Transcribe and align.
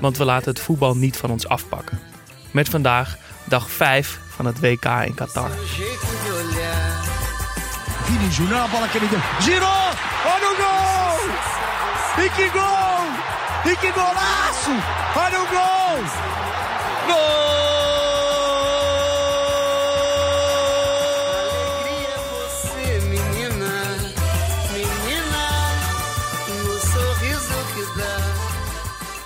Want 0.00 0.16
we 0.16 0.24
laten 0.24 0.50
het 0.50 0.60
voetbal 0.60 0.96
niet 0.96 1.16
van 1.16 1.30
ons 1.30 1.48
afpakken. 1.48 2.00
Met 2.50 2.68
vandaag 2.68 3.16
dag 3.44 3.70
5 3.70 4.20
van 4.28 4.46
het 4.46 4.60
WK 4.60 4.84
in 4.84 5.14
Qatar. 5.14 5.50
Vini. 8.04 8.30
Girou! 9.40 9.92
Olha 10.24 10.50
o 10.50 10.56
gol! 10.56 12.24
E 12.24 12.28
que 12.28 12.50
gol! 12.52 12.88
Que 13.80 13.90
golaço! 13.92 14.70
Olha 15.14 15.40
o 15.40 15.46
gol! 15.46 16.38
Alegria 17.08 17.57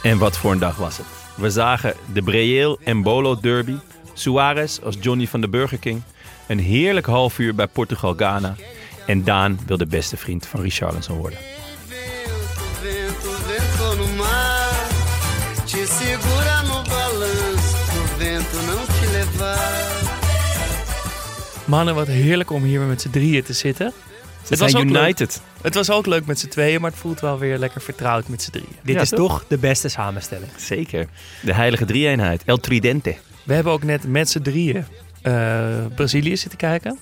En 0.03 0.19
wat 0.19 0.39
voor 0.39 0.53
een 0.53 0.59
dag 0.59 0.77
was 0.77 0.97
het. 0.97 1.07
We 1.35 1.51
zagen 1.51 1.95
de 2.13 2.23
Breel 2.23 2.79
en 2.85 3.03
Bolo 3.03 3.41
derby, 3.41 3.77
Suarez 4.13 4.79
als 4.79 4.97
Johnny 5.01 5.27
van 5.27 5.41
de 5.41 5.49
Burger 5.49 5.79
King, 5.79 6.03
een 6.47 6.59
heerlijk 6.59 7.07
half 7.07 7.39
uur 7.39 7.55
bij 7.55 7.67
Portugal-Ghana 7.67 8.55
en 9.07 9.25
Daan 9.25 9.59
wil 9.67 9.77
de 9.77 9.87
beste 9.87 10.17
vriend 10.17 10.47
van 10.47 10.61
Richarlison 10.61 11.19
worden. 11.19 11.39
Mannen, 21.65 21.95
wat 21.95 22.07
heerlijk 22.07 22.51
om 22.51 22.63
hier 22.63 22.79
weer 22.79 22.89
met 22.89 23.01
z'n 23.01 23.11
drieën 23.11 23.43
te 23.43 23.53
zitten. 23.53 23.93
Ze 24.43 24.57
was 24.57 24.71
zijn 24.71 24.83
ook 24.85 24.91
leuk. 24.91 25.03
united. 25.03 25.41
Het 25.63 25.75
was 25.75 25.91
ook 25.91 26.07
leuk 26.07 26.27
met 26.27 26.39
z'n 26.39 26.49
tweeën, 26.49 26.81
maar 26.81 26.91
het 26.91 26.99
voelt 27.01 27.21
wel 27.21 27.39
weer 27.39 27.59
lekker 27.59 27.81
vertrouwd 27.81 28.29
met 28.29 28.43
z'n 28.43 28.51
drieën. 28.51 28.77
Dit 28.83 28.95
Ja, 28.95 29.01
is 29.01 29.09
toch? 29.09 29.19
toch 29.19 29.45
de 29.49 29.59
beste 29.59 29.89
samenstelling. 29.89 30.51
Zeker. 30.57 31.07
De 31.43 31.55
heilige 31.55 31.85
drie-eenheid. 31.85 32.43
El 32.45 32.57
Tridente. 32.59 33.15
We 33.45 33.55
hebben 33.55 33.73
ook 33.73 33.83
net 33.83 34.05
met 34.07 34.31
z'n 34.31 34.41
drieën 34.43 34.85
eh, 35.23 35.67
Brazilië 35.95 36.37
zitten 36.37 36.59
kijken. 36.59 36.99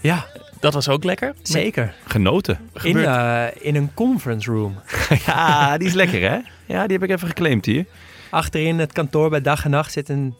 Ja, 0.00 0.26
Dat 0.60 0.74
was 0.74 0.88
ook 0.88 1.04
lekker. 1.04 1.34
zeker. 1.42 1.94
Genoten. 2.06 2.58
In, 2.82 2.98
eh, 3.04 3.44
in 3.60 3.74
een 3.76 3.90
conference 3.94 4.50
room. 4.50 4.78
Ja, 5.26 5.78
die 5.78 5.86
is 5.88 5.94
lekker 5.94 6.20
hè? 6.30 6.38
Ja, 6.66 6.86
die 6.86 6.98
heb 6.98 7.02
ik 7.02 7.10
even 7.10 7.28
geclaimd 7.28 7.64
hier. 7.64 7.84
Achterin 8.30 8.78
het 8.78 8.92
kantoor 8.92 9.30
bij 9.30 9.40
dag 9.40 9.64
en 9.64 9.70
nacht 9.70 9.92
zit 9.92 10.08
een, 10.08 10.34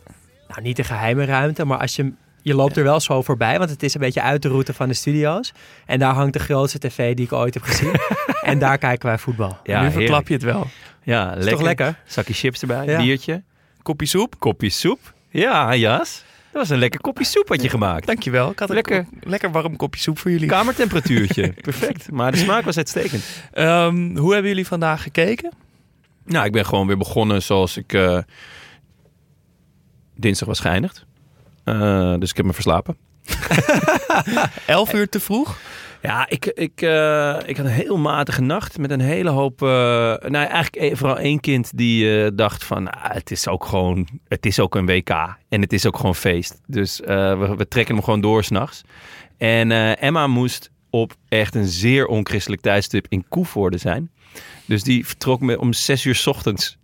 nou 0.49 0.63
niet 0.63 0.79
een 0.79 0.85
geheime 0.85 1.25
ruimte, 1.25 1.65
maar 1.65 1.79
als 1.79 1.97
je, 1.97 2.13
je 2.45 2.55
loopt 2.55 2.77
er 2.77 2.85
wel 2.85 3.01
zo 3.01 3.23
voorbij, 3.23 3.59
want 3.59 3.71
het 3.71 3.83
is 3.83 3.95
een 3.95 4.01
beetje 4.01 4.23
uit 4.23 4.43
de 4.43 4.49
route 4.49 4.75
van 4.75 4.89
de 4.89 4.95
studio's. 4.95 5.53
En 5.87 5.99
daar 5.99 6.15
hangt 6.15 6.33
de 6.33 6.39
grootste 6.39 6.79
tv 6.79 7.15
die 7.15 7.25
ik 7.25 7.33
ooit 7.33 7.55
heb 7.55 7.63
gezien. 7.63 7.95
en 8.51 8.59
daar 8.59 8.79
kijken 8.79 9.09
wij 9.09 9.19
voetbal. 9.19 9.59
Ja, 9.65 9.83
nu 9.83 9.91
verklap 9.91 10.29
je 10.29 10.35
het 10.35 10.43
wel. 10.43 10.67
Ja, 11.03 11.27
lekker. 11.35 11.51
toch 11.51 11.61
lekker? 11.63 11.99
Zakje 12.07 12.33
chips 12.35 12.61
erbij, 12.61 12.87
Ja. 12.87 12.99
biertje, 13.03 13.43
Kopje 13.83 14.07
soep. 14.07 14.35
kopje 14.39 14.71
soep. 14.71 15.15
Ja, 15.29 15.75
Jas. 15.75 16.25
Dat 16.53 16.63
was 16.63 16.71
een 16.71 16.79
lekker 16.79 17.01
kopje 17.01 17.25
soep 17.25 17.49
wat 17.49 17.63
je 17.63 17.69
gemaakt. 17.69 18.07
Dankjewel. 18.07 18.51
Ik 18.51 18.59
had 18.59 18.69
een 18.69 18.75
Lekker. 18.75 19.05
ko- 19.05 19.11
lekker 19.29 19.51
warm 19.51 19.77
kopje 19.77 20.01
soep 20.01 20.19
voor 20.19 20.31
jullie. 20.31 20.49
Kamertemperatuurtje. 20.49 21.53
Perfect. 21.63 22.11
Maar 22.11 22.33
de 22.33 22.39
smaak 22.39 22.65
was 22.65 22.77
uitstekend. 22.77 23.25
Ehm, 23.53 24.17
hoe 24.17 24.33
hebben 24.33 24.51
jullie 24.51 24.67
vandaag 24.67 25.03
gekeken? 25.03 25.53
Nou, 26.25 26.45
ik 26.47 26.53
ben 26.53 26.67
gewoon 26.67 26.87
weer 26.87 26.97
begonnen 26.99 27.43
zoals 27.43 27.77
ik 27.77 27.93
eh, 27.93 28.19
dinsdag 30.17 30.49
was 30.49 30.61
geëindigd. 30.61 31.05
Eh, 31.65 32.15
dus 32.19 32.31
ik 32.31 32.37
heb 32.37 32.47
me 32.47 32.53
verslapen. 32.53 32.97
Elf 34.67 34.95
uur 34.95 35.09
te 35.09 35.21
vroeg. 35.21 35.59
Ja, 36.03 36.29
ik, 36.29 36.47
ik, 36.47 36.83
eh, 36.83 37.39
ik 37.47 37.57
had 37.57 37.67
een 37.67 37.73
heel 37.73 37.97
matige 37.97 38.41
nacht 38.43 38.79
met 38.79 38.91
een 38.91 39.01
hele 39.01 39.31
hoop... 39.31 39.63
eh, 39.63 39.69
nou, 39.69 40.35
eigenlijk 40.35 40.77
e- 40.77 40.95
vooral 40.97 41.19
één 41.19 41.41
kind 41.41 41.77
die 41.77 42.25
eh, 42.25 42.31
dacht 42.35 42.65
van... 42.65 42.91
ah, 42.91 43.15
het 43.15 43.31
is 43.31 43.49
ook 43.49 43.65
gewoon... 43.65 44.09
Het 44.29 44.47
is 44.47 44.61
ook 44.61 44.75
een 44.75 44.87
WK. 44.87 45.37
En 45.49 45.61
het 45.61 45.73
is 45.73 45.87
ook 45.87 45.97
gewoon 45.97 46.15
feest. 46.15 46.61
Dus 46.67 47.01
eh, 47.01 47.39
we, 47.39 47.55
we 47.57 47.69
trekken 47.69 47.95
hem 47.95 48.05
gewoon 48.05 48.21
door 48.21 48.45
s'nachts. 48.45 48.83
En 49.39 49.71
eh, 49.73 50.03
Emma 50.03 50.27
moest 50.27 50.71
op 50.91 51.15
echt 51.29 51.55
een 51.55 51.67
zeer 51.67 52.07
onchristelijk 52.07 52.63
tijdstip 52.63 53.07
in 53.09 53.29
Koevoorde 53.29 53.79
zijn. 53.79 54.11
Dus 54.67 54.83
die 54.83 55.07
vertrok 55.07 55.41
me 55.41 55.59
om 55.61 55.73
zes 55.73 56.05
uur 56.05 56.15
's 56.15 56.27
ochtends. 56.27 56.79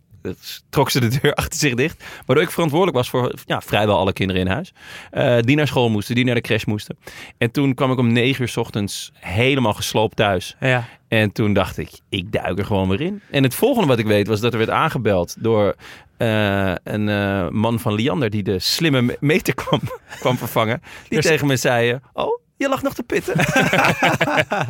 Trok 0.68 0.90
ze 0.90 1.00
de 1.00 1.18
deur 1.20 1.34
achter 1.34 1.58
zich 1.58 1.74
dicht. 1.74 2.04
Waardoor 2.26 2.44
ik 2.44 2.50
verantwoordelijk 2.50 2.96
was 2.96 3.10
voor 3.10 3.34
ja, 3.44 3.60
vrijwel 3.60 3.98
alle 3.98 4.12
kinderen 4.12 4.42
in 4.42 4.48
huis. 4.48 4.72
Eh, 5.10 5.38
die 5.40 5.56
naar 5.56 5.66
school 5.66 5.88
moesten, 5.90 6.14
die 6.14 6.24
naar 6.24 6.34
de 6.34 6.40
crash 6.40 6.64
moesten. 6.64 6.98
En 7.38 7.50
toen 7.50 7.74
kwam 7.74 7.92
ik 7.92 7.98
om 7.98 8.12
negen 8.12 8.42
uur 8.42 8.48
's 8.48 8.56
ochtends 8.56 9.12
helemaal 9.18 9.74
gesloopt 9.74 10.16
thuis. 10.16 10.56
Ja. 10.60 10.88
En 11.08 11.32
toen 11.32 11.52
dacht 11.52 11.78
ik, 11.78 11.90
ik 12.08 12.32
duik 12.32 12.58
er 12.58 12.64
gewoon 12.64 12.88
weer 12.88 13.00
in. 13.00 13.20
En 13.30 13.42
het 13.42 13.54
volgende 13.54 13.88
wat 13.88 13.98
ik 13.98 14.06
weet 14.06 14.26
was 14.26 14.40
dat 14.40 14.52
er 14.52 14.58
werd 14.58 14.70
aangebeld 14.70 15.34
door 15.38 15.74
eh, 16.16 16.72
een 16.84 17.08
eh, 17.08 17.48
man 17.48 17.80
van 17.80 17.94
Liander 17.94 18.30
die 18.30 18.42
de 18.42 18.58
slimme 18.58 19.02
me- 19.02 19.16
meter 19.20 19.54
kwam, 19.54 19.80
kwam 20.20 20.36
vervangen. 20.38 20.82
Die 21.08 21.18
Dus- 21.20 21.26
tegen 21.26 21.46
me 21.46 21.56
zei, 21.56 21.98
oh, 22.12 22.40
je 22.56 22.68
lag 22.68 22.82
nog 22.82 22.94
te 22.94 23.02
pitten. 23.02 23.34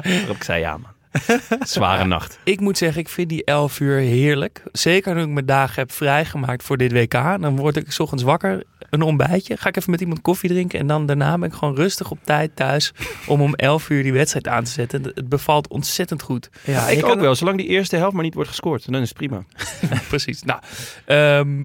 Waarop 0.03 0.37
ik 0.37 0.43
zei, 0.43 0.61
ja 0.61 0.77
man, 0.77 0.91
zware 1.61 2.05
nacht. 2.05 2.39
Ik 2.45 2.61
moet 2.61 2.79
zeggen, 2.79 3.01
ik 3.01 3.09
vind 3.09 3.29
die 3.29 3.45
elf 3.45 3.81
uur 3.81 3.99
heerlijk. 3.99 4.63
Zeker 4.73 5.15
nu 5.15 5.23
ik 5.23 5.29
mijn 5.29 5.47
dagen 5.47 5.75
heb 5.75 5.93
vrijgemaakt 5.93 6.63
voor 6.63 6.77
dit 6.77 6.93
WK. 6.93 7.13
Dan 7.13 7.57
word 7.57 7.77
ik 7.77 7.93
's 7.93 7.99
ochtends 7.99 8.23
wakker, 8.23 8.65
een 8.91 9.03
ontbijtje. 9.03 9.57
Ga 9.57 9.69
ik 9.69 9.77
even 9.77 9.91
met 9.91 10.01
iemand 10.01 10.21
koffie 10.23 10.51
drinken. 10.51 10.79
En 10.79 10.87
dan 10.87 11.07
daarna 11.07 11.39
ben 11.39 11.49
ik 11.49 11.55
gewoon 11.55 11.75
rustig 11.75 12.11
op 12.11 12.19
tijd 12.25 12.57
thuis. 12.57 12.93
Om 13.27 13.41
om 13.41 13.55
elf 13.55 13.91
uur 13.91 14.03
die 14.03 14.13
wedstrijd 14.13 14.49
aan 14.49 14.65
te 14.65 14.71
zetten. 14.71 15.03
Het 15.15 15.29
bevalt 15.29 15.69
ontzettend 15.69 16.23
goed. 16.23 16.51
ja 16.65 16.89
ik 16.89 17.05
ook 17.05 17.11
kan- 17.11 17.21
wel, 17.21 17.35
zolang 17.35 17.57
die 17.59 17.67
eerste 17.67 17.97
helft 17.97 18.15
maar 18.15 18.25
niet 18.25 18.35
wordt 18.35 18.49
gescoord, 18.51 18.93
dan 18.93 19.01
is 19.03 19.09
het 19.09 19.19
prima. 19.19 19.45
Precies. 20.09 20.43
Nou, 20.43 20.61
ehm, 21.05 21.65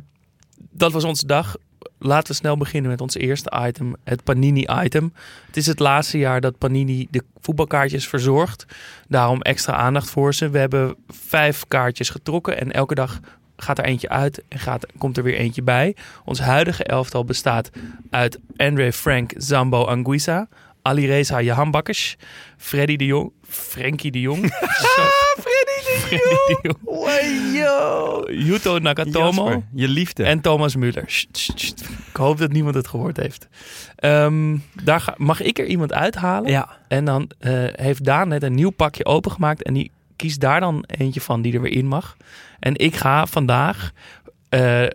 dat 0.71 0.91
was 0.91 1.03
onze 1.03 1.25
dag. 1.25 1.55
Laten 2.05 2.27
we 2.27 2.33
snel 2.33 2.57
beginnen 2.57 2.91
met 2.91 3.01
ons 3.01 3.15
eerste 3.15 3.53
item, 3.67 3.95
het 4.03 4.23
Panini-item. 4.23 5.13
Het 5.45 5.57
is 5.57 5.65
het 5.65 5.79
laatste 5.79 6.17
jaar 6.17 6.41
dat 6.41 6.57
Panini 6.57 7.07
de 7.09 7.23
voetbalkaartjes 7.39 8.07
verzorgt. 8.07 8.65
Daarom 9.07 9.41
extra 9.41 9.73
aandacht 9.73 10.09
voor 10.09 10.33
ze. 10.33 10.49
We 10.49 10.57
hebben 10.57 10.95
vijf 11.07 11.63
kaartjes 11.67 12.09
getrokken 12.09 12.59
en 12.59 12.71
elke 12.71 12.95
dag 12.95 13.19
gaat 13.57 13.77
er 13.77 13.85
eentje 13.85 14.09
uit 14.09 14.43
en 14.47 14.59
gaat, 14.59 14.85
komt 14.97 15.17
er 15.17 15.23
weer 15.23 15.35
eentje 15.35 15.63
bij. 15.63 15.95
Ons 16.25 16.39
huidige 16.39 16.83
elftal 16.83 17.25
bestaat 17.25 17.69
uit 18.09 18.39
Andre 18.55 18.93
Frank 18.93 19.31
Zambo 19.37 19.83
Anguissa, 19.83 20.47
Alireza 20.85 21.41
Jahanbakkers, 21.41 22.15
Freddy 22.57 22.95
de 22.95 23.05
Jong, 23.05 23.31
Frenkie 23.47 24.11
de 24.11 24.21
Jong. 24.21 24.45
Freddy 25.43 25.81
de 26.09 26.59
Jong. 26.61 26.75
Yuto 28.45 28.79
Nakatomo. 28.79 29.43
Jasper, 29.45 29.63
je 29.73 29.87
liefde. 29.87 30.23
En 30.23 30.41
Thomas 30.41 30.75
sst. 31.05 31.83
Ik 32.09 32.15
hoop 32.15 32.37
dat 32.37 32.51
niemand 32.51 32.75
het 32.75 32.87
gehoord 32.87 33.17
heeft. 33.17 33.47
Ehm, 33.95 34.57
daar 34.83 35.01
ga, 35.01 35.13
mag 35.17 35.41
ik 35.41 35.59
er 35.59 35.65
iemand 35.65 35.93
uithalen? 35.93 36.51
Ja, 36.51 36.77
En 36.87 37.05
dan 37.05 37.31
eh, 37.39 37.51
heeft 37.71 38.05
Daan 38.05 38.27
net 38.27 38.43
een 38.43 38.53
nieuw 38.53 38.69
pakje 38.69 39.05
opengemaakt. 39.05 39.63
En 39.63 39.73
die 39.73 39.91
kiest 40.15 40.39
daar 40.39 40.59
dan 40.59 40.83
eentje 40.87 41.21
van 41.21 41.41
die 41.41 41.53
er 41.53 41.61
weer 41.61 41.71
in 41.71 41.87
mag. 41.87 42.17
En 42.59 42.75
ik 42.75 42.95
ga 42.95 43.25
vandaag 43.25 43.91
eh, 44.49 44.85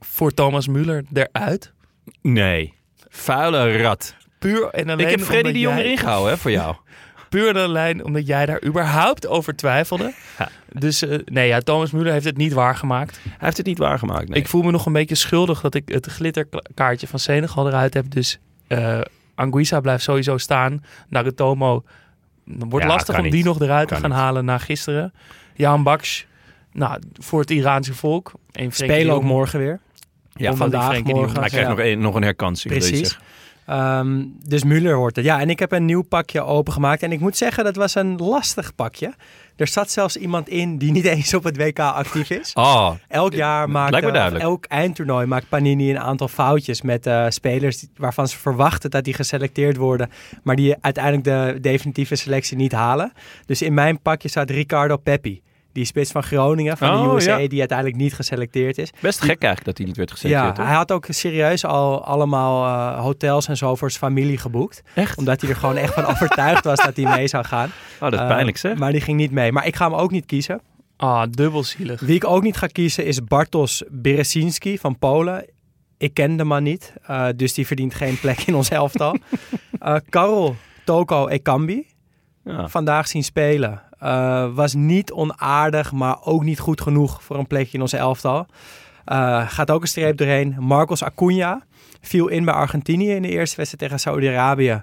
voor 0.00 0.34
Thomas 0.34 0.68
Müller 0.68 1.02
eruit. 1.12 1.72
Nee, 2.20 2.74
vuile 3.08 3.82
rat. 3.82 4.14
Puur 4.42 4.68
en 4.68 4.90
alleen 4.90 5.06
Ik 5.06 5.10
heb 5.18 5.20
Freddy 5.26 5.52
de 5.52 5.58
Jong 5.58 5.76
jij- 5.76 5.84
erin 5.84 5.98
gehouden 5.98 6.32
hè, 6.32 6.38
voor 6.38 6.50
jou. 6.50 6.76
Puur 7.28 7.48
en 7.56 7.62
alleen 7.62 8.04
omdat 8.04 8.26
jij 8.26 8.46
daar 8.46 8.64
überhaupt 8.64 9.26
over 9.26 9.56
twijfelde. 9.56 10.12
Ja. 10.38 10.48
Dus 10.72 11.02
eh, 11.02 11.18
nee, 11.24 11.48
ja, 11.48 11.60
Thomas 11.60 11.90
Müller 11.92 12.10
heeft 12.12 12.24
het 12.24 12.36
niet 12.36 12.52
waargemaakt. 12.52 13.18
Hij 13.22 13.32
heeft 13.38 13.56
het 13.56 13.66
niet 13.66 13.78
waargemaakt. 13.78 14.28
Nee. 14.28 14.38
Ik 14.40 14.48
voel 14.48 14.62
me 14.62 14.70
nog 14.70 14.86
een 14.86 14.92
beetje 14.92 15.14
schuldig 15.14 15.60
dat 15.60 15.74
ik 15.74 15.88
het 15.88 16.06
glitterkaartje 16.06 17.06
van 17.06 17.18
Senegal 17.18 17.68
eruit 17.68 17.94
heb. 17.94 18.10
Dus 18.10 18.38
eh 18.66 19.00
Anguissa 19.34 19.80
blijft 19.80 20.02
sowieso 20.04 20.38
staan. 20.38 20.84
Narutomo 21.08 21.84
dan 22.44 22.68
wordt 22.70 22.86
Ja, 22.86 22.92
lastig 22.92 23.18
om 23.18 23.30
die 23.30 23.44
nog 23.44 23.60
eruit 23.60 23.88
te 23.88 23.94
gaan 23.94 24.10
niet. 24.10 24.18
halen 24.18 24.44
na 24.44 24.58
gisteren. 24.58 25.12
Jan 25.54 25.82
Baksh, 25.82 26.22
nou, 26.72 27.00
voor 27.12 27.40
het 27.40 27.50
Iraanse 27.50 27.94
volk. 27.94 28.32
En 28.52 28.68
de 28.68 28.74
Spelen 28.74 29.14
ook 29.14 29.22
morgen 29.22 29.58
weer. 29.58 29.80
ja, 30.32 30.54
vandaag, 30.54 31.02
de 31.02 31.02
morgen. 31.14 31.40
hij 31.40 31.48
krijgt 31.48 31.68
Ja. 31.68 31.74
nog, 31.74 31.84
een, 31.86 31.98
nog 32.00 32.14
een 32.14 32.22
herkansing. 32.22 32.74
Precies. 32.74 33.18
Ehm, 33.66 34.24
dus 34.46 34.64
Müller 34.64 34.96
wordt 34.96 35.16
het. 35.16 35.24
Ja, 35.24 35.40
en 35.40 35.50
ik 35.50 35.58
heb 35.58 35.72
een 35.72 35.84
nieuw 35.84 36.02
pakje 36.02 36.42
opengemaakt. 36.44 37.02
En 37.02 37.12
ik 37.12 37.20
moet 37.20 37.36
zeggen, 37.36 37.64
dat 37.64 37.76
was 37.76 37.94
een 37.94 38.16
lastig 38.16 38.74
pakje. 38.74 39.14
Er 39.56 39.66
zat 39.66 39.90
zelfs 39.90 40.16
iemand 40.16 40.48
in 40.48 40.78
die 40.78 40.92
niet 40.92 41.04
eens 41.04 41.34
op 41.34 41.44
het 41.44 41.56
WK 41.56 41.78
actief 41.78 42.30
is. 42.30 42.52
Oh, 42.54 42.90
Elk 43.08 43.34
jaar 43.34 43.70
maakt, 43.70 43.94
eh, 43.94 44.40
elk 44.40 44.64
eindtoernooi 44.64 45.26
maakt 45.26 45.48
Panini 45.48 45.90
een 45.90 45.98
aantal 45.98 46.28
foutjes 46.28 46.82
met 46.82 47.06
eh, 47.06 47.26
spelers 47.28 47.86
waarvan 47.96 48.28
ze 48.28 48.38
verwachten 48.38 48.90
dat 48.90 49.04
die 49.04 49.14
geselecteerd 49.14 49.76
worden, 49.76 50.10
maar 50.42 50.56
die 50.56 50.76
uiteindelijk 50.80 51.24
de 51.24 51.60
definitieve 51.60 52.16
selectie 52.16 52.56
niet 52.56 52.72
halen. 52.72 53.12
Dus 53.46 53.62
in 53.62 53.74
mijn 53.74 54.00
pakje 54.00 54.28
staat 54.28 54.50
Ricardo 54.50 54.96
Peppi, 54.96 55.42
die 55.72 55.84
spits 55.84 56.10
van 56.10 56.22
Groningen, 56.22 56.76
van 56.76 57.02
de 57.02 57.08
Oh, 57.08 57.14
USA, 57.14 57.36
ja. 57.36 57.48
die 57.48 57.58
uiteindelijk 57.58 57.98
niet 57.98 58.14
geselecteerd 58.14 58.78
is. 58.78 58.90
best 59.00 59.18
gek 59.18 59.28
eigenlijk 59.28 59.64
dat 59.64 59.76
hij 59.78 59.86
niet 59.86 59.96
werd 59.96 60.08
Ja, 60.08 60.14
geselecteerd. 60.14 60.54
toch? 60.54 60.64
hij 60.66 60.74
had 60.74 60.92
ook 60.92 61.06
serieus 61.08 61.64
al 61.64 62.04
allemaal 62.04 62.64
eh, 62.66 63.00
hotels 63.00 63.48
en 63.48 63.56
zo 63.56 63.74
voor 63.74 63.90
zijn 63.90 64.02
familie 64.12 64.38
geboekt. 64.38 64.82
Echt? 64.94 65.18
Omdat 65.18 65.40
hij 65.40 65.50
er 65.50 65.56
gewoon 65.56 65.76
echt 65.76 65.94
van 65.94 66.04
overtuigd 66.06 66.64
was 66.64 66.80
dat 66.84 66.96
hij 66.96 67.16
mee 67.16 67.28
zou 67.28 67.44
gaan. 67.44 67.68
Oh, 67.94 68.00
dat 68.00 68.12
is 68.12 68.18
Eh, 68.18 68.26
pijnlijk 68.26 68.56
zeg. 68.56 68.76
Maar 68.78 68.92
die 68.92 69.00
ging 69.00 69.16
niet 69.18 69.30
mee. 69.30 69.52
Maar 69.52 69.66
ik 69.66 69.76
ga 69.76 69.84
hem 69.90 69.98
ook 69.98 70.10
niet 70.10 70.26
kiezen. 70.26 70.60
Ah, 70.96 71.22
dubbelzielig. 71.30 72.00
Wie 72.00 72.14
ik 72.14 72.24
ook 72.26 72.42
niet 72.42 72.56
ga 72.56 72.66
kiezen 72.66 73.04
is 73.04 73.24
Bartosz 73.24 73.82
Berezinski 73.90 74.78
van 74.78 74.98
Polen. 74.98 75.44
Ik 75.98 76.14
ken 76.14 76.36
de 76.36 76.44
man 76.44 76.62
niet, 76.62 76.92
eh, 77.02 77.26
dus 77.36 77.54
die 77.54 77.66
verdient 77.66 77.94
geen 77.94 78.20
plek 78.20 78.40
in 78.40 78.54
ons 78.54 78.68
elftal. 78.68 79.16
Eh 79.78 79.96
Karol 80.08 80.56
Toko 80.84 81.28
Ekambi, 81.28 81.86
Ja. 82.44 82.68
vandaag 82.68 83.08
zien 83.08 83.24
spelen. 83.24 83.82
Eh, 84.02 84.46
was 84.54 84.74
niet 84.74 85.12
onaardig, 85.12 85.92
maar 85.92 86.16
ook 86.24 86.44
niet 86.44 86.58
goed 86.58 86.80
genoeg 86.80 87.22
voor 87.22 87.38
een 87.38 87.46
plekje 87.46 87.72
in 87.72 87.80
ons 87.80 87.92
elftal. 87.92 88.46
Eh, 89.04 89.48
gaat 89.48 89.70
ook 89.70 89.82
een 89.82 89.88
streep 89.88 90.16
doorheen. 90.16 90.56
Marcos 90.58 91.02
Acuna 91.02 91.62
viel 92.00 92.28
in 92.28 92.44
bij 92.44 92.54
Argentinië 92.54 93.10
in 93.10 93.22
de 93.22 93.28
eerste 93.28 93.56
wedstrijd 93.56 93.78
tegen 93.78 93.98
Saudi-Arabië. 93.98 94.82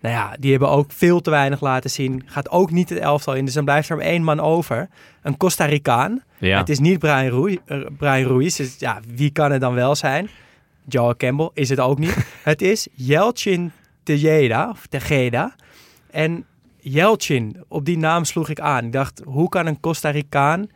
Nou 0.00 0.14
ja, 0.14 0.36
die 0.38 0.50
hebben 0.50 0.68
ook 0.68 0.92
veel 0.92 1.20
te 1.20 1.30
weinig 1.30 1.60
laten 1.60 1.90
zien. 1.90 2.22
Gaat 2.26 2.50
ook 2.50 2.70
niet 2.70 2.88
het 2.88 2.98
elftal 2.98 3.34
in, 3.34 3.44
dus 3.44 3.54
dan 3.54 3.64
blijft 3.64 3.88
er 3.88 3.96
maar 3.96 4.04
één 4.04 4.22
man 4.22 4.40
over. 4.40 4.88
Een 5.22 5.36
Costa 5.36 5.64
Ricaan. 5.64 6.22
Ja. 6.38 6.58
Het 6.58 6.68
is 6.68 6.78
niet 6.78 6.98
Brian, 6.98 7.28
Ruiz, 7.28 7.56
eh, 7.66 7.78
Brian 7.98 8.28
Ruiz. 8.28 8.56
Dus 8.56 8.76
ja, 8.78 9.00
wie 9.14 9.30
kan 9.30 9.52
het 9.52 9.60
dan 9.60 9.74
wel 9.74 9.94
zijn? 9.94 10.28
Joel 10.84 11.16
Campbell 11.16 11.50
is 11.54 11.68
het 11.68 11.80
ook 11.80 11.98
niet. 11.98 12.16
het 12.42 12.62
is 12.62 12.88
Yelchin 12.94 13.72
Tejeda, 14.02 14.70
of 14.70 14.86
Tejeda. 14.86 15.54
En 16.10 16.44
Yelchin, 16.84 17.56
op 17.68 17.84
die 17.84 17.98
naam 17.98 18.24
sloeg 18.24 18.48
ik 18.48 18.60
aan. 18.60 18.84
Ik 18.84 18.92
dacht, 18.92 19.22
hoe 19.24 19.48
kan 19.48 19.66
een 19.66 19.80
Costa 19.80 20.10
Ricaan 20.10 20.66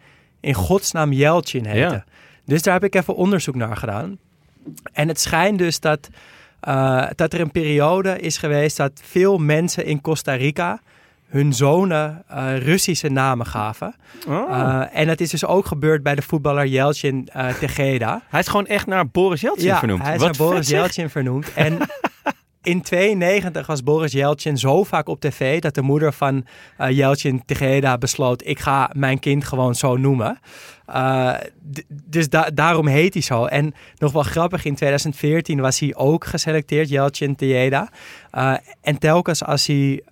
in 0.41 0.55
godsnaam 0.55 1.13
Yelchin 1.13 1.65
heten? 1.65 1.91
Ja. 1.91 2.05
Dus 2.45 2.63
daar 2.63 2.75
heb 2.75 2.85
ik 2.85 2.95
even 2.95 3.15
onderzoek 3.15 3.55
naar 3.55 3.77
gedaan. 3.77 4.19
En 4.93 5.09
het 5.09 5.21
schijnt 5.21 5.59
dus 5.59 5.81
dat, 5.81 6.09
eh, 6.61 7.07
dat 7.15 7.33
er 7.33 7.41
een 7.41 7.51
periode 7.51 8.19
is 8.21 8.37
geweest 8.39 8.77
dat 8.77 9.01
veel 9.05 9.39
mensen 9.39 9.85
in 9.85 10.01
Costa 10.01 10.33
Rica 10.35 10.81
hun 11.29 11.53
zonen 11.53 12.23
eh, 12.29 12.59
Russische 12.59 13.09
namen 13.09 13.47
gaven. 13.47 13.95
Oh. 14.29 14.51
Eh, 14.51 15.01
en 15.01 15.07
dat 15.07 15.21
is 15.21 15.31
dus 15.31 15.45
ook 15.45 15.67
gebeurd 15.67 16.03
bij 16.03 16.15
de 16.15 16.23
voetballer 16.23 16.67
Yelchin 16.67 17.29
eh 17.33 17.49
Tejeda. 17.49 18.23
hij 18.29 18.41
is 18.41 18.47
gewoon 18.49 18.67
echt 18.67 18.87
naar 18.87 19.09
Boris 19.09 19.41
Yeltsin 19.41 19.67
Ja, 19.67 19.79
vernoemd. 19.79 20.03
hij 20.03 20.15
is 20.15 20.21
Wat 20.21 20.39
naar 20.39 20.47
Boris. 20.49 20.69
Yeltsin 20.69 21.11
vernoemd. 21.11 21.53
En 21.53 21.79
in 22.69 22.83
92 22.83 23.67
was 23.67 23.83
Boris 23.83 24.13
Yeltsin 24.13 24.59
zo 24.59 24.85
vaak 24.85 25.09
op 25.09 25.21
tv 25.21 25.61
dat 25.61 25.75
de 25.75 25.83
moeder 25.83 26.13
van 26.13 26.47
eh 26.77 26.91
Yeltsin 26.91 27.43
Tejeda 27.45 27.99
besloot: 27.99 28.47
ik 28.47 28.59
ga 28.59 28.91
mijn 28.93 29.19
kind 29.19 29.45
gewoon 29.45 29.75
zo 29.75 29.97
noemen. 29.97 30.39
Eh, 30.87 31.35
dus 32.05 32.29
da- 32.29 32.51
daarom 32.55 32.87
heet 32.87 33.13
hij 33.13 33.23
zo. 33.23 33.45
En 33.45 33.75
nog 33.99 34.13
wel 34.13 34.23
grappig, 34.23 34.65
in 34.65 34.75
2014 34.75 35.61
was 35.61 35.79
hij 35.81 35.95
ook 35.95 36.25
geselecteerd, 36.25 36.89
Yeltsin 36.89 37.35
Tejeda. 37.37 37.89
Eh, 38.31 38.55
en 38.83 38.99
telkens 38.99 39.45
als 39.45 39.67
hij 39.67 40.03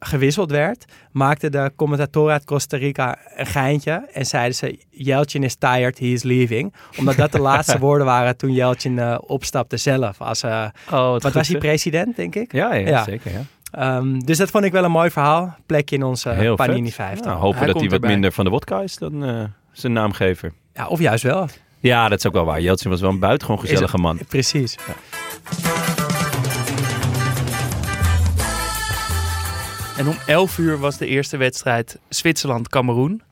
gewisseld 0.00 0.50
werd, 0.50 0.84
maakte 1.12 1.50
de 1.50 1.72
commentator 1.76 2.30
uit 2.30 2.44
Costa 2.44 2.76
Rica 2.76 3.18
een 3.36 3.46
geintje 3.46 4.08
en 4.12 4.26
zeiden 4.26 4.54
ze: 4.54 4.78
Yeltsin 4.90 5.42
is 5.42 5.54
tired, 5.54 5.98
he 5.98 6.04
is 6.06 6.22
leaving. 6.22 6.74
Omdat 6.98 7.16
dat 7.16 7.32
de 7.32 7.40
laatste 7.40 7.78
woorden 7.86 8.06
waren 8.06 8.36
toen 8.36 8.52
Yeltsin 8.52 8.98
eh, 8.98 9.18
opstapte 9.20 9.76
zelf. 9.76 10.20
Als, 10.20 10.42
eh, 10.42 10.64
Oh, 10.90 11.10
wat 11.10 11.22
was 11.22 11.32
hij 11.32 11.44
zeg. 11.44 11.58
president, 11.58 12.16
denk 12.16 12.34
ik? 12.34 12.52
Ja, 12.52 12.74
ja, 12.74 12.88
Ja. 12.88 13.02
zeker. 13.04 13.30
Ja. 13.32 13.42
Ehm, 13.70 14.18
dus 14.18 14.38
dat 14.38 14.50
vond 14.50 14.64
ik 14.64 14.72
wel 14.72 14.84
een 14.84 14.90
mooi 14.90 15.10
verhaal. 15.10 15.56
Plekje 15.66 15.96
in 15.96 16.02
onze 16.02 16.28
Heel 16.30 16.54
Panini 16.56 16.84
vet. 16.86 16.94
50. 16.94 17.26
Nou, 17.26 17.38
hopen 17.38 17.58
Hij 17.58 17.66
dat 17.66 17.76
hij 17.76 17.84
wat 17.84 17.92
erbij. 17.94 18.10
minder 18.10 18.32
van 18.32 18.44
de 18.44 18.50
wodka 18.50 18.80
is 18.80 18.96
dan 18.96 19.24
eh, 19.24 19.44
zijn 19.72 19.92
naamgever. 19.92 20.52
Ja, 20.74 20.86
of 20.86 20.98
juist 21.00 21.22
wel. 21.22 21.46
Ja, 21.80 22.08
dat 22.08 22.18
is 22.18 22.26
ook 22.26 22.32
wel 22.32 22.44
waar. 22.44 22.60
Jeltsin 22.60 22.90
was 22.90 23.00
wel 23.00 23.10
een 23.10 23.18
buitengewoon 23.18 23.60
gezellige 23.60 23.98
man. 23.98 24.18
Precies. 24.28 24.76
En 29.98 30.08
om 30.08 30.16
11 30.26 30.58
uur 30.58 30.78
was 30.78 30.96
de 30.96 31.06
eerste 31.06 31.36
wedstrijd 31.36 31.98
Zwitserland-Cameroen. 32.08 33.22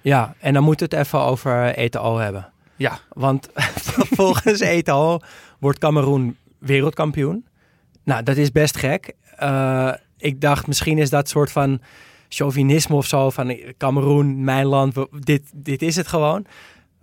Ja, 0.00 0.34
en 0.38 0.54
dan 0.54 0.62
moeten 0.62 0.88
we 0.88 0.96
het 0.96 1.06
even 1.06 1.20
over 1.20 1.74
ETO 1.74 2.18
hebben. 2.18 2.48
Ja, 2.76 2.98
Want 3.08 3.48
volgens 4.18 4.60
ETO 4.60 5.18
wordt 5.58 5.78
Cameroen 5.78 6.36
wereldkampioen. 6.58 7.46
Nou, 8.04 8.22
dat 8.22 8.36
is 8.36 8.52
best 8.52 8.76
gek. 8.76 9.12
Eh, 9.36 9.92
ik 10.18 10.40
dacht, 10.40 10.66
misschien 10.66 10.98
is 10.98 11.10
dat 11.10 11.28
soort 11.28 11.52
van 11.52 11.80
chauvinisme 12.28 12.96
of 12.96 13.06
zo. 13.06 13.30
Van 13.30 13.48
eh, 13.48 13.72
Cameroen, 13.78 14.44
mijn 14.44 14.66
land, 14.66 14.94
dit, 15.20 15.50
dit 15.54 15.82
is 15.82 15.96
het 15.96 16.08
gewoon. 16.08 16.46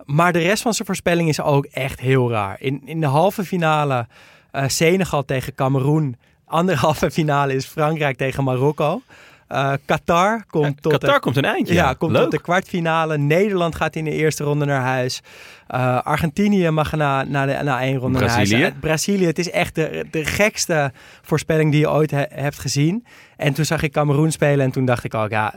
Maar 0.04 0.32
de 0.32 0.38
rest 0.38 0.62
van 0.62 0.74
zijn 0.74 0.86
voorspelling 0.86 1.28
is 1.28 1.40
ook 1.40 1.64
echt 1.64 2.00
heel 2.00 2.30
raar. 2.30 2.56
In, 2.60 2.82
in 2.84 3.00
de 3.00 3.06
halve 3.06 3.44
finale 3.44 4.06
eh, 4.50 4.68
Senegal 4.68 5.24
tegen 5.24 5.54
Cameroen. 5.54 6.16
Andere 6.46 6.78
halve 6.78 7.10
finale 7.10 7.54
is 7.54 7.66
Frankrijk 7.66 8.16
tegen 8.16 8.44
Marokko. 8.44 9.02
Eh, 9.48 9.72
Qatar 9.86 10.44
komt 10.50 10.82
tot 10.82 10.92
Qatar 10.92 11.14
de- 11.14 11.20
komt 11.20 11.36
een 11.36 11.44
eindje. 11.44 11.74
ja, 11.74 11.92
komt 11.92 12.12
Leuk. 12.12 12.22
tot 12.22 12.30
de 12.30 12.40
kwartfinale. 12.40 13.18
Nederland 13.18 13.74
gaat 13.74 13.96
in 13.96 14.04
de 14.04 14.10
eerste 14.10 14.44
ronde 14.44 14.64
naar 14.64 14.80
huis. 14.82 15.20
Eh, 15.66 16.00
Argentinië 16.02 16.70
mag 16.70 16.92
na, 16.92 17.22
na, 17.24 17.46
de, 17.46 17.58
na 17.62 17.80
één 17.80 17.96
ronde 17.96 18.18
Brazilië. 18.18 18.50
naar 18.52 18.60
huis. 18.60 18.72
Eh, 18.74 18.80
Brazilië, 18.80 19.26
het 19.26 19.38
is 19.38 19.50
echt 19.50 19.74
de, 19.74 20.06
de 20.10 20.24
gekste 20.24 20.92
voorspelling 21.22 21.70
die 21.70 21.80
je 21.80 21.90
ooit 21.90 22.10
he- 22.10 22.24
hebt 22.28 22.58
gezien. 22.58 23.06
En 23.36 23.52
toen 23.52 23.64
zag 23.64 23.82
ik 23.82 23.92
Cameroen 23.92 24.32
spelen 24.32 24.64
en 24.64 24.70
toen 24.72 24.84
dacht 24.84 25.04
ik 25.04 25.14
ook, 25.14 25.30
ja, 25.30 25.54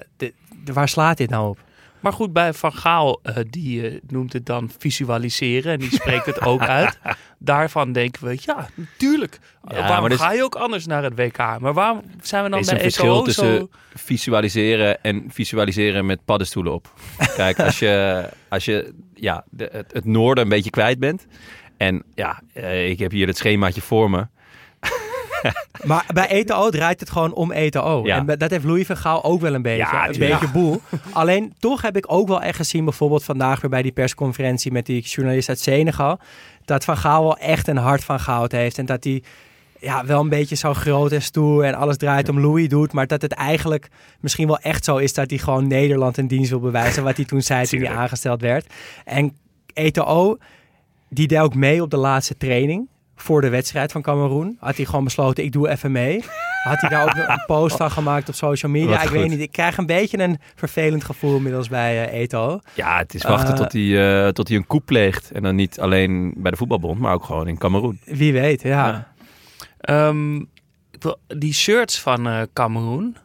waar 0.74 0.90
slaat 0.90 1.18
dit 1.18 1.30
nou 1.30 1.50
op? 1.50 1.60
Maar 2.00 2.14
goed, 2.14 2.34
bij 2.34 2.54
Van 2.54 2.74
Gaal, 2.74 3.20
eh, 3.24 3.36
die 3.50 3.90
eh, 3.90 4.00
noemt 4.08 4.34
het 4.34 4.46
dan 4.46 4.72
visualiseren 4.78 5.72
en 5.72 5.80
die 5.80 5.92
spreekt 5.92 6.26
het 6.26 6.42
ook 6.42 6.62
uit. 6.80 7.00
Daarvan 7.38 7.92
denken 7.92 8.28
we, 8.28 8.38
ja, 8.42 8.70
natuurlijk. 8.76 9.40
Ja, 9.68 9.76
waarom 9.76 10.00
maar 10.00 10.10
dus- 10.10 10.20
ga 10.20 10.32
je 10.32 10.44
ook 10.44 10.56
anders 10.56 10.86
naar 10.86 11.04
het 11.04 11.16
WK? 11.16 11.38
Maar 11.38 11.74
waarom 11.74 12.02
zijn 12.22 12.44
we 12.44 12.50
dan 12.50 12.60
Er 12.60 12.66
is 12.66 12.72
bij 12.72 12.76
een 12.76 12.92
verschil 12.92 13.22
tussen 13.22 13.58
zo... 13.58 13.70
visualiseren 13.94 15.04
en 15.04 15.26
visualiseren 15.30 16.06
met 16.06 16.26
paddenstoelen 16.26 16.74
op. 16.74 16.94
Kijk, 17.36 17.60
als 17.60 17.80
je, 17.80 18.26
als 18.50 18.66
je 18.66 18.94
ja, 19.14 19.46
de, 19.50 19.70
het, 19.72 19.94
het 19.94 20.06
noorden 20.06 20.44
een 20.44 20.50
beetje 20.50 20.70
kwijt 20.70 21.00
bent. 21.00 21.28
En 21.78 22.04
ja, 22.16 22.42
eh, 22.54 22.90
ik 22.90 23.00
heb 23.00 23.12
hier 23.12 23.28
het 23.28 23.38
schemaatje 23.38 23.82
voor 23.82 24.10
me. 24.10 24.28
Maar 25.84 26.06
bij 26.14 26.28
ETO 26.28 26.70
draait 26.70 27.00
het 27.00 27.10
gewoon 27.10 27.34
om 27.34 27.52
ETO. 27.52 28.02
Ja. 28.04 28.16
En 28.16 28.38
dat 28.38 28.50
heeft 28.50 28.64
Louis 28.64 28.86
van 28.86 28.98
Gaal 28.98 29.24
ook 29.24 29.42
wel 29.42 29.54
een 29.54 29.62
beetje. 29.62 29.78
Ja, 29.78 30.08
een 30.08 30.20
beetje 30.20 30.50
boel. 30.50 30.82
Alleen 31.12 31.54
toch 31.60 31.82
heb 31.82 31.98
ik 31.98 32.06
ook 32.08 32.28
wel 32.28 32.42
echt 32.42 32.58
gezien, 32.58 32.84
bijvoorbeeld 32.86 33.24
vandaag 33.24 33.62
weer 33.62 33.70
bij 33.70 33.82
die 33.82 33.92
persconferentie 33.92 34.72
met 34.72 34.86
die 34.86 35.02
journalist 35.02 35.50
uit 35.50 35.60
Senegal, 35.60 36.20
dat 36.66 36.84
Van 36.84 36.98
Gaal 36.98 37.24
wel 37.24 37.38
echt 37.38 37.68
een 37.68 37.78
hart 37.78 38.04
van 38.04 38.20
goud 38.20 38.52
heeft. 38.52 38.78
En 38.78 38.86
dat 38.86 39.04
hij 39.04 39.24
ja, 39.80 40.06
wel 40.06 40.22
een 40.22 40.30
beetje 40.30 40.56
zo 40.56 40.74
groot 40.74 41.12
en 41.12 41.22
stoer 41.22 41.64
en 41.64 41.74
alles 41.74 41.98
draait 41.98 42.30
om 42.30 42.40
Louis 42.40 42.70
doet. 42.70 42.94
Maar 42.94 43.08
dat 43.08 43.22
het 43.22 43.32
eigenlijk 43.32 43.90
misschien 44.20 44.48
wel 44.48 44.60
echt 44.60 44.86
zo 44.86 44.98
is 44.98 45.14
dat 45.14 45.30
hij 45.30 45.40
gewoon 45.40 45.68
Nederland 45.68 46.18
een 46.18 46.28
dienst 46.28 46.50
wil 46.50 46.60
bewijzen. 46.60 47.04
Wat 47.04 47.16
hij 47.16 47.26
toen 47.26 47.42
zei 47.42 47.66
toen 47.66 47.80
hij 47.80 47.96
aangesteld 47.96 48.42
werd. 48.42 48.74
En 49.06 49.38
ETO, 49.74 50.38
die 51.10 51.28
deed 51.28 51.40
ook 51.40 51.56
mee 51.56 51.82
op 51.82 51.90
de 51.90 51.98
laatste 51.98 52.38
training 52.38 52.88
voor 53.20 53.42
de 53.42 53.50
wedstrijd 53.50 53.92
van 53.92 54.02
Cameroen. 54.02 54.58
Had 54.60 54.76
hij 54.76 54.86
gewoon 54.86 55.04
besloten, 55.04 55.44
ik 55.44 55.52
doe 55.52 55.70
even 55.70 55.92
mee. 55.92 56.24
Had 56.64 56.82
hij 56.82 56.90
daar 56.90 57.04
ook 57.04 57.30
een 57.30 57.44
post 57.46 57.76
van 57.76 57.92
gemaakt 57.92 58.30
op 58.30 58.36
social 58.36 58.72
media? 58.72 58.90
Wat 58.90 59.02
ik 59.02 59.08
goed. 59.08 59.18
weet 59.18 59.30
niet. 59.30 59.40
Ik 59.40 59.52
krijg 59.52 59.78
een 59.78 59.86
beetje 59.86 60.20
een 60.20 60.40
vervelend 60.56 61.04
gevoel 61.04 61.36
inmiddels 61.36 61.70
bij 61.70 62.10
eh, 62.10 62.20
Eto. 62.20 62.60
Ja, 62.74 62.98
het 62.98 63.14
is 63.14 63.24
wachten 63.24 63.54
Eh, 63.54 63.60
tot 63.60 63.74
hij 63.74 64.26
eh, 64.26 64.32
tot 64.32 64.48
hij 64.48 64.58
een 64.58 64.68
coup 64.68 64.86
pleegt. 64.86 65.32
En 65.32 65.44
dan 65.44 65.56
niet 65.56 65.80
alleen 65.80 66.34
bij 66.38 66.52
de 66.52 66.58
voetbalbond, 66.58 67.00
maar 67.00 67.14
ook 67.14 67.24
gewoon 67.24 67.48
in 67.48 67.58
Cameroen. 67.58 68.00
Wie 68.06 68.34
weet, 68.34 68.62
ja. 68.62 68.88
Ja. 68.88 69.08
Ehm, 69.80 70.44
die 71.28 71.54
shirts 71.54 72.00
van 72.02 72.28
eh 72.28 72.42
Cameroen, 72.54 73.18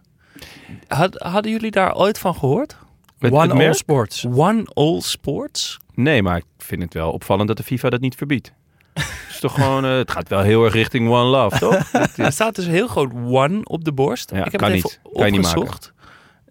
Had, 0.89 1.15
hadden 1.19 1.53
jullie 1.53 1.71
daar 1.71 1.95
ooit 1.95 2.19
van 2.19 2.35
gehoord? 2.35 2.77
Met 3.19 3.33
One 3.33 3.53
All? 3.67 3.73
Sports. 3.73 4.25
One 4.25 4.65
All 4.75 5.01
Sports? 5.01 5.79
Nee, 5.95 6.23
maar 6.23 6.37
ik 6.37 6.45
vind 6.59 6.83
het 6.83 6.95
wel 6.95 7.11
opvallend 7.11 7.49
dat 7.49 7.57
de 7.57 7.63
FIFA 7.63 7.91
dat 7.91 8.01
niet 8.01 8.15
verbiedt. 8.15 8.53
Het 8.93 9.05
is 9.31 9.41
toch 9.41 9.55
gewoon, 9.55 9.85
eh, 9.85 9.97
het 9.97 10.11
gaat 10.11 10.29
wel 10.29 10.41
heel 10.41 10.65
erg 10.65 10.73
richting 10.75 11.09
One 11.09 11.25
Love, 11.25 11.59
toch? 11.59 11.93
Er 12.27 12.33
staat 12.33 12.55
dus 12.55 12.67
heel 12.67 12.87
groot 12.89 13.13
One 13.27 13.61
op 13.65 13.85
de 13.85 13.93
borst. 13.93 14.31
Ja, 14.31 14.45
ik 14.45 14.53
heb 14.53 14.61
kan 14.61 14.71
het 14.71 14.79
even 14.79 14.99
niet. 15.05 15.13
Kan 15.17 15.27
je 15.27 15.33
niet 15.39 15.47
opgezocht. 15.47 15.93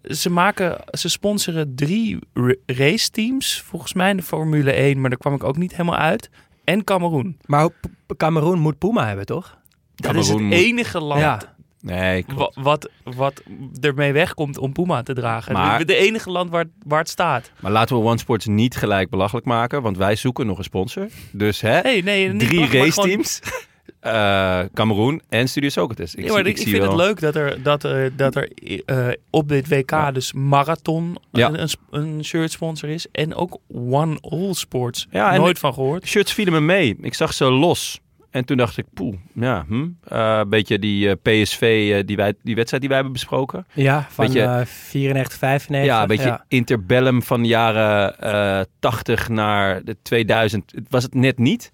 Ze 0.02 0.30
maken, 0.30 0.78
ze 0.90 1.08
sponsoren 1.08 1.74
drie 1.74 2.18
ra- 2.34 2.54
raceteams, 2.66 3.60
volgens 3.66 3.92
mij 3.92 4.10
in 4.10 4.16
de 4.16 4.22
Formule 4.22 4.72
1, 4.72 5.00
maar 5.00 5.10
daar 5.10 5.18
kwam 5.18 5.34
ik 5.34 5.44
ook 5.44 5.56
niet 5.56 5.70
helemaal 5.70 5.96
uit. 5.98 6.30
En 6.64 6.84
Cameroen. 6.84 7.38
Maar 7.46 7.68
Cameroen 8.16 8.58
moet 8.58 8.78
Puma 8.78 9.06
hebben, 9.06 9.26
toch? 9.26 9.58
Dat 9.94 10.14
is 10.14 10.28
het 10.28 10.40
enige 10.50 11.00
land 11.00 11.20
Ja. 11.20 11.40
Nee, 11.82 12.22
klopt. 12.22 12.56
wat, 12.60 12.90
wat 13.04 13.42
ermee 13.80 14.12
wegkomt 14.12 14.58
om 14.58 14.72
Puma 14.72 15.02
te 15.02 15.12
dragen. 15.14 15.52
Maar- 15.52 15.78
Het 15.78 15.90
enige 15.90 16.30
land 16.30 16.50
waar, 16.50 16.64
waar 16.86 16.98
het 16.98 17.08
staat. 17.08 17.50
Maar 17.60 17.72
laten 17.72 17.96
we 17.96 18.02
One 18.02 18.18
Sports 18.18 18.46
niet 18.46 18.76
gelijk 18.76 19.10
belachelijk 19.10 19.46
maken, 19.46 19.82
want 19.82 19.96
wij 19.96 20.16
zoeken 20.16 20.46
nog 20.46 20.58
een 20.58 20.64
sponsor. 20.64 21.06
Dus 21.32 21.60
hè, 21.60 21.80
Nee, 21.80 22.02
nee, 22.02 22.28
niet 22.28 22.48
drie 22.48 22.66
raceteams. 22.66 23.40
eh 24.00 24.60
Cameroen 24.74 25.22
en 25.28 25.48
Studio 25.48 25.68
Socrates. 25.68 26.14
Ik, 26.14 26.24
Ja, 26.24 26.32
maar 26.32 26.42
zie, 26.44 26.50
ik, 26.54 26.58
vind 26.58 26.76
wel. 26.76 26.86
het 26.86 26.96
leuk 26.96 27.20
dat 27.20 27.34
er, 27.34 27.62
dat 27.62 27.82
er, 27.84 28.16
dat 28.16 28.34
er 28.36 28.50
eh, 28.86 29.08
op 29.30 29.48
dit 29.48 29.68
WK 29.68 29.90
Ja. 29.90 30.12
dus 30.12 30.32
Marathon 30.32 31.16
Ja. 31.32 31.50
een, 31.52 31.68
een, 31.90 32.24
shirt 32.24 32.50
sponsor 32.50 32.88
is. 32.88 33.06
En 33.12 33.34
ook 33.34 33.58
One 33.74 34.18
All 34.20 34.52
Sports. 34.52 35.06
Nooit 35.10 35.58
van 35.58 35.74
gehoord. 35.74 36.02
De 36.02 36.08
shirts 36.08 36.32
vielen 36.32 36.52
me 36.52 36.60
mee. 36.60 36.96
Ik 37.00 37.14
zag 37.14 37.32
ze 37.34 37.44
los. 37.44 38.00
En 38.32 38.44
toen 38.44 38.56
dacht 38.56 38.76
ik, 38.76 38.84
poeh, 38.94 39.16
ja, 39.32 39.64
hm. 39.68 39.88
Eh, 40.04 40.36
Een 40.38 40.48
beetje 40.48 40.78
die 40.78 41.08
eh, 41.08 41.14
PSV, 41.42 41.90
eh, 41.94 42.06
die, 42.06 42.16
wij, 42.16 42.34
die 42.42 42.54
wedstrijd 42.54 42.82
die 42.82 42.88
wij 42.92 42.94
hebben 43.00 43.12
besproken. 43.12 43.66
Ja, 43.72 44.06
van 44.10 44.24
Beetje- 44.26 44.42
eh 44.42 44.64
94, 44.64 45.38
95. 45.38 45.94
ja, 45.94 46.02
een 46.02 46.08
beetje 46.08 46.44
interbellum 46.48 47.22
van 47.22 47.42
de 47.42 47.48
jaren 47.48 48.18
eh 48.18 48.60
80 48.78 49.28
naar 49.28 49.84
de 49.84 49.96
2000. 50.02 50.72
Het 50.74 50.86
was 50.88 51.02
het 51.02 51.14
net 51.14 51.38
niet. 51.38 51.72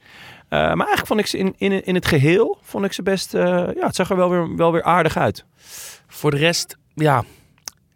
Eh, 0.48 0.58
maar 0.58 0.68
eigenlijk 0.86 1.06
vond 1.06 1.20
ik 1.20 1.26
ze 1.26 1.38
in, 1.38 1.54
in, 1.58 1.84
in 1.84 1.94
het 1.94 2.06
geheel, 2.06 2.58
vond 2.62 2.84
ik 2.84 2.92
ze 2.92 3.02
best, 3.02 3.34
eh, 3.34 3.42
ja, 3.74 3.86
het 3.86 3.94
zag 3.96 4.10
er 4.10 4.16
wel 4.16 4.30
weer, 4.30 4.56
wel 4.56 4.72
weer 4.72 4.82
aardig 4.82 5.16
uit. 5.16 5.44
Voor 6.06 6.30
de 6.30 6.36
rest, 6.36 6.76
ja, 6.94 7.24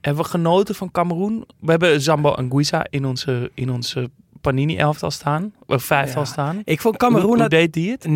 hebben 0.00 0.22
we 0.22 0.28
genoten 0.28 0.74
van 0.74 0.90
Cameroen. 0.90 1.44
We 1.60 1.70
hebben 1.70 2.00
Zambo 2.00 2.30
Anguissa 2.30 2.86
in 2.90 3.04
onze, 3.04 3.50
in 3.54 3.70
onze 3.70 4.10
Panini-elftal 4.42 5.10
staan. 5.10 5.52
Of 5.66 5.82
vijftal 5.84 6.22
Ja. 6.22 6.28
staan. 6.28 6.60
Ik 6.64 6.80
vond 6.80 6.96
Cameroen 6.96 7.38
hoe 7.38 7.48
deed 7.48 7.72
die 7.72 7.90
het? 7.90 8.06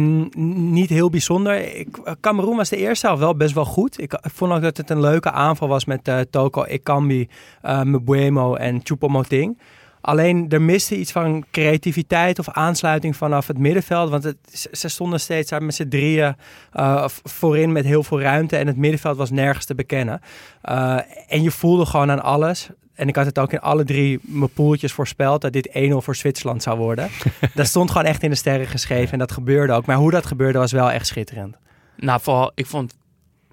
Niet 0.56 0.88
heel 0.90 1.10
bijzonder. 1.10 1.76
Ik, 1.76 1.96
eh, 2.04 2.12
Cameroen 2.20 2.56
was 2.56 2.68
de 2.68 2.76
eerste 2.76 3.06
helft 3.06 3.22
wel 3.22 3.36
best 3.36 3.54
wel 3.54 3.64
goed. 3.64 4.00
Ik, 4.00 4.12
ik 4.12 4.30
vond 4.34 4.52
ook 4.52 4.62
dat 4.62 4.76
het 4.76 4.90
een 4.90 5.00
leuke 5.00 5.30
aanval 5.30 5.68
was 5.68 5.84
met 5.84 6.08
eh, 6.08 6.18
Toko 6.30 6.64
Ekambi, 6.64 7.28
eh 7.62 7.82
Mbuemo 7.82 8.54
en 8.54 8.80
Choupo-Moting. 8.82 9.58
Alleen 10.00 10.46
er 10.48 10.62
miste 10.62 10.98
iets 10.98 11.12
van 11.12 11.44
creativiteit 11.50 12.38
of 12.38 12.48
aansluiting 12.48 13.16
vanaf 13.16 13.46
het 13.46 13.58
middenveld. 13.58 14.10
Want 14.10 14.24
het, 14.24 14.36
ze- 14.72 14.88
stonden 14.88 15.20
steeds 15.20 15.50
daar 15.50 15.62
met 15.62 15.74
z'n 15.74 15.88
drieën 15.88 16.36
voorin 17.24 17.72
met 17.72 17.84
heel 17.84 18.02
veel 18.02 18.20
ruimte. 18.20 18.56
En 18.56 18.66
het 18.66 18.76
middenveld 18.76 19.16
was 19.16 19.30
nergens 19.30 19.64
te 19.64 19.74
bekennen. 19.74 20.20
En 21.28 21.42
je 21.42 21.50
voelde 21.50 21.86
gewoon 21.86 22.10
aan 22.10 22.22
alles. 22.22 22.68
En 22.96 23.08
ik 23.08 23.16
had 23.16 23.26
het 23.26 23.38
ook 23.38 23.52
in 23.52 23.60
alle 23.60 23.84
drie 23.84 24.18
mijn 24.22 24.52
poeltjes 24.52 24.92
voorspeld 24.92 25.40
dat 25.40 25.52
dit 25.52 25.68
1-0 25.68 25.72
voor 25.96 26.16
Zwitserland 26.16 26.62
zou 26.62 26.78
worden. 26.78 27.08
dat 27.54 27.66
stond 27.66 27.90
gewoon 27.90 28.06
echt 28.06 28.22
in 28.22 28.30
de 28.30 28.36
sterren 28.36 28.66
geschreven 28.66 29.12
en 29.12 29.18
dat 29.18 29.32
gebeurde 29.32 29.72
ook. 29.72 29.86
Maar 29.86 29.96
hoe 29.96 30.10
dat 30.10 30.26
gebeurde 30.26 30.58
was 30.58 30.72
wel 30.72 30.90
echt 30.90 31.06
schitterend. 31.06 31.56
Nou, 31.96 32.20
vooral, 32.20 32.52
ik 32.54 32.66
vond, 32.66 32.96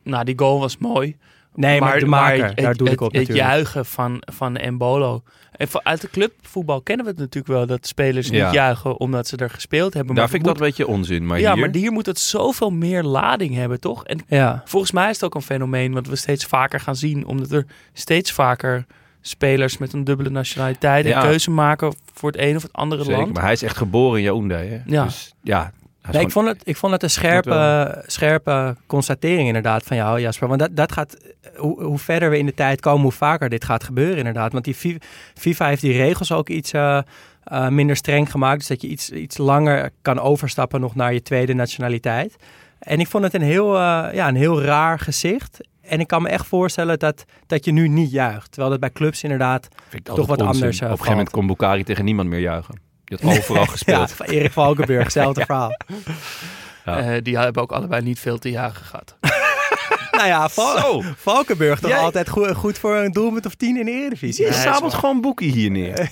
nou, 0.04 0.24
die 0.24 0.40
goal 0.40 0.60
was 0.60 0.78
mooi. 0.78 1.16
Nee, 1.56 1.80
maar, 1.80 2.00
de 2.00 2.06
maker, 2.06 2.46
het- 2.46 2.58
daar 2.58 2.76
doe 2.76 2.88
het, 2.88 2.96
ik 2.96 3.02
op 3.02 3.12
Het 3.12 3.22
natuurlijk. 3.22 3.48
juichen 3.48 3.86
van, 3.86 4.22
van 4.34 4.56
Embolo. 4.58 5.24
En 5.52 5.68
voor- 5.68 5.84
uit 5.84 6.02
de 6.02 6.10
clubvoetbal 6.10 6.82
kennen 6.82 7.06
we 7.06 7.12
het 7.12 7.20
natuurlijk 7.20 7.54
wel 7.54 7.66
dat 7.66 7.88
spelers 7.88 8.28
Ja. 8.28 8.46
niet 8.46 8.54
juichen 8.54 9.00
omdat 9.00 9.28
ze 9.28 9.38
er 9.38 9.50
gespeeld 9.50 9.94
hebben. 9.94 10.16
Daar 10.16 10.24
maar 10.24 10.34
vind 10.34 10.42
ik 10.44 10.50
het 10.50 10.58
dat 10.58 10.68
een 10.68 10.74
beetje 10.76 10.94
onzin. 10.94 11.26
Maar 11.26 11.40
ja, 11.40 11.54
hier, 11.54 11.62
maar 11.66 11.76
hier 11.76 11.92
moet 11.92 12.06
het 12.06 12.20
zoveel 12.20 12.70
meer 12.72 13.04
lading 13.04 13.56
hebben, 13.56 13.80
toch? 13.80 14.06
En 14.06 14.20
Ja. 14.28 14.62
volgens 14.66 14.92
mij 14.92 15.10
is 15.10 15.16
het 15.16 15.24
ook 15.24 15.36
een 15.36 15.42
fenomeen 15.42 15.94
wat 15.94 16.08
we 16.08 16.16
steeds 16.16 16.46
vaker 16.46 16.80
gaan 16.80 16.96
zien, 16.96 17.26
omdat 17.28 17.52
er 17.52 17.66
steeds 17.94 18.32
vaker 18.32 18.86
spelers 19.26 19.78
met 19.78 19.94
een 19.94 20.04
dubbele 20.04 20.30
nationaliteit 20.30 21.06
Ja. 21.06 21.16
een 21.22 21.28
keuze 21.30 21.52
maken 21.52 21.94
voor 22.14 22.32
het 22.32 22.40
een 22.42 22.56
of 22.56 22.62
het 22.62 22.74
andere 22.74 23.04
Zeker, 23.04 23.20
land. 23.20 23.34
maar 23.34 23.44
hij 23.44 23.52
is 23.52 23.64
echt 23.64 23.78
geboren 23.78 24.18
in 24.18 24.24
Yaoundé. 24.24 24.56
Hè? 24.56 24.80
Ja. 24.86 25.04
Dus 25.04 25.34
ja, 25.44 25.72
Nee, 26.12 26.22
ik, 26.22 26.32
vond 26.32 26.48
het, 26.48 26.62
ik 26.64 26.78
vond 26.78 26.92
het 26.94 27.04
een 27.04 27.10
scherpe, 27.10 28.04
scherpe 28.08 28.76
constatering 28.88 29.48
inderdaad 29.48 29.84
van 29.84 29.98
jou, 29.98 30.20
Jasper. 30.22 30.48
Want 30.48 30.60
dat, 30.60 30.76
dat 30.76 30.92
gaat, 30.92 31.18
hoe, 31.56 31.84
hoe 31.84 31.98
verder 32.00 32.30
we 32.30 32.38
in 32.38 32.46
de 32.46 32.54
tijd 32.54 32.80
komen, 32.82 33.02
hoe 33.02 33.12
vaker 33.12 33.50
dit 33.50 33.64
gaat 33.66 33.84
gebeuren 33.84 34.18
inderdaad. 34.18 34.52
Want 34.52 34.64
die 34.66 34.74
Fi- 34.74 34.98
FIFA 35.36 35.68
heeft 35.68 35.82
die 35.82 35.98
regels 35.98 36.32
ook 36.32 36.50
iets 36.50 36.72
eh, 36.74 37.00
eh, 37.44 37.68
minder 37.68 37.96
streng 37.96 38.32
gemaakt. 38.32 38.58
Dus 38.60 38.68
dat 38.68 38.82
je 38.82 38.88
iets, 38.88 39.10
iets 39.10 39.38
langer 39.38 39.90
kan 40.02 40.20
overstappen 40.20 40.80
nog 40.82 40.96
naar 40.96 41.14
je 41.14 41.22
tweede 41.22 41.54
nationaliteit. 41.54 42.36
En 42.80 43.00
ik 43.00 43.08
vond 43.08 43.24
het 43.24 43.34
een 43.34 43.42
heel, 43.42 43.76
eh, 43.76 44.08
ja, 44.14 44.28
een 44.28 44.36
heel 44.36 44.62
raar 44.62 45.00
gezicht. 45.00 45.60
En 45.84 46.00
ik 46.00 46.08
kan 46.08 46.22
me 46.22 46.30
echt 46.30 46.46
voorstellen 46.46 47.00
dat, 47.00 47.26
dat 47.48 47.66
je 47.66 47.72
nu 47.72 47.88
niet 47.88 48.12
juicht. 48.12 48.52
Terwijl 48.52 48.70
dat 48.72 48.80
bij 48.80 48.92
clubs 48.92 49.24
inderdaad... 49.24 49.68
toch 50.04 50.16
wat 50.28 50.30
onzin. 50.42 50.46
anders, 50.46 50.80
eh, 50.80 50.84
Op 50.86 50.92
een 50.92 50.98
gegeven 50.98 51.10
moment 51.12 51.30
kon 51.30 51.48
Bukari 51.48 51.84
tegen 51.84 52.06
niemand 52.06 52.30
meer 52.30 52.40
juichen. 52.40 52.82
Die 53.04 53.18
had 53.22 53.32
overal 53.38 53.62
Ja, 53.64 53.70
gespeeld. 53.70 54.12
van 54.12 54.26
Erik 54.26 54.52
Valkenburg, 54.52 55.04
hetzelfde 55.04 55.46
verhaal. 55.46 55.78
Ja. 56.86 56.98
Eh, 57.00 57.22
die 57.22 57.38
hebben 57.38 57.62
ook 57.62 57.72
allebei 57.72 58.02
niet 58.02 58.20
veel 58.20 58.38
te 58.38 58.50
jagen 58.50 58.86
gehad. 58.86 59.16
Nou 60.12 60.28
ja, 60.28 60.50
Val- 60.50 60.78
Zo, 60.78 61.02
Valkenburg 61.18 61.80
toch 61.80 61.90
Jij- 61.90 62.00
altijd 62.00 62.30
goed, 62.30 62.56
goed 62.56 62.78
voor 62.78 62.96
een 62.96 63.12
doelpunt 63.12 63.46
of 63.46 63.56
tien 63.56 63.78
in 63.78 63.86
de 63.86 63.92
Eredivisie. 63.92 64.46
je 64.46 64.52
Ja, 64.52 64.58
is 64.58 64.62
sabelt 64.64 64.94
gewoon 64.94 65.22
Boekie 65.22 65.52
hier 65.52 65.72
neer. 65.72 66.10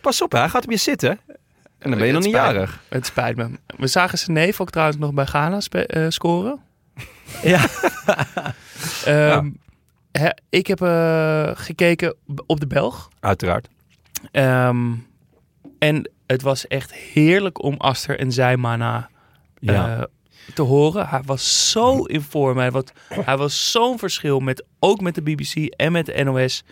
Pas 0.00 0.22
op, 0.22 0.32
hè, 0.32 0.38
hij 0.38 0.48
gaat 0.48 0.64
op 0.64 0.70
je 0.70 0.76
zitten. 0.76 1.20
En 1.78 1.90
dan 1.90 1.98
ben 1.98 2.06
je 2.06 2.12
nog 2.12 2.22
niet 2.22 2.34
spijt 2.34 2.46
me. 2.52 2.58
jarig. 2.58 2.80
Het 2.88 3.06
spijt 3.06 3.36
me. 3.36 3.48
We 3.76 3.86
zagen 3.86 4.18
zijn 4.18 4.32
neef 4.32 4.60
ook 4.60 4.70
trouwens 4.70 4.98
nog 4.98 5.12
bij 5.12 5.24
Ghana 5.24 5.58
eh, 5.70 6.06
scoren. 6.08 6.60
Ja. 7.42 7.66
Ehm, 9.04 9.50
ik 10.48 10.66
heb 10.66 10.80
eh, 10.82 11.50
gekeken 11.54 12.14
op 12.46 12.60
de 12.60 12.66
Belg. 12.66 13.08
Uiteraard. 13.20 13.68
Ehm, 14.30 14.92
en 15.78 16.10
het 16.26 16.42
was 16.42 16.66
echt 16.66 16.94
heerlijk 16.94 17.62
om 17.62 17.74
Aster 17.78 18.18
en 18.18 18.32
Zijmana 18.32 19.10
Ja. 19.58 19.96
eh, 19.98 20.02
te 20.54 20.62
horen. 20.62 21.08
Hij 21.08 21.22
was 21.24 21.70
zo 21.70 22.02
in 22.04 22.20
vorm. 22.22 22.58
Hij, 22.58 22.70
was, 22.70 22.84
hij 23.08 23.36
was 23.36 23.70
zo'n 23.70 23.98
verschil 23.98 24.40
met, 24.40 24.64
ook 24.78 25.00
met 25.00 25.14
de 25.14 25.22
BBC 25.22 25.54
en 25.76 25.92
met 25.92 26.06
de 26.06 26.24
NOS. 26.24 26.64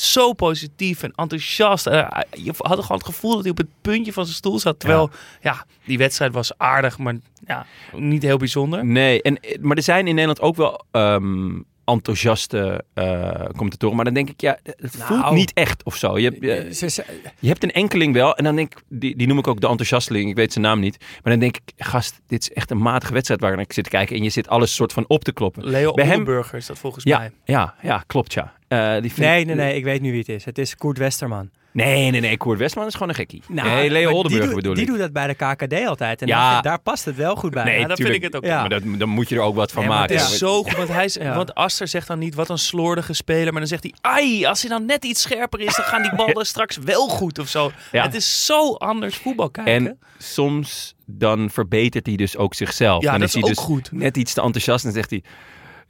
Zo 0.00 0.32
positief 0.32 1.02
en 1.02 1.12
enthousiast. 1.14 1.86
Eh, 1.86 2.06
hij- 2.08 2.26
je 2.30 2.52
had 2.56 2.80
gewoon 2.80 2.96
het 2.96 3.06
gevoel 3.06 3.30
dat 3.32 3.40
hij 3.42 3.50
op 3.50 3.56
het 3.58 3.68
puntje 3.82 4.12
van 4.12 4.24
zijn 4.24 4.36
stoel 4.36 4.58
zat. 4.58 4.80
Terwijl, 4.80 5.10
ja, 5.42 5.66
die 5.84 5.98
wedstrijd 5.98 6.32
was 6.32 6.58
aardig, 6.58 6.98
maar 6.98 7.14
ja, 7.46 7.66
niet 7.92 8.22
heel 8.22 8.36
bijzonder. 8.36 8.84
Nee, 8.84 9.22
en, 9.22 9.38
maar 9.60 9.76
er 9.76 9.82
zijn 9.82 10.06
in 10.06 10.14
Nederland 10.14 10.40
ook 10.40 10.56
wel 10.56 10.84
ehm, 10.90 11.60
enthousiaste 11.88 12.84
eh, 12.94 13.44
commentatoren. 13.56 13.96
Maar 13.96 14.04
dan 14.04 14.14
denk 14.14 14.28
ik, 14.30 14.40
ja, 14.40 14.58
het 14.62 14.96
voelt 14.96 15.20
Nou. 15.20 15.34
niet 15.34 15.52
echt 15.52 15.82
of 15.84 15.96
zo. 15.96 16.18
Je, 16.18 16.24
hebt- 16.24 16.42
je, 16.42 16.52
Eh, 16.54 16.88
Ze- 16.88 17.04
je 17.38 17.48
hebt 17.48 17.62
een 17.62 17.72
enkeling 17.72 18.12
wel. 18.14 18.36
En 18.36 18.44
dan 18.44 18.56
denk 18.56 18.72
ik, 18.74 18.82
die, 18.88 19.16
die 19.16 19.26
noem 19.26 19.38
ik 19.38 19.46
ook 19.46 19.60
de 19.60 19.68
enthousiasteling. 19.68 20.30
Ik 20.30 20.36
weet 20.36 20.52
zijn 20.52 20.64
naam 20.64 20.80
niet. 20.80 20.96
Maar 21.22 21.32
dan 21.32 21.38
denk 21.38 21.56
ik, 21.56 21.72
gast, 21.76 22.20
dit 22.26 22.40
is 22.42 22.52
echt 22.52 22.70
een 22.70 22.78
matige 22.82 23.12
wedstrijd 23.12 23.40
waar 23.40 23.58
ik 23.58 23.72
zit 23.72 23.84
te 23.84 23.90
kijken. 23.90 24.16
En 24.16 24.22
je 24.22 24.30
zit 24.30 24.48
alles 24.48 24.74
soort 24.74 24.92
van 24.92 25.04
op 25.08 25.24
te 25.24 25.32
kloppen. 25.32 25.64
Leo 25.64 25.92
Bij 25.92 26.04
Oldenburger 26.10 26.58
is 26.58 26.66
dat 26.66 26.78
volgens 26.78 27.04
Ja, 27.04 27.18
mij. 27.18 27.30
ja, 27.44 27.74
ja, 27.82 28.04
klopt 28.06 28.32
ja. 28.32 28.56
Eh, 28.68 29.02
die 29.02 29.12
Nee, 29.16 29.44
nee, 29.44 29.54
nee, 29.54 29.76
ik 29.76 29.84
weet 29.84 30.00
nu 30.00 30.10
wie 30.10 30.18
het 30.18 30.28
is. 30.28 30.44
Het 30.44 30.58
is 30.58 30.76
Koert 30.76 30.98
Westerman. 30.98 31.50
Nee, 31.72 32.10
nee, 32.10 32.20
nee. 32.20 32.36
Koert 32.36 32.58
Westman 32.58 32.86
is 32.86 32.92
gewoon 32.92 33.08
een 33.08 33.14
gekkie. 33.14 33.42
Nou, 33.48 33.68
nee, 33.68 33.90
Leo 33.90 34.22
die, 34.22 34.40
doet- 34.40 34.54
bedoel 34.54 34.74
Die 34.74 34.82
ik. 34.82 34.88
doet 34.88 34.98
dat 34.98 35.12
bij 35.12 35.26
de 35.26 35.34
KKD 35.34 35.86
altijd. 35.86 36.22
En 36.22 36.26
Ja. 36.26 36.52
daar, 36.52 36.62
daar 36.62 36.78
past 36.80 37.04
het 37.04 37.16
wel 37.16 37.36
goed 37.36 37.50
bij. 37.50 37.64
Nee, 37.64 37.78
Ja, 37.80 37.86
dat 37.86 38.00
vind 38.00 38.14
ik 38.14 38.22
het 38.22 38.36
ook. 38.36 38.44
Ja. 38.44 38.60
Maar 38.60 38.68
dat, 38.68 38.82
dan 38.84 39.08
moet 39.08 39.28
je 39.28 39.34
er 39.34 39.40
ook 39.40 39.54
wat 39.54 39.72
van 39.72 39.82
Nee, 39.82 39.90
maken. 39.92 40.16
Het 40.16 40.24
Ja. 40.26 40.30
is 40.32 40.38
zo 40.38 40.62
goed, 40.62 40.76
want, 40.76 40.88
hij, 40.88 41.04
is- 41.04 41.14
Ja. 41.14 41.34
want 41.34 41.54
Aster 41.54 41.88
zegt 41.88 42.06
dan 42.06 42.18
niet 42.18 42.34
wat 42.34 42.48
een 42.48 42.58
slordige 42.58 43.12
speler, 43.12 43.50
maar 43.52 43.60
dan 43.60 43.66
zegt 43.68 43.82
hij, 43.82 43.94
ai, 44.00 44.44
als 44.44 44.60
hij 44.60 44.70
dan 44.70 44.84
net 44.86 45.04
iets 45.04 45.22
scherper 45.22 45.60
is, 45.60 45.76
dan 45.76 45.84
gaan 45.84 46.02
die 46.02 46.14
ballen 46.14 46.46
straks 46.54 46.76
wel 46.76 47.08
goed 47.08 47.38
of 47.38 47.48
zo. 47.48 47.70
Ja. 47.92 48.02
Het 48.02 48.14
is 48.14 48.46
zo 48.46 48.74
anders 48.74 49.16
voetbal 49.16 49.50
kijken. 49.50 49.72
En 49.74 49.98
soms 50.18 50.94
dan 51.06 51.50
verbetert 51.50 52.06
hij 52.06 52.16
dus 52.16 52.36
ook 52.36 52.54
zichzelf. 52.54 53.02
Ja, 53.02 53.10
dan 53.10 53.20
dat 53.20 53.28
is 53.28 53.34
is 53.34 53.40
hij 53.40 53.50
ook 53.50 53.56
dus 53.56 53.64
goed. 53.64 53.92
net 53.92 54.16
iets 54.16 54.32
te 54.34 54.40
enthousiast 54.40 54.84
en 54.84 54.92
zegt 54.92 55.10
hij... 55.10 55.22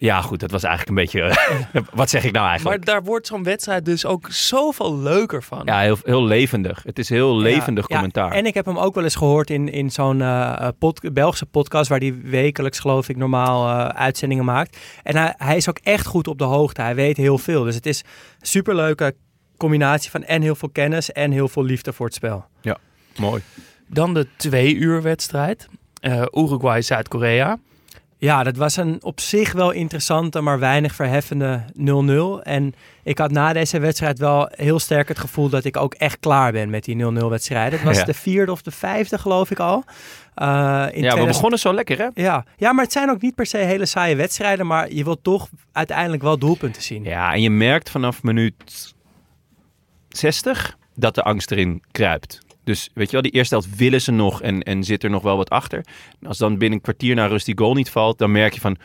Ja, 0.01 0.21
goed, 0.21 0.41
dat 0.41 0.51
was 0.51 0.63
eigenlijk 0.63 0.99
een 0.99 1.05
beetje... 1.05 1.23
eh, 1.73 1.83
wat 1.95 2.11
zeg 2.11 2.25
ik 2.25 2.33
nou 2.33 2.43
maar 2.45 2.51
eigenlijk? 2.53 2.85
daar 2.87 3.03
wordt 3.03 3.27
zo'n 3.27 3.43
wedstrijd 3.43 3.85
dus 3.85 4.07
ook 4.07 4.27
zoveel 4.31 4.99
leuker 4.99 5.43
van. 5.43 5.63
Ja, 5.65 5.81
heel, 5.81 5.97
heel 6.03 6.25
levendig. 6.25 6.83
Het 6.85 6.99
is 6.99 7.09
heel 7.09 7.37
levendig 7.37 7.89
Ja, 7.89 7.95
commentaar. 7.95 8.33
en 8.33 8.47
ik 8.47 8.55
heb 8.55 8.65
hem 8.67 8.79
ook 8.79 8.95
wel 8.95 9.05
eens 9.05 9.15
gehoord 9.15 9.51
in, 9.51 9.69
in 9.73 9.91
zo'n 9.91 10.23
eh, 10.23 10.69
pod- 10.79 11.13
Belgische 11.13 11.47
podcast... 11.47 11.89
waar 11.89 11.99
hij 11.99 12.15
wekelijks, 12.23 12.79
geloof 12.79 13.09
ik, 13.09 13.17
normaal 13.17 13.69
eh, 13.69 13.87
uitzendingen 13.89 14.45
maakt. 14.45 14.79
En 15.03 15.17
hij, 15.17 15.35
hij 15.37 15.57
is 15.57 15.69
ook 15.69 15.79
echt 15.83 16.07
goed 16.07 16.29
op 16.29 16.39
de 16.39 16.45
hoogte. 16.45 16.83
Hij 16.83 16.95
weet 16.95 17.17
heel 17.17 17.39
veel. 17.39 17.65
Dus 17.65 17.75
het 17.75 17.87
is 17.87 18.05
een 18.41 18.47
superleuke 18.47 19.15
combinatie 19.57 20.11
van 20.11 20.25
en 20.25 20.43
heel 20.43 20.55
veel 20.55 20.69
kennis... 20.71 21.13
en 21.13 21.31
heel 21.31 21.49
veel 21.49 21.65
liefde 21.65 21.93
voor 21.93 22.07
het 22.07 22.15
spel. 22.15 22.45
Mooi. 23.17 23.43
Dan 23.87 24.15
de 24.15 24.27
twee 24.37 24.75
uur 24.75 25.03
wedstrijd. 25.03 25.69
Eh, 26.01 26.23
Uruguay-Zuid-Korea. 26.35 27.59
Ja, 28.21 28.43
dat 28.43 28.57
was 28.57 28.77
een 28.77 28.99
op 29.03 29.21
zich 29.21 29.53
wel 29.53 29.71
interessante, 29.71 30.41
maar 30.41 30.59
weinig 30.59 30.95
verheffende 30.95 31.65
0-0. 32.39 32.43
En 32.43 32.75
ik 33.03 33.19
had 33.19 33.31
na 33.31 33.53
deze 33.53 33.79
wedstrijd 33.79 34.19
wel 34.19 34.49
heel 34.53 34.79
sterk 34.79 35.09
het 35.09 35.19
gevoel 35.19 35.49
dat 35.49 35.65
ik 35.65 35.77
ook 35.77 35.95
echt 35.95 36.19
klaar 36.21 36.53
ben 36.53 36.71
met 36.71 36.85
die 36.85 36.97
0-0 36.97 37.29
wedstrijden. 37.29 37.79
Het 37.79 37.89
was 37.89 37.97
Ja. 37.99 38.05
de 38.05 38.15
vierde 38.15 38.53
of 38.53 38.63
de 38.63 38.71
vijfde, 38.71 39.19
geloof 39.19 39.51
ik 39.51 39.59
al. 39.59 39.85
Eh, 40.35 40.47
in 40.47 40.47
Ja, 40.47 40.87
we 40.87 40.91
2000 40.99 41.27
begonnen 41.27 41.59
zo 41.59 41.75
lekker, 41.75 41.99
hè? 41.99 42.09
Ja. 42.23 42.45
ja, 42.57 42.73
maar 42.73 42.85
het 42.85 42.93
zijn 42.93 43.11
ook 43.11 43.21
niet 43.21 43.35
per 43.35 43.47
se 43.47 43.57
hele 43.57 43.87
saaie 43.87 44.17
wedstrijden, 44.17 44.67
maar 44.67 44.93
je 44.93 45.05
wilt 45.05 45.23
toch 45.25 45.49
uiteindelijk 45.73 46.23
wel 46.23 46.39
doelpunten 46.39 46.83
zien. 46.83 47.05
Ja, 47.05 47.33
en 47.33 47.43
je 47.43 47.51
merkt 47.51 47.91
vanaf 47.91 48.23
minuut 48.23 48.95
60 50.09 50.77
dat 50.95 51.15
de 51.15 51.23
angst 51.23 51.51
erin 51.51 51.83
kruipt. 51.91 52.39
Dus 52.69 52.91
weet 52.95 53.07
je 53.07 53.13
wel, 53.13 53.23
die 53.23 53.33
eerste 53.33 53.55
helft 53.55 53.77
willen 53.77 54.01
ze 54.01 54.13
nog 54.13 54.43
en, 54.43 54.63
en 54.63 54.85
zit 54.85 55.05
er 55.05 55.11
nog 55.11 55.23
wel 55.23 55.37
wat 55.37 55.51
achter. 55.51 55.85
En 56.21 56.27
als 56.29 56.39
dan 56.39 56.59
binnen 56.59 56.79
een 56.79 56.85
kwartier 56.85 57.15
na 57.15 57.27
rust 57.27 57.47
die 57.47 57.59
goal 57.59 57.75
niet 57.75 57.91
valt, 57.91 58.19
dan 58.19 58.33
merk 58.33 58.53
je 58.55 58.61
van... 58.61 58.77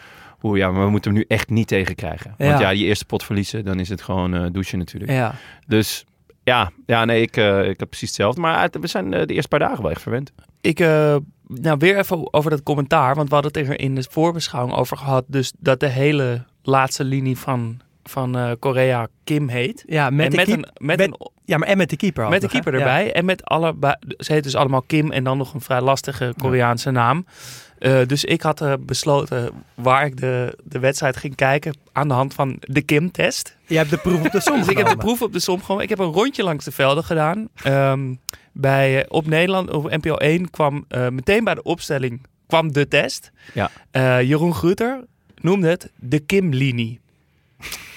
Oeh 0.41 0.57
ja, 0.57 0.71
maar 0.71 0.83
we 0.85 0.89
moeten 0.91 1.11
hem 1.11 1.19
nu 1.19 1.25
echt 1.27 1.49
niet 1.49 1.67
tegen 1.67 1.95
krijgen. 1.95 2.33
Want 2.37 2.51
Ja. 2.51 2.59
ja, 2.59 2.71
die 2.71 2.85
eerste 2.85 3.05
pot 3.05 3.23
verliezen, 3.23 3.65
dan 3.65 3.79
is 3.79 3.89
het 3.89 4.01
gewoon 4.01 4.33
eh, 4.35 4.45
douchen 4.51 4.77
natuurlijk. 4.77 5.11
Ja. 5.11 5.35
Dus 5.67 6.05
ja, 6.43 6.71
ja 6.85 7.05
nee, 7.05 7.21
ik, 7.21 7.37
eh, 7.37 7.69
ik 7.69 7.79
heb 7.79 7.87
precies 7.89 8.07
hetzelfde. 8.07 8.41
Maar 8.41 8.61
het- 8.61 8.77
we 8.79 8.87
zijn 8.87 9.13
eh, 9.13 9.25
de 9.25 9.33
eerste 9.33 9.47
paar 9.49 9.59
dagen 9.59 9.81
wel 9.81 9.91
echt 9.91 10.01
verwend. 10.01 10.31
Ik, 10.61 10.79
eh, 10.79 11.15
nou 11.47 11.77
weer 11.79 11.97
even 11.97 12.33
over 12.33 12.49
dat 12.49 12.63
commentaar, 12.63 13.15
want 13.15 13.27
we 13.29 13.33
hadden 13.35 13.51
het 13.61 13.69
er 13.69 13.79
in 13.79 13.95
de 13.95 14.05
voorbeschouwing 14.09 14.77
over 14.77 14.97
gehad. 14.97 15.23
Dus 15.27 15.53
dat 15.59 15.79
de 15.79 15.87
hele 15.89 16.45
laatste 16.63 17.03
linie 17.03 17.37
van, 17.37 17.79
van 18.03 18.37
eh, 18.37 18.51
Korea 18.59 19.07
Kim 19.23 19.47
heet. 19.49 19.83
Ja, 19.87 20.09
met, 20.09 20.25
en 20.25 20.29
de 20.31 20.35
met, 20.35 20.45
keep- 20.45 20.57
een, 20.57 20.85
met, 20.85 20.97
met- 20.97 21.07
een, 21.07 21.31
ja, 21.45 21.57
maar 21.57 21.67
en 21.67 21.77
met 21.77 21.89
de 21.89 21.95
keeper 21.95 22.23
met 22.29 22.33
de 22.33 22.41
nog, 22.41 22.51
keeper 22.51 22.73
Ja. 22.73 22.79
erbij. 22.79 23.13
En 23.13 23.25
met 23.25 23.45
alle, 23.45 23.75
ze 24.17 24.33
heet 24.33 24.43
dus 24.43 24.55
allemaal 24.55 24.81
Kim 24.81 25.11
en 25.11 25.23
dan 25.23 25.37
nog 25.37 25.53
een 25.53 25.61
vrij 25.61 25.81
lastige 25.81 26.33
Koreaanse 26.37 26.91
naam. 26.91 27.25
Eh, 27.79 28.05
dus 28.07 28.23
ik 28.25 28.41
had 28.41 28.61
eh, 28.61 28.73
besloten 28.79 29.49
waar 29.75 30.05
ik 30.05 30.17
de, 30.17 30.57
de 30.63 30.79
wedstrijd 30.79 31.17
ging 31.17 31.35
kijken 31.35 31.77
aan 31.91 32.07
de 32.07 32.13
hand 32.13 32.33
van 32.33 32.57
de 32.59 32.81
Kim-test. 32.81 33.57
Je 33.67 33.77
hebt 33.77 33.89
de 33.89 33.97
proef 33.97 34.25
op 34.25 34.31
de 34.31 34.39
som 34.47 34.57
Dus 34.57 34.67
ik 34.67 34.77
heb 34.77 34.87
de 34.87 34.97
proef 34.97 35.21
op 35.21 35.33
de 35.33 35.39
som 35.39 35.63
gewoon. 35.63 35.81
Ik 35.81 35.89
heb 35.89 35.99
een 35.99 36.11
rondje 36.11 36.43
langs 36.43 36.65
de 36.65 36.71
velden 36.71 37.03
gedaan. 37.03 37.47
Ehm, 37.63 38.13
bij, 38.51 39.05
op 39.09 39.27
Nederland, 39.27 39.69
op 39.71 39.89
NPO 39.89 40.15
1 40.15 40.49
kwam 40.49 40.85
meteen 41.09 41.43
bij 41.43 41.53
de 41.55 41.63
opstelling 41.63 42.25
kwam 42.47 42.71
de 42.73 42.87
test. 42.87 43.31
Ja. 43.53 43.69
Jeroen 44.21 44.53
Gruter 44.55 45.03
noemde 45.35 45.67
het 45.69 45.91
de 45.95 46.19
Kim-linie. 46.19 46.99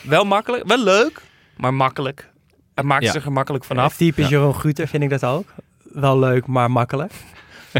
Wel 0.08 0.24
makkelijk, 0.24 0.66
wel 0.66 0.82
leuk, 0.84 1.20
maar 1.56 1.74
makkelijk. 1.74 2.30
Hij 2.74 2.84
maakte 2.84 3.04
Ja. 3.04 3.10
zich 3.12 3.20
er 3.20 3.26
gemakkelijk 3.26 3.64
vanaf. 3.64 3.96
Typisch 3.96 4.24
Ja. 4.28 4.30
Jeroen 4.30 4.54
Guter 4.54 4.88
vind 4.88 5.02
ik 5.02 5.10
dat 5.10 5.24
ook. 5.24 5.46
Wel 5.82 6.18
leuk, 6.18 6.46
maar 6.46 6.70
makkelijk. 6.70 7.12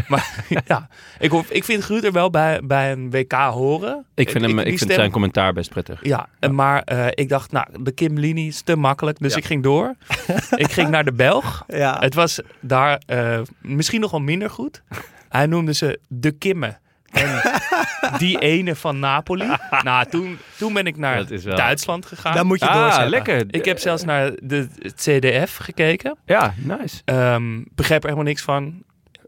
Maar 0.07 0.45
ja, 0.65 0.87
ik, 1.19 1.31
hoor, 1.31 1.45
ik 1.49 1.63
vind 1.63 1.83
Gruter 1.83 2.11
wel 2.11 2.29
bij, 2.29 2.59
bij 2.63 2.91
een 2.91 3.11
WK 3.11 3.31
horen. 3.33 4.05
Ik 4.15 4.29
vind, 4.29 4.45
hem, 4.45 4.59
ik 4.59 4.65
vind 4.65 4.79
stem- 4.79 4.91
zijn 4.95 5.11
commentaar 5.11 5.53
best 5.53 5.69
prettig. 5.69 5.99
Ja, 6.05 6.27
en 6.39 6.55
maar 6.55 6.81
eh, 6.83 7.05
ik 7.09 7.29
dacht, 7.29 7.51
nou, 7.51 7.67
de 7.83 7.91
Kim-linie 7.91 8.47
is 8.47 8.61
te 8.61 8.75
makkelijk. 8.75 9.19
Dus 9.19 9.35
ik 9.35 9.45
ging 9.45 9.63
door. 9.63 9.95
ik 10.55 10.71
ging 10.71 10.89
naar 10.89 11.05
de 11.05 11.13
Belg. 11.13 11.63
Ja. 11.67 11.97
Het 11.99 12.13
was 12.13 12.39
daar 12.59 13.01
eh, 13.05 13.39
misschien 13.61 14.01
nog 14.01 14.11
wel 14.11 14.19
minder 14.19 14.49
goed. 14.49 14.81
Hij 15.29 15.45
noemde 15.45 15.73
ze 15.73 15.99
de 16.07 16.31
Kimme. 16.31 16.77
En 17.11 17.41
die 18.17 18.39
ene 18.39 18.75
van 18.75 18.99
Napoli. 18.99 19.45
Nou, 19.83 20.05
toen, 20.09 20.37
toen 20.57 20.73
ben 20.73 20.85
ik 20.85 20.97
naar 20.97 21.17
Dat 21.17 21.31
is 21.31 21.43
wel- 21.43 21.55
Duitsland 21.55 22.05
gegaan. 22.05 22.35
Dan 22.35 22.47
moet 22.47 22.59
je 22.59 22.67
Ah, 22.67 23.07
lekker. 23.09 23.43
Ik 23.47 23.65
heb 23.65 23.79
zelfs 23.79 24.03
naar 24.03 24.31
de 24.43 24.67
CDF 24.95 25.57
gekeken. 25.57 26.17
Ja, 26.25 26.53
nice. 26.57 27.01
Ehm 27.05 27.61
begreep 27.75 27.97
er 28.03 28.09
helemaal 28.09 28.27
niks 28.29 28.41
van. 28.41 28.83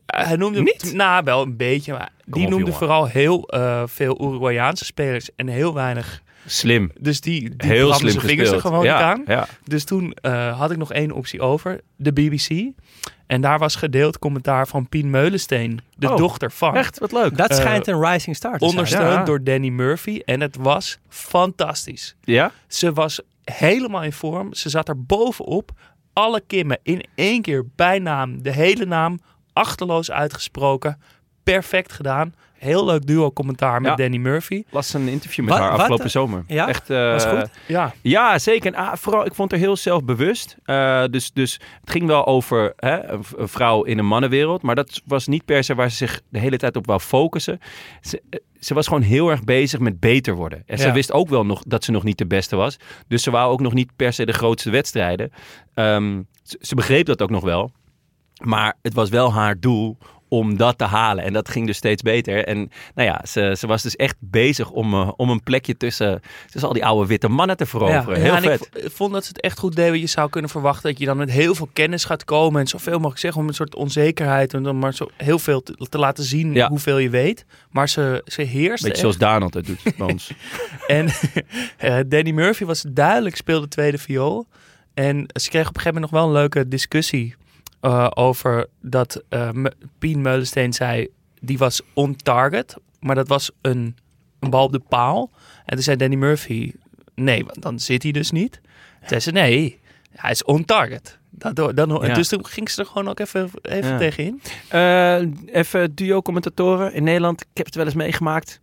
Eh, 0.06 0.26
Hij 0.26 0.36
noemde 0.36 0.62
Niet? 0.62 0.92
Nou, 0.94 1.24
wel 1.24 1.42
een 1.42 1.58
beetje. 1.58 1.92
Maar 1.92 2.10
die 2.26 2.44
op, 2.44 2.50
noemde 2.50 2.66
jongen. 2.66 2.80
vooral 2.80 3.06
heel 3.08 3.48
eh, 3.48 3.84
veel 3.86 4.22
Uruguayaanse 4.28 4.86
spelers 4.86 5.30
en 5.36 5.48
heel 5.48 5.74
weinig. 5.74 6.22
Slim. 6.46 6.92
Dus 7.00 7.22
die, 7.22 7.56
die 7.56 7.70
Heel 7.72 7.94
slim 7.94 8.10
zijn 8.12 8.26
vingers 8.26 8.52
er 8.52 8.60
gewoon 8.62 8.84
ja, 8.84 8.94
niet 8.96 9.28
aan. 9.28 9.36
Ja. 9.36 9.48
Dus 9.64 9.84
toen 9.84 10.14
eh, 10.22 10.60
had 10.60 10.72
ik 10.72 10.78
nog 10.78 10.94
één 10.94 11.12
optie 11.12 11.42
over, 11.42 11.82
de 11.96 12.14
BBC. 12.14 12.50
En 13.30 13.42
daar 13.42 13.60
was 13.60 13.76
gedeeld 13.76 14.20
commentaar 14.20 14.68
van 14.68 14.90
Pien 14.90 15.10
Meulensteen, 15.10 15.80
de 15.96 16.10
Oh, 16.12 16.18
dochter 16.18 16.52
van. 16.52 16.76
Echt, 16.76 17.00
wat 17.00 17.12
leuk. 17.12 17.38
Dat 17.38 17.50
Eh, 17.50 17.58
schijnt 17.58 17.88
een 17.88 18.06
rising 18.06 18.36
star 18.36 18.52
te 18.52 18.58
zijn. 18.60 18.70
Ondersteund 18.70 19.14
Ja. 19.14 19.24
door 19.24 19.44
Danny 19.44 19.70
Murphy. 19.70 20.22
En 20.26 20.42
het 20.42 20.56
was 20.60 20.98
fantastisch. 21.10 22.16
Ja? 22.24 22.52
Ze 22.68 22.94
was 22.94 23.22
helemaal 23.44 24.04
in 24.04 24.12
vorm. 24.14 24.54
Ze 24.54 24.70
zat 24.70 24.88
er 24.88 25.04
bovenop. 25.04 25.72
Alle 26.14 26.42
kimmen 26.48 26.80
in 26.84 27.04
één 27.16 27.42
keer 27.42 27.66
bijnaam, 27.76 28.42
de 28.44 28.52
hele 28.52 28.86
naam, 28.86 29.20
achterloos 29.54 30.12
uitgesproken. 30.12 31.02
Perfect 31.44 31.92
gedaan. 31.94 32.34
Heel 32.60 32.86
leuk 32.86 33.06
duo 33.06 33.32
commentaar 33.32 33.82
met 33.82 33.90
Ja. 33.92 33.96
Danny 33.96 34.18
Murphy. 34.18 34.64
las 34.70 34.94
een 34.94 35.08
interview 35.08 35.46
met 35.46 35.54
Wat- 35.54 35.64
haar 35.64 35.72
afgelopen 35.72 36.06
eh, 36.06 36.12
zomer. 36.12 36.44
ja? 36.48 36.68
Echt, 36.68 36.90
eh, 36.90 37.12
Was 37.12 37.26
goed? 37.26 37.50
Ja, 37.68 37.94
Ja, 38.02 38.40
zeker. 38.40 38.74
En, 38.74 38.80
ah, 38.80 38.94
vooral, 38.96 39.26
ik 39.26 39.34
vond 39.34 39.52
haar 39.52 39.60
heel 39.60 39.76
zelfbewust. 39.76 40.58
Eh, 40.64 41.04
dus, 41.10 41.32
dus 41.34 41.60
het 41.82 41.90
ging 41.92 42.06
wel 42.08 42.26
over 42.26 42.74
hè, 42.76 43.04
een, 43.08 43.24
vrouw 43.48 43.84
in 43.84 43.98
een 43.98 44.06
mannenwereld. 44.08 44.62
Maar 44.62 44.76
dat 44.76 45.02
was 45.06 45.28
niet 45.28 45.46
per 45.46 45.64
se 45.64 45.76
waar 45.76 45.90
ze 45.90 45.96
zich 45.96 46.22
de 46.30 46.40
hele 46.40 46.58
tijd 46.58 46.76
op 46.76 46.86
wou 46.86 47.00
focussen. 47.00 47.60
Ze, 48.02 48.22
eh, 48.30 48.40
ze 48.60 48.74
was 48.74 48.88
gewoon 48.88 49.02
heel 49.04 49.30
erg 49.30 49.44
bezig 49.44 49.80
met 49.80 50.00
beter 50.00 50.36
worden. 50.36 50.64
En 50.66 50.78
ze 50.78 50.92
wist 50.92 51.12
ook 51.12 51.30
wel 51.30 51.46
nog 51.46 51.64
dat 51.68 51.84
ze 51.84 51.92
nog 51.92 52.04
niet 52.04 52.18
de 52.18 52.28
beste 52.28 52.56
was. 52.56 52.78
Dus 53.08 53.24
ze 53.24 53.32
wou 53.32 53.52
ook 53.52 53.62
nog 53.62 53.74
niet 53.74 53.92
per 53.96 54.14
se 54.14 54.26
de 54.26 54.34
grootste 54.34 54.70
wedstrijden. 54.70 55.32
Ehm, 55.74 56.22
ze, 56.44 56.58
ze 56.62 56.76
begreep 56.76 57.06
dat 57.06 57.22
ook 57.22 57.30
nog 57.30 57.44
wel. 57.44 57.72
Maar 58.44 58.76
het 58.82 58.94
was 58.94 59.10
wel 59.10 59.34
haar 59.34 59.60
doel 59.60 59.98
om 60.30 60.58
dat 60.58 60.78
te 60.78 60.84
halen. 60.84 61.24
En 61.24 61.34
dat 61.34 61.50
ging 61.50 61.66
dus 61.66 61.78
steeds 61.78 62.02
beter. 62.02 62.46
En 62.46 62.72
nou 62.96 63.08
ja, 63.08 63.22
ze, 63.28 63.56
ze 63.60 63.68
was 63.68 63.82
dus 63.84 63.96
echt 63.96 64.16
bezig 64.20 64.70
om, 64.70 64.94
eh, 64.94 65.12
om 65.16 65.30
een 65.30 65.44
plekje 65.44 65.78
tussen, 65.78 66.22
tussen 66.50 66.68
al 66.68 66.74
die 66.74 66.86
oude 66.86 67.08
witte 67.08 67.28
mannen 67.28 67.58
te 67.58 67.66
veroveren. 67.66 68.18
Ja, 68.18 68.24
Heel 68.24 68.36
en 68.36 68.42
vet. 68.42 68.70
ik 68.86 68.92
vond 68.92 69.14
dat 69.14 69.24
ze 69.24 69.30
het 69.30 69.42
echt 69.42 69.60
goed 69.60 69.76
deden. 69.76 70.00
Je 70.00 70.08
zou 70.08 70.30
kunnen 70.30 70.50
verwachten 70.50 70.90
dat 70.90 71.00
je 71.00 71.06
dan 71.06 71.18
met 71.18 71.32
heel 71.32 71.56
veel 71.56 71.70
kennis 71.74 72.06
gaat 72.06 72.24
komen. 72.26 72.62
En 72.62 72.68
zoveel 72.68 72.98
mogelijk 72.98 73.20
zeggen 73.20 73.42
om 73.42 73.48
een 73.48 73.54
soort 73.54 73.76
onzekerheid. 73.76 74.54
En 74.54 74.64
dan 74.64 74.80
maar 74.80 74.94
zo 74.94 75.10
heel 75.18 75.40
veel 75.40 75.64
te, 75.64 75.88
te 75.90 75.98
laten 75.98 76.24
zien 76.24 76.54
Ja. 76.54 76.68
hoeveel 76.70 76.98
je 76.98 77.10
weet. 77.10 77.46
Maar 77.72 77.90
ze, 77.90 78.22
ze 78.26 78.42
heerste 78.42 78.86
Beetje 78.88 79.02
zoals 79.02 79.18
Daan 79.18 79.42
altijd 79.44 79.66
doet 79.66 79.96
bij 79.98 80.08
ons. 80.08 80.32
En 80.88 81.08
eh, 81.78 81.98
Danny 82.08 82.32
Murphy 82.32 82.66
was 82.66 82.86
duidelijk 82.90 83.36
speelde 83.36 83.68
tweede 83.68 83.98
viool. 83.98 84.48
En 84.94 85.26
ze 85.34 85.50
kregen 85.50 85.70
op 85.70 85.76
een 85.76 85.82
gegeven 85.82 85.94
moment 85.94 86.12
nog 86.12 86.22
wel 86.22 86.24
een 86.30 86.36
leuke 86.36 86.68
discussie 86.68 87.36
eh, 87.82 88.08
over 88.14 88.68
dat 88.82 89.24
eh 89.30 89.50
M- 89.52 89.66
Pien 90.00 90.22
Meulensteen 90.22 90.74
zei, 90.74 91.08
die 91.42 91.58
was 91.58 91.82
on 91.94 92.16
target, 92.16 92.76
maar 93.00 93.16
dat 93.16 93.28
was 93.28 93.52
een, 93.62 93.96
een 94.40 94.50
bal 94.50 94.64
op 94.64 94.72
de 94.72 94.80
paal. 94.90 95.30
En 95.66 95.74
toen 95.76 95.84
zei 95.84 95.98
Danny 95.98 96.16
Murphy, 96.16 96.72
nee, 97.16 97.46
want 97.46 97.62
dan 97.62 97.80
zit 97.80 98.04
hij 98.04 98.12
dus 98.12 98.32
niet. 98.32 98.52
Toen 99.00 99.08
zei 99.08 99.20
ze, 99.20 99.32
nee, 99.32 99.80
hij 100.16 100.32
is 100.32 100.44
on 100.44 100.66
target. 100.66 101.18
Daardoor, 101.30 101.76
dan, 101.76 102.00
Ja. 102.02 102.14
Dus 102.14 102.28
toen 102.28 102.46
ging 102.46 102.70
ze 102.70 102.82
er 102.82 102.88
gewoon 102.88 103.08
ook 103.10 103.20
even, 103.20 103.50
even 103.62 103.90
Ja. 103.92 103.98
tegenin. 103.98 104.42
Eh, 104.68 105.56
even 105.56 105.96
duo-commentatoren 105.96 106.94
in 106.94 107.04
Nederland. 107.04 107.42
Ik 107.42 107.48
heb 107.54 107.66
het 107.66 107.76
wel 107.76 107.86
eens 107.86 107.94
meegemaakt. 107.94 108.60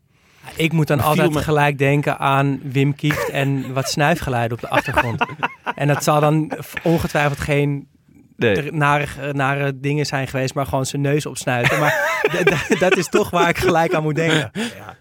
Ik 0.56 0.72
moet 0.72 0.86
dan 0.86 1.00
altijd 1.00 1.32
me- 1.32 1.42
gelijk 1.42 1.78
denken 1.78 2.18
aan 2.18 2.60
Wim 2.62 2.94
Kieft 2.94 3.28
en 3.30 3.72
wat 3.72 3.88
snuifgeluiden 3.90 4.56
op 4.56 4.62
de 4.62 4.68
achtergrond. 4.68 5.24
en 5.74 5.88
dat 5.88 6.04
zal 6.04 6.20
dan 6.20 6.52
ongetwijfeld 6.82 7.40
geen 7.40 7.88
Nee. 8.36 8.56
er 8.56 8.74
nare, 8.74 9.32
nare 9.32 9.80
dingen 9.80 10.06
zijn 10.06 10.28
geweest, 10.28 10.54
maar 10.54 10.66
gewoon 10.66 10.86
zijn 10.86 11.02
neus 11.02 11.26
opsnuiten. 11.26 11.78
Maar 11.80 12.20
dat 12.78 12.96
is 12.96 13.08
toch 13.08 13.30
waar 13.30 13.48
ik 13.48 13.58
gelijk 13.58 13.94
aan 13.94 14.02
moet 14.02 14.14
denken. 14.14 14.50
Ja, 14.52 14.96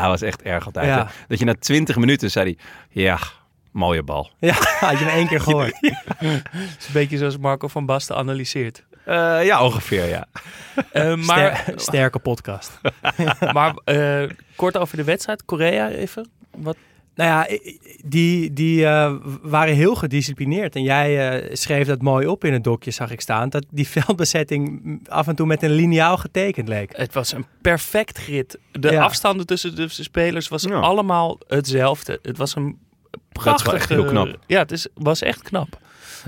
hij 0.00 0.08
was 0.08 0.22
echt 0.22 0.42
erg 0.42 0.66
altijd. 0.66 0.86
Ja. 0.86 0.98
hè. 0.98 1.04
Dat 1.28 1.38
je 1.38 1.44
na 1.44 1.54
20 1.58 1.96
minuten 1.96 2.30
zei 2.30 2.44
hij, 2.44 2.58
ja, 3.02 3.18
mooie 3.70 4.02
bal. 4.02 4.30
Ja, 4.38 4.54
had 4.80 4.98
je 4.98 5.04
hem 5.04 5.14
één 5.14 5.28
keer 5.28 5.40
gehoord. 5.40 5.76
Het 5.80 6.76
is 6.78 6.86
een 6.86 6.92
beetje 6.92 7.18
zoals 7.18 7.38
Marco 7.38 7.68
van 7.68 7.86
Basten 7.86 8.16
analyseert. 8.16 8.84
Eh, 9.04 9.44
ja, 9.44 9.62
ongeveer, 9.64 10.04
ja. 10.08 10.26
Eh, 10.92 11.14
maar 11.14 11.56
Ster- 11.56 11.80
sterke 11.80 12.18
podcast. 12.18 12.80
Maar 13.52 13.74
eh, 13.84 14.22
kort 14.56 14.76
over 14.76 14.96
de 14.96 15.04
wedstrijd. 15.04 15.44
Korea 15.44 15.88
even. 15.88 16.28
Wat? 16.56 16.76
Nou 17.16 17.30
ja, 17.30 17.58
die, 18.04 18.52
die 18.52 18.86
eh, 18.86 19.14
waren 19.42 19.74
heel 19.74 19.94
gedisciplineerd. 19.94 20.74
En 20.76 20.82
jij 20.82 21.40
eh, 21.40 21.54
schreef 21.54 21.86
dat 21.86 22.02
mooi 22.02 22.26
op 22.26 22.44
in 22.44 22.52
het 22.52 22.64
dokje, 22.64 22.90
zag 22.90 23.10
ik 23.10 23.20
staan. 23.20 23.48
Dat 23.48 23.64
die 23.70 23.88
veldbezetting 23.98 25.00
af 25.08 25.26
en 25.28 25.34
toe 25.36 25.46
met 25.46 25.62
een 25.62 25.70
liniaal 25.70 26.16
getekend 26.16 26.68
leek. 26.68 26.96
Het 26.96 27.14
was 27.14 27.32
een 27.32 27.46
perfect 27.62 28.18
grid. 28.18 28.58
De 28.72 28.90
Ja. 28.90 29.02
afstanden 29.02 29.46
tussen 29.46 29.76
de 29.76 29.88
spelers 29.88 30.48
was 30.48 30.62
Ja. 30.62 30.74
allemaal 30.80 31.38
hetzelfde. 31.46 32.18
Het 32.22 32.36
was 32.36 32.54
een 32.54 32.78
prachtig. 33.32 33.88
heel 33.88 34.04
knap. 34.04 34.38
Ja, 34.46 34.58
het 34.58 34.72
is, 34.72 34.86
was 34.94 35.22
echt 35.22 35.42
knap. 35.42 35.78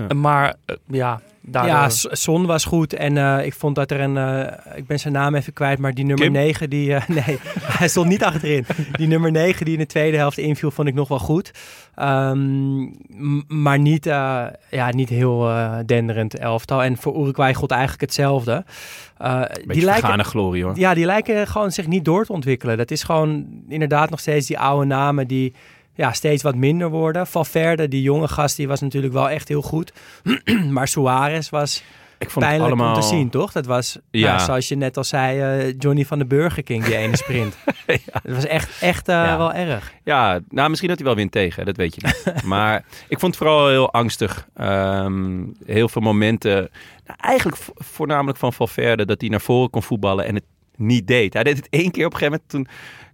Ja. 0.07 0.15
Maar 0.15 0.55
eh, 0.65 0.75
ja, 0.87 1.21
daardoor... 1.41 1.71
Ja, 1.71 1.89
Son 2.15 2.45
was 2.45 2.65
goed. 2.65 2.93
En 2.93 3.17
eh, 3.17 3.45
ik 3.45 3.53
vond 3.53 3.75
dat 3.75 3.91
er 3.91 3.99
een... 3.99 4.17
eh, 4.17 4.77
ik 4.77 4.87
ben 4.87 4.99
zijn 4.99 5.13
naam 5.13 5.35
even 5.35 5.53
kwijt, 5.53 5.79
maar 5.79 5.93
die 5.93 6.05
nummer 6.05 6.23
Kim? 6.25 6.33
9... 6.33 6.69
Die, 6.69 6.89
nee, 7.07 7.39
hij 7.79 7.87
stond 7.87 8.07
niet 8.07 8.23
achterin. 8.23 8.65
Die 8.91 9.07
nummer 9.07 9.31
9 9.31 9.65
die 9.65 9.73
in 9.73 9.79
de 9.79 9.85
tweede 9.85 10.17
helft 10.17 10.37
inviel, 10.37 10.71
vond 10.71 10.87
ik 10.87 10.93
nog 10.93 11.07
wel 11.07 11.19
goed. 11.19 11.51
Ehm, 11.95 12.87
maar 13.47 13.79
niet, 13.79 14.05
ja, 14.69 14.89
niet 14.91 15.09
heel 15.09 15.51
denderend 15.85 16.37
elftal. 16.37 16.83
En 16.83 16.97
voor 16.97 17.21
Uruguay 17.21 17.53
gold 17.53 17.71
eigenlijk 17.71 18.01
hetzelfde. 18.01 18.63
Beetje 19.17 19.63
die 19.67 19.83
lijken, 19.83 20.25
glorie 20.25 20.63
hoor. 20.63 20.79
ja, 20.79 20.93
die 20.93 21.05
lijken 21.05 21.47
gewoon 21.47 21.71
zich 21.71 21.87
niet 21.87 22.05
door 22.05 22.25
te 22.25 22.33
ontwikkelen. 22.33 22.77
Dat 22.77 22.91
is 22.91 23.03
gewoon 23.03 23.45
inderdaad 23.67 24.09
nog 24.09 24.19
steeds 24.19 24.47
die 24.47 24.59
oude 24.59 24.85
namen 24.85 25.27
die 25.27 25.53
ja, 25.93 26.11
steeds 26.11 26.43
wat 26.43 26.55
minder 26.55 26.89
worden. 26.89 27.27
Valverde, 27.27 27.87
die 27.87 28.01
jonge 28.01 28.27
gast, 28.27 28.55
die 28.57 28.67
was 28.67 28.81
natuurlijk 28.81 29.13
wel 29.13 29.29
echt 29.29 29.47
heel 29.47 29.61
goed. 29.61 29.93
maar 30.71 30.87
Suarez 30.87 31.49
was 31.49 31.83
Ik 32.17 32.29
vond 32.29 32.45
het 32.45 32.53
pijnlijk 32.53 32.63
allemaal... 32.73 32.95
om 32.95 33.01
te 33.01 33.07
zien, 33.07 33.29
toch? 33.29 33.51
Dat 33.51 33.65
was, 33.65 33.97
Ja. 34.11 34.27
nou, 34.33 34.39
zoals 34.45 34.67
je 34.67 34.75
net 34.75 34.97
al 34.97 35.03
zei, 35.03 35.39
eh, 35.67 35.73
Johnny 35.77 36.05
van 36.05 36.19
de 36.19 36.25
Burger 36.25 36.63
King, 36.63 36.83
die 36.83 36.95
ene 36.95 37.15
sprint. 37.17 37.57
Dat 38.23 38.35
was 38.35 38.45
echt, 38.45 38.81
echt 38.81 39.07
eh, 39.07 39.15
Ja. 39.15 39.37
wel 39.37 39.53
erg. 39.53 39.93
Ja, 40.03 40.39
nou 40.49 40.69
misschien 40.69 40.89
dat 40.89 40.97
hij 40.97 41.07
wel 41.07 41.15
wint 41.15 41.31
tegen, 41.31 41.65
dat 41.65 41.75
weet 41.77 41.95
je 41.95 42.01
niet. 42.05 42.43
maar 42.53 42.85
ik 43.07 43.19
vond 43.19 43.35
het 43.35 43.43
vooral 43.43 43.67
heel 43.67 43.91
angstig. 43.93 44.47
Ehm, 44.55 45.43
heel 45.65 45.89
veel 45.89 46.01
momenten, 46.01 46.55
nou, 47.05 47.17
eigenlijk 47.19 47.57
vo- 47.57 47.73
voornamelijk 47.75 48.37
van 48.37 48.53
Valverde, 48.53 49.05
dat 49.05 49.21
hij 49.21 49.29
naar 49.29 49.41
voren 49.41 49.69
kon 49.69 49.83
voetballen 49.83 50.25
en 50.25 50.35
het 50.35 50.43
niet 50.75 51.07
deed. 51.07 51.33
Hij 51.33 51.43
deed 51.43 51.57
het 51.57 51.67
één 51.69 51.91
keer 51.91 52.05
op 52.05 52.13
een 52.13 52.17
gegeven 52.19 52.41
moment, 52.47 52.49
toen 52.49 52.67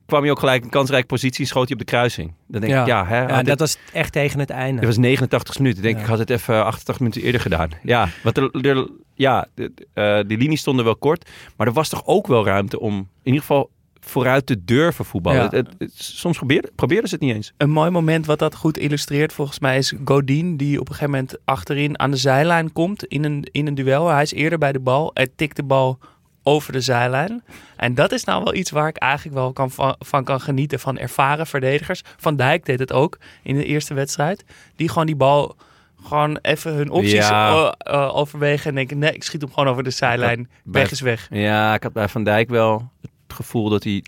kwam 0.06 0.22
hij 0.22 0.32
ook 0.32 0.40
gelijk 0.40 0.58
in 0.60 0.64
een 0.66 0.70
kansrijke 0.70 1.08
positie, 1.08 1.46
schoot 1.46 1.64
hij 1.64 1.74
op 1.74 1.80
de 1.80 1.86
kruising. 1.92 2.34
Dan 2.48 2.62
denk 2.62 2.74
ik, 2.74 2.86
ja, 2.86 3.06
hè, 3.06 3.22
Ja, 3.22 3.38
dit- 3.38 3.46
dat 3.46 3.60
was 3.60 3.78
echt 3.94 4.12
tegen 4.12 4.40
het 4.40 4.50
einde. 4.50 4.80
dit 4.80 4.90
was 4.90 4.98
89 4.98 5.58
minuten. 5.60 5.78
Ik 5.78 5.84
denk, 5.86 5.96
Ja. 5.98 6.04
ik 6.04 6.10
had 6.10 6.20
het 6.20 6.30
even 6.30 6.66
88 6.66 7.00
minuten 7.00 7.22
eerder 7.22 7.42
gedaan. 7.42 7.70
Ja, 7.84 8.10
wat 8.24 8.38
er, 8.38 8.52
er- 8.66 8.88
ja 9.14 9.48
de, 9.54 9.72
eh, 9.94 10.20
die 10.28 10.38
linies 10.38 10.60
stonden 10.60 10.86
wel 10.86 10.96
kort, 10.96 11.30
maar 11.58 11.68
er 11.68 11.74
was 11.74 11.90
toch 11.90 12.06
ook 12.06 12.28
wel 12.28 12.46
ruimte 12.46 12.80
om 12.80 12.94
in 12.98 13.08
ieder 13.24 13.42
geval 13.42 13.70
vooruit 14.00 14.46
te 14.46 14.64
durven 14.66 15.06
voetballen. 15.06 15.40
Ja. 15.40 15.44
Het, 15.46 15.52
het- 15.54 15.76
het- 15.78 15.92
soms 15.96 16.38
probeerden, 16.38 16.72
probeerden 16.76 17.10
ze 17.10 17.16
het 17.16 17.24
niet 17.24 17.34
eens. 17.36 17.54
Een 17.58 17.70
mooi 17.70 17.90
moment 17.90 18.26
wat 18.26 18.40
dat 18.40 18.56
goed 18.56 18.78
illustreert 18.78 19.34
volgens 19.34 19.60
mij 19.60 19.78
is 19.78 19.94
Godin 20.06 20.58
die 20.58 20.80
op 20.80 20.88
een 20.90 20.94
gegeven 20.96 21.12
moment 21.14 21.38
achterin 21.46 22.00
aan 22.00 22.12
de 22.12 22.18
zijlijn 22.18 22.74
komt 22.74 23.06
in 23.06 23.24
een, 23.24 23.48
in 23.52 23.68
een 23.68 23.76
duel. 23.76 24.08
Hij 24.08 24.22
is 24.22 24.34
eerder 24.34 24.58
bij 24.60 24.72
de 24.72 24.80
bal. 24.80 25.12
Hij 25.14 25.28
tikt 25.36 25.56
de 25.56 25.64
bal 25.64 26.00
over 26.48 26.72
de 26.74 26.82
zijlijn. 26.82 27.44
En 27.76 27.94
dat 27.96 28.12
is 28.12 28.24
nou 28.24 28.44
wel 28.44 28.54
iets 28.56 28.72
waar 28.72 28.88
ik 28.88 28.98
eigenlijk 28.98 29.36
wel 29.36 29.54
kan, 29.54 29.72
van, 29.72 29.96
van 30.00 30.24
kan 30.24 30.42
genieten 30.42 30.80
van 30.80 30.98
ervaren 30.98 31.48
verdedigers. 31.48 32.02
Van 32.18 32.36
Dijk 32.36 32.66
deed 32.66 32.80
het 32.80 32.92
ook 32.94 33.18
in 33.44 33.56
de 33.56 33.66
eerste 33.66 33.94
wedstrijd. 33.94 34.44
Die 34.76 34.90
gewoon 34.90 35.06
die 35.06 35.16
bal 35.16 35.56
gewoon 36.04 36.38
even 36.42 36.74
hun 36.74 36.90
opties 36.90 37.12
Ja. 37.14 37.54
eh, 37.78 37.94
eh, 37.94 38.16
overwegen 38.16 38.70
en 38.70 38.76
denken 38.76 38.98
nee, 38.98 39.12
ik 39.14 39.24
schiet 39.24 39.42
hem 39.42 39.54
gewoon 39.54 39.70
over 39.70 39.84
de 39.84 39.90
zijlijn. 39.90 40.50
bij- 40.64 40.82
Weg 40.82 40.92
is 40.92 41.02
weg. 41.02 41.28
Ja, 41.32 41.74
ik 41.74 41.84
had 41.84 41.94
bij 41.94 42.08
Van 42.08 42.24
Dijk 42.24 42.50
wel 42.50 42.92
het 43.02 43.12
gevoel 43.28 43.70
dat 43.70 43.84
hij 43.84 44.04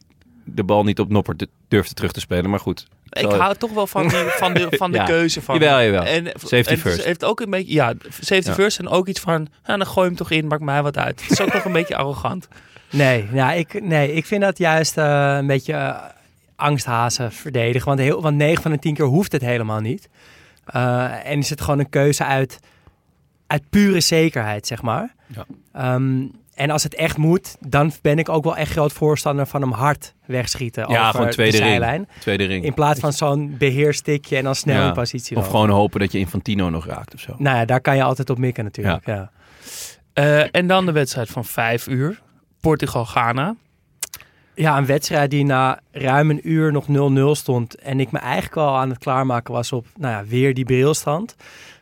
de 0.47 0.63
bal 0.63 0.83
niet 0.83 0.99
op 0.99 1.09
Noppert 1.09 1.45
durfde 1.67 1.93
terug 1.93 2.11
te 2.11 2.19
spelen. 2.19 2.49
Maar 2.49 2.59
goed. 2.59 2.87
Ik 3.09 3.25
hou 3.31 3.55
toch 3.55 3.71
wel 3.71 3.87
van, 3.87 4.07
die, 4.07 4.17
van 4.17 4.53
de, 4.53 4.67
van 4.71 4.91
de 4.91 4.97
Ja. 5.03 5.03
keuze 5.05 5.41
van. 5.41 5.59
Jawel, 5.59 5.81
jawel. 5.83 6.03
En, 6.03 6.25
Safety 6.39 6.69
en 6.69 6.77
first. 6.77 7.03
heeft 7.03 7.25
ook 7.25 7.39
een 7.39 7.49
beetje, 7.49 7.73
ja, 7.73 7.93
safety 8.19 8.47
Ja. 8.49 8.53
first 8.53 8.79
en 8.79 8.87
ook 8.87 9.07
iets 9.07 9.19
van, 9.19 9.47
ja, 9.65 9.77
dan 9.77 9.87
gooi 9.87 10.01
je 10.01 10.15
hem 10.15 10.15
toch 10.15 10.31
in, 10.31 10.47
maakt 10.47 10.61
mij 10.61 10.81
wat 10.83 10.97
uit. 10.97 11.21
Het 11.21 11.31
is 11.31 11.41
ook 11.41 11.53
nog 11.53 11.65
een 11.65 11.71
beetje 11.71 11.95
arrogant. 11.95 12.47
Nee, 12.91 13.27
nou, 13.31 13.57
ik, 13.57 13.81
nee, 13.83 14.13
ik 14.13 14.25
vind 14.25 14.41
dat 14.41 14.57
juist 14.57 14.97
eh, 14.97 15.35
een 15.37 15.47
beetje 15.47 15.73
eh, 15.73 15.95
angsthazen 16.55 17.31
verdedigen. 17.31 17.87
Want, 17.87 17.99
heel, 17.99 18.21
want 18.21 18.35
9 18.37 18.61
van 18.61 18.71
de 18.71 18.79
10 18.79 18.93
keer 18.93 19.05
hoeft 19.05 19.31
het 19.31 19.41
helemaal 19.41 19.79
niet. 19.79 20.09
Eh, 20.65 21.25
en 21.25 21.37
is 21.39 21.49
het 21.49 21.61
gewoon 21.61 21.79
een 21.79 21.89
keuze 21.89 22.23
uit, 22.23 22.59
uit 23.47 23.63
pure 23.69 23.99
zekerheid, 23.99 24.67
zeg 24.67 24.81
maar. 24.81 25.13
Ja. 25.27 25.45
Ehm, 25.73 26.25
en 26.57 26.69
als 26.69 26.83
het 26.83 26.95
echt 26.95 27.17
moet, 27.17 27.55
dan 27.59 27.91
ben 28.01 28.19
ik 28.19 28.29
ook 28.29 28.43
wel 28.43 28.57
echt 28.57 28.71
groot 28.71 28.93
voorstander 28.93 29.45
van 29.47 29.61
hem 29.61 29.71
hard 29.71 30.13
wegschieten 30.25 30.89
Ja, 30.89 30.99
over 30.99 31.11
gewoon 31.11 31.29
tweede 31.29 31.51
de 31.57 31.63
ring. 31.63 31.69
zijlijn. 31.69 32.07
Tweede 32.19 32.45
ring. 32.45 32.65
In 32.65 32.73
plaats 32.73 32.99
van 32.99 33.13
zo'n 33.13 33.55
beheerstikje 33.57 34.37
en 34.37 34.43
dan 34.43 34.55
snel 34.55 34.81
Ja. 34.81 34.87
in 34.87 34.93
positie 34.93 35.37
Of 35.37 35.43
lopen. 35.43 35.59
gewoon 35.59 35.75
hopen 35.75 35.99
dat 35.99 36.11
je 36.11 36.17
Infantino 36.19 36.69
nog 36.69 36.85
raakt 36.85 37.13
of 37.13 37.19
zo. 37.19 37.35
Nou 37.37 37.57
ja, 37.57 37.65
daar 37.65 37.81
kan 37.81 37.95
je 37.95 38.03
altijd 38.03 38.29
op 38.29 38.37
mikken 38.37 38.63
natuurlijk. 38.63 39.05
Ja. 39.05 39.31
Eh, 40.13 40.55
en 40.55 40.67
dan 40.67 40.85
de 40.85 40.91
wedstrijd 40.91 41.29
van 41.29 41.45
vijf 41.45 41.87
uur. 41.87 42.21
Portugal-Ghana. 42.61 43.55
Ja, 44.55 44.77
een 44.77 44.85
wedstrijd 44.85 45.29
die 45.31 45.45
na 45.45 45.79
ruim 45.91 46.29
een 46.29 46.49
uur 46.49 46.71
nog 46.71 46.85
0-0 46.87 47.35
stond. 47.35 47.75
En 47.75 47.99
ik 47.99 48.11
me 48.11 48.19
eigenlijk 48.19 48.55
al 48.57 48.77
aan 48.77 48.89
het 48.89 48.97
klaarmaken 48.97 49.53
was 49.53 49.71
op 49.71 49.85
nou 49.97 50.13
ja, 50.13 50.25
weer 50.29 50.53
die 50.53 50.65
brilstand. 50.65 51.35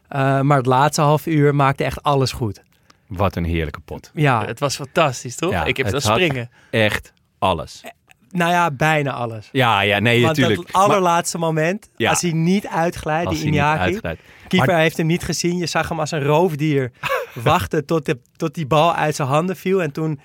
Eh, 0.08 0.42
maar 0.42 0.58
het 0.58 0.66
laatste 0.66 1.02
half 1.02 1.26
uur 1.26 1.56
maakte 1.56 1.84
echt 1.84 2.04
alles 2.04 2.32
goed. 2.32 2.64
Wat 3.08 3.36
een 3.36 3.46
heerlijke 3.46 3.80
pot. 3.80 4.12
Ja, 4.13 4.46
Het 4.46 4.60
was 4.60 4.76
fantastisch, 4.76 5.36
toch? 5.36 5.52
Ja, 5.52 5.63
ik 5.65 5.78
heb 5.78 5.86
het 5.86 5.96
dat 5.96 6.04
had- 6.04 6.13
springen. 6.18 6.50
Echt 6.72 7.13
alles. 7.39 7.84
nou 8.30 8.52
ja, 8.52 8.72
bijna 8.72 9.12
alles. 9.12 9.50
Ja, 9.52 9.82
ja, 9.82 10.00
nee, 10.00 10.22
Want 10.24 10.38
natuurlijk. 10.38 10.72
dat 10.72 10.82
allerlaatste 10.82 11.38
moment, 11.38 11.89
Ja. 11.96 12.10
als 12.10 12.22
hij 12.22 12.32
niet 12.32 12.68
uitglijdt, 12.68 13.28
Als 13.28 13.36
die 13.36 13.44
hij 13.44 13.52
niet 13.52 13.62
Iñaki. 13.78 13.80
uitglijdt. 13.82 14.22
Keeper 14.48 14.68
Maar- 14.74 14.80
heeft 14.82 14.98
hem 14.98 15.06
niet 15.08 15.24
gezien. 15.24 15.58
Je 15.58 15.65
zag 15.65 15.89
hem 15.89 16.00
als 16.00 16.12
een 16.12 16.24
roofdier 16.24 16.91
wachten 17.34 17.86
tot, 17.86 18.06
de, 18.06 18.20
tot 18.36 18.54
die 18.56 18.65
bal 18.68 18.94
uit 18.96 19.15
zijn 19.15 19.28
handen 19.28 19.56
viel. 19.56 19.82
En 19.82 19.91
toen, 19.91 20.20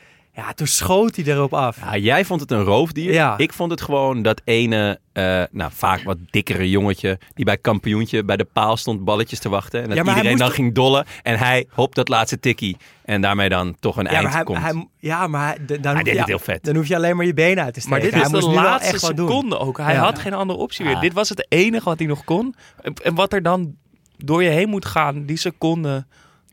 ja, 0.47 0.53
toen 0.53 0.67
schoot 0.67 1.17
hij 1.17 1.25
erop 1.25 1.55
af. 1.55 1.77
Ja, 1.81 1.97
jij 1.97 2.25
vond 2.25 2.41
het 2.41 2.51
een 2.51 2.63
roofdier. 2.63 3.13
Ja. 3.13 3.39
Ik 3.39 3.53
vond 3.53 3.71
het 3.71 3.81
gewoon 3.81 4.23
dat 4.23 4.41
ene, 4.45 5.01
eh, 5.13 5.43
nou 5.51 5.71
vaak 5.75 6.03
wat 6.03 6.17
dikkere 6.31 6.71
jongetje... 6.71 7.19
die 7.35 7.45
bij 7.45 7.57
kampioentje 7.57 8.25
bij 8.25 8.37
de 8.37 8.45
paal 8.53 8.77
stond 8.77 9.05
balletjes 9.05 9.39
te 9.39 9.49
wachten. 9.49 9.83
En 9.83 9.89
dat 9.89 9.97
Ja, 10.07 10.15
iedereen 10.17 10.37
dan 10.37 10.51
ging 10.51 10.75
dollen. 10.75 11.05
En 11.23 11.39
hij, 11.39 11.67
hop, 11.71 11.95
dat 11.95 12.09
laatste 12.09 12.41
tikkie. 12.41 12.77
En 13.05 13.21
daarmee 13.21 13.49
dan 13.49 13.77
toch 13.81 13.97
een 13.97 14.05
Ja, 14.05 14.11
eind 14.11 14.23
maar 14.23 14.33
hij, 14.33 14.45
komt. 14.45 14.59
hij, 14.59 14.87
ja, 14.99 15.27
maar 15.27 15.47
hij, 15.47 15.57
dan, 15.67 15.79
Hij 15.83 15.93
hoef 15.95 16.03
deed 16.03 16.13
je- 16.13 16.19
het 16.19 16.29
heel 16.29 16.39
vet. 16.39 16.65
dan 16.65 16.75
hoef 16.77 16.87
je 16.87 16.97
alleen 16.97 17.17
maar 17.17 17.27
je 17.27 17.35
benen 17.35 17.65
uit 17.65 17.75
te 17.75 17.81
steken. 17.81 17.99
Maar 17.99 18.11
dit 18.11 18.15
hij 18.31 18.39
is 18.39 18.45
de 18.45 18.51
laatste 18.51 18.93
echt 18.93 19.03
wat 19.03 19.17
doen. 19.17 19.29
seconde 19.29 19.59
ook. 19.59 19.79
Hij 19.79 19.95
Ja. 19.95 20.01
had 20.01 20.19
geen 20.19 20.35
andere 20.35 20.59
optie 20.59 20.85
meer. 20.85 21.01
Dit 21.01 21.13
was 21.13 21.29
het 21.29 21.47
enige 21.49 21.85
wat 21.85 21.99
hij 21.99 22.09
nog 22.09 22.25
kon. 22.25 22.55
En, 22.83 22.95
en 23.03 23.15
wat 23.15 23.33
er 23.33 23.43
dan 23.43 23.75
door 24.17 24.43
je 24.43 24.51
heen 24.51 24.69
moet 24.69 24.85
gaan, 24.87 25.25
die 25.27 25.37
seconde 25.37 26.07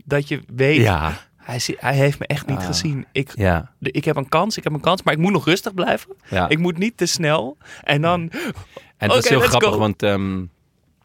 dat 0.05 0.27
je 0.27 0.41
weet, 0.55 0.81
Ja, 0.81 1.17
hij, 1.77 1.95
heeft 1.95 2.19
me 2.19 2.27
echt 2.27 2.47
niet 2.47 2.57
Ah. 2.57 2.65
gezien. 2.65 3.05
Ik, 3.11 3.31
ja, 3.35 3.71
de- 3.79 3.91
ik 3.91 4.05
heb 4.05 4.15
een 4.15 4.29
kans, 4.29 4.57
ik 4.57 4.63
heb 4.63 4.73
een 4.73 4.79
kans, 4.79 5.03
maar 5.03 5.13
ik 5.13 5.19
moet 5.19 5.31
nog 5.31 5.45
rustig 5.45 5.73
blijven. 5.73 6.15
ja. 6.29 6.49
Ik 6.49 6.59
moet 6.59 6.77
niet 6.77 6.97
te 6.97 7.05
snel. 7.05 7.57
En 7.83 8.01
dan, 8.01 8.21
En 8.21 8.29
het 8.97 9.11
was 9.11 9.17
Oké, 9.25 9.27
heel 9.27 9.39
grappig, 9.39 9.69
go. 9.69 9.77
want 9.77 10.03
ehm, 10.03 10.37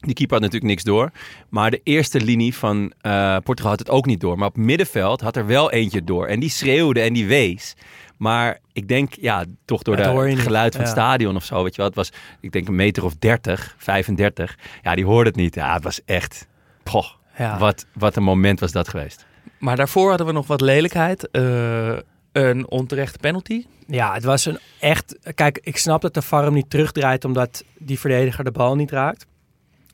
die 0.01 0.15
keeper 0.15 0.35
had 0.35 0.41
natuurlijk 0.45 0.71
niks 0.73 0.83
door. 0.83 1.11
Maar 1.49 1.71
de 1.71 1.81
eerste 1.85 2.21
linie 2.21 2.55
van 2.55 2.93
eh, 3.01 3.37
Portugal 3.45 3.71
had 3.71 3.79
het 3.79 3.91
ook 3.91 4.07
niet 4.07 4.21
door. 4.21 4.39
Maar 4.39 4.49
op 4.49 4.57
middenveld 4.57 5.21
had 5.21 5.37
er 5.37 5.47
wel 5.47 5.71
eentje 5.71 6.05
door. 6.05 6.27
En 6.27 6.41
die 6.41 6.51
schreeuwde 6.51 7.01
en 7.01 7.13
die 7.13 7.27
wees. 7.27 7.75
Maar 8.17 8.59
ik 8.73 8.89
denk, 8.89 9.15
ja, 9.15 9.45
toch 9.65 9.83
door 9.83 9.97
Dat 9.97 10.17
het 10.17 10.27
niet. 10.27 10.39
geluid 10.39 10.73
van 10.73 10.85
het 10.85 10.95
Ja. 10.95 10.97
stadion 11.03 11.37
of 11.37 11.45
zo. 11.45 11.63
Weet 11.63 11.71
je 11.75 11.77
wel, 11.77 11.87
het 11.87 11.97
was, 11.97 12.13
ik 12.41 12.53
denk, 12.53 12.69
een 12.69 12.75
meter 12.75 13.05
of 13.05 13.15
30, 13.17 13.75
35. 13.79 14.59
Ja, 14.83 14.95
die 14.95 15.05
hoorde 15.05 15.29
het 15.29 15.39
niet. 15.39 15.55
Ja, 15.55 15.73
het 15.75 15.85
was 15.85 16.01
echt, 16.05 16.47
poh, 16.83 17.07
Ja. 17.39 17.59
wat, 17.59 17.87
wat 17.95 18.17
een 18.17 18.23
moment 18.23 18.61
was 18.61 18.73
dat 18.73 18.89
geweest. 18.89 19.27
Maar 19.63 19.77
daarvoor 19.77 20.09
hadden 20.09 20.27
we 20.27 20.33
nog 20.33 20.47
wat 20.47 20.61
lelijkheid. 20.61 21.31
Eh, 21.31 21.97
een 22.33 22.69
onterechte 22.71 23.19
penalty. 23.19 23.65
Ja, 23.87 24.13
het 24.15 24.25
was 24.25 24.45
een 24.47 24.59
echt... 24.81 25.19
Kijk, 25.35 25.59
ik 25.63 25.77
snap 25.77 26.01
dat 26.01 26.15
de 26.15 26.23
VAR 26.23 26.43
hem 26.45 26.53
niet 26.53 26.71
terugdraait 26.71 27.25
omdat 27.25 27.65
die 27.79 27.99
verdediger 27.99 28.45
de 28.45 28.51
bal 28.51 28.77
niet 28.77 28.91
raakt. 28.91 29.27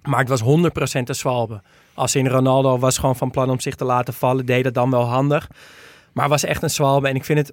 Maar 0.03 0.19
het 0.19 0.29
was 0.29 0.43
100% 0.43 0.45
een 1.05 1.15
zwalbe. 1.15 1.63
Als 1.95 2.15
in 2.15 2.29
Ronaldo 2.29 2.79
was 2.79 2.99
gewoon 2.99 3.17
van 3.17 3.31
plan 3.31 3.51
om 3.51 3.61
zich 3.61 3.75
te 3.75 3.85
laten 3.85 4.15
vallen, 4.15 4.47
deed 4.47 4.65
dat 4.65 4.75
dan 4.75 4.91
wel 4.91 5.05
handig. 5.05 5.49
Maar 6.13 6.25
het 6.25 6.33
was 6.33 6.45
echt 6.45 6.63
een 6.63 6.71
zwalbe 6.71 7.09
en 7.09 7.15
ik 7.15 7.25
vind 7.25 7.39
het 7.39 7.53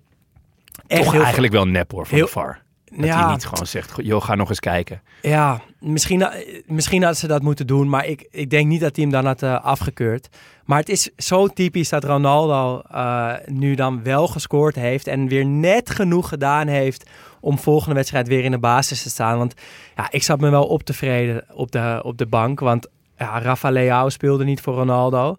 echt 0.88 1.04
Toch 1.04 1.12
heel... 1.12 1.22
eigenlijk 1.24 1.54
wel 1.54 1.68
nep 1.68 1.92
hoor, 1.92 2.08
van 2.08 2.18
heel- 2.18 2.26
de 2.26 2.32
VAR. 2.32 2.62
Dat 2.98 3.06
ja, 3.06 3.24
hij 3.24 3.32
niet 3.32 3.46
gewoon 3.46 3.68
zegt, 3.68 3.94
joh, 3.98 4.22
ga 4.22 4.36
nog 4.36 4.50
eens 4.50 4.60
kijken. 4.60 5.02
Ja, 5.22 5.62
misschien, 5.80 6.22
eh, 6.22 6.62
misschien 6.66 7.02
hadden 7.02 7.20
ze 7.20 7.28
dat 7.28 7.42
moeten 7.42 7.68
doen, 7.68 7.90
maar 7.90 8.06
ik, 8.06 8.28
ik 8.32 8.50
denk 8.50 8.68
niet 8.68 8.80
dat 8.80 8.96
hij 8.96 9.04
hem 9.06 9.14
dan 9.14 9.26
had 9.26 9.42
eh, 9.42 9.64
afgekeurd. 9.64 10.30
Maar 10.66 10.80
het 10.80 10.90
is 10.90 11.10
zo 11.18 11.48
typisch 11.48 11.90
dat 11.90 12.04
Ronaldo 12.04 12.82
eh, 12.92 13.34
nu 13.46 13.76
dan 13.76 14.04
wel 14.04 14.28
gescoord 14.28 14.76
heeft 14.76 15.08
en 15.08 15.28
weer 15.28 15.46
net 15.46 15.90
genoeg 15.90 16.30
gedaan 16.30 16.68
heeft 16.68 17.10
om 17.40 17.60
volgende 17.60 17.96
wedstrijd 17.96 18.28
weer 18.28 18.44
in 18.44 18.52
de 18.52 18.60
basis 18.60 19.04
te 19.04 19.10
staan. 19.10 19.38
Want 19.38 19.54
ja, 19.96 20.12
ik 20.12 20.24
zat 20.24 20.40
me 20.40 20.50
wel 20.50 20.66
op 20.66 20.84
tevreden 20.84 21.46
op 21.54 21.72
de, 21.72 22.00
op 22.04 22.18
de 22.18 22.26
bank, 22.26 22.60
want 22.60 22.88
ja, 23.18 23.42
Rafa 23.42 23.72
Leao 23.72 24.10
speelde 24.10 24.44
niet 24.44 24.62
voor 24.62 24.74
Ronaldo. 24.74 25.36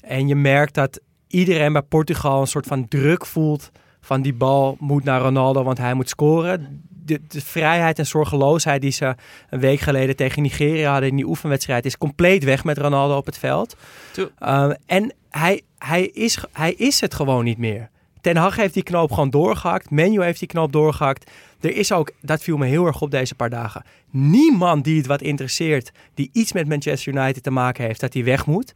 En 0.00 0.28
je 0.28 0.34
merkt 0.34 0.74
dat 0.74 1.00
iedereen 1.28 1.72
bij 1.72 1.82
Portugal 1.82 2.40
een 2.40 2.46
soort 2.46 2.66
van 2.66 2.88
druk 2.88 3.26
voelt 3.26 3.70
van 4.04 4.22
die 4.22 4.34
bal 4.34 4.76
moet 4.80 5.04
naar 5.04 5.20
Ronaldo, 5.20 5.62
want 5.62 5.78
hij 5.78 5.94
moet 5.94 6.08
scoren. 6.08 6.83
De, 7.04 7.20
de 7.28 7.40
vrijheid 7.40 7.98
en 7.98 8.06
zorgeloosheid 8.06 8.80
die 8.80 8.90
ze 8.90 9.14
een 9.50 9.60
week 9.60 9.80
geleden 9.80 10.16
tegen 10.16 10.42
Nigeria 10.42 10.90
hadden 10.90 11.08
in 11.08 11.16
die 11.16 11.26
oefenwedstrijd 11.26 11.84
is 11.84 11.98
compleet 11.98 12.44
weg 12.44 12.64
met 12.64 12.78
Ronaldo 12.78 13.16
op 13.16 13.26
het 13.26 13.38
veld. 13.38 13.76
Uh, 14.18 14.70
en 14.86 15.12
hij, 15.30 15.62
hij, 15.78 16.06
is, 16.06 16.38
hij 16.52 16.72
is 16.72 17.00
het 17.00 17.14
gewoon 17.14 17.44
niet 17.44 17.58
meer. 17.58 17.88
Ten 18.20 18.36
Hag 18.36 18.56
heeft 18.56 18.74
die 18.74 18.82
knoop 18.82 19.12
gewoon 19.12 19.30
doorgehakt. 19.30 19.90
Menu 19.90 20.22
heeft 20.22 20.38
die 20.38 20.48
knoop 20.48 20.72
doorgehakt. 20.72 21.30
Er 21.60 21.76
is 21.76 21.92
ook, 21.92 22.10
dat 22.20 22.42
viel 22.42 22.56
me 22.56 22.66
heel 22.66 22.86
erg 22.86 23.00
op 23.00 23.10
deze 23.10 23.34
paar 23.34 23.50
dagen, 23.50 23.84
niemand 24.10 24.84
die 24.84 24.96
het 24.96 25.06
wat 25.06 25.22
interesseert, 25.22 25.92
die 26.14 26.30
iets 26.32 26.52
met 26.52 26.68
Manchester 26.68 27.14
United 27.14 27.42
te 27.42 27.50
maken 27.50 27.84
heeft, 27.84 28.00
dat 28.00 28.14
hij 28.14 28.24
weg 28.24 28.46
moet. 28.46 28.74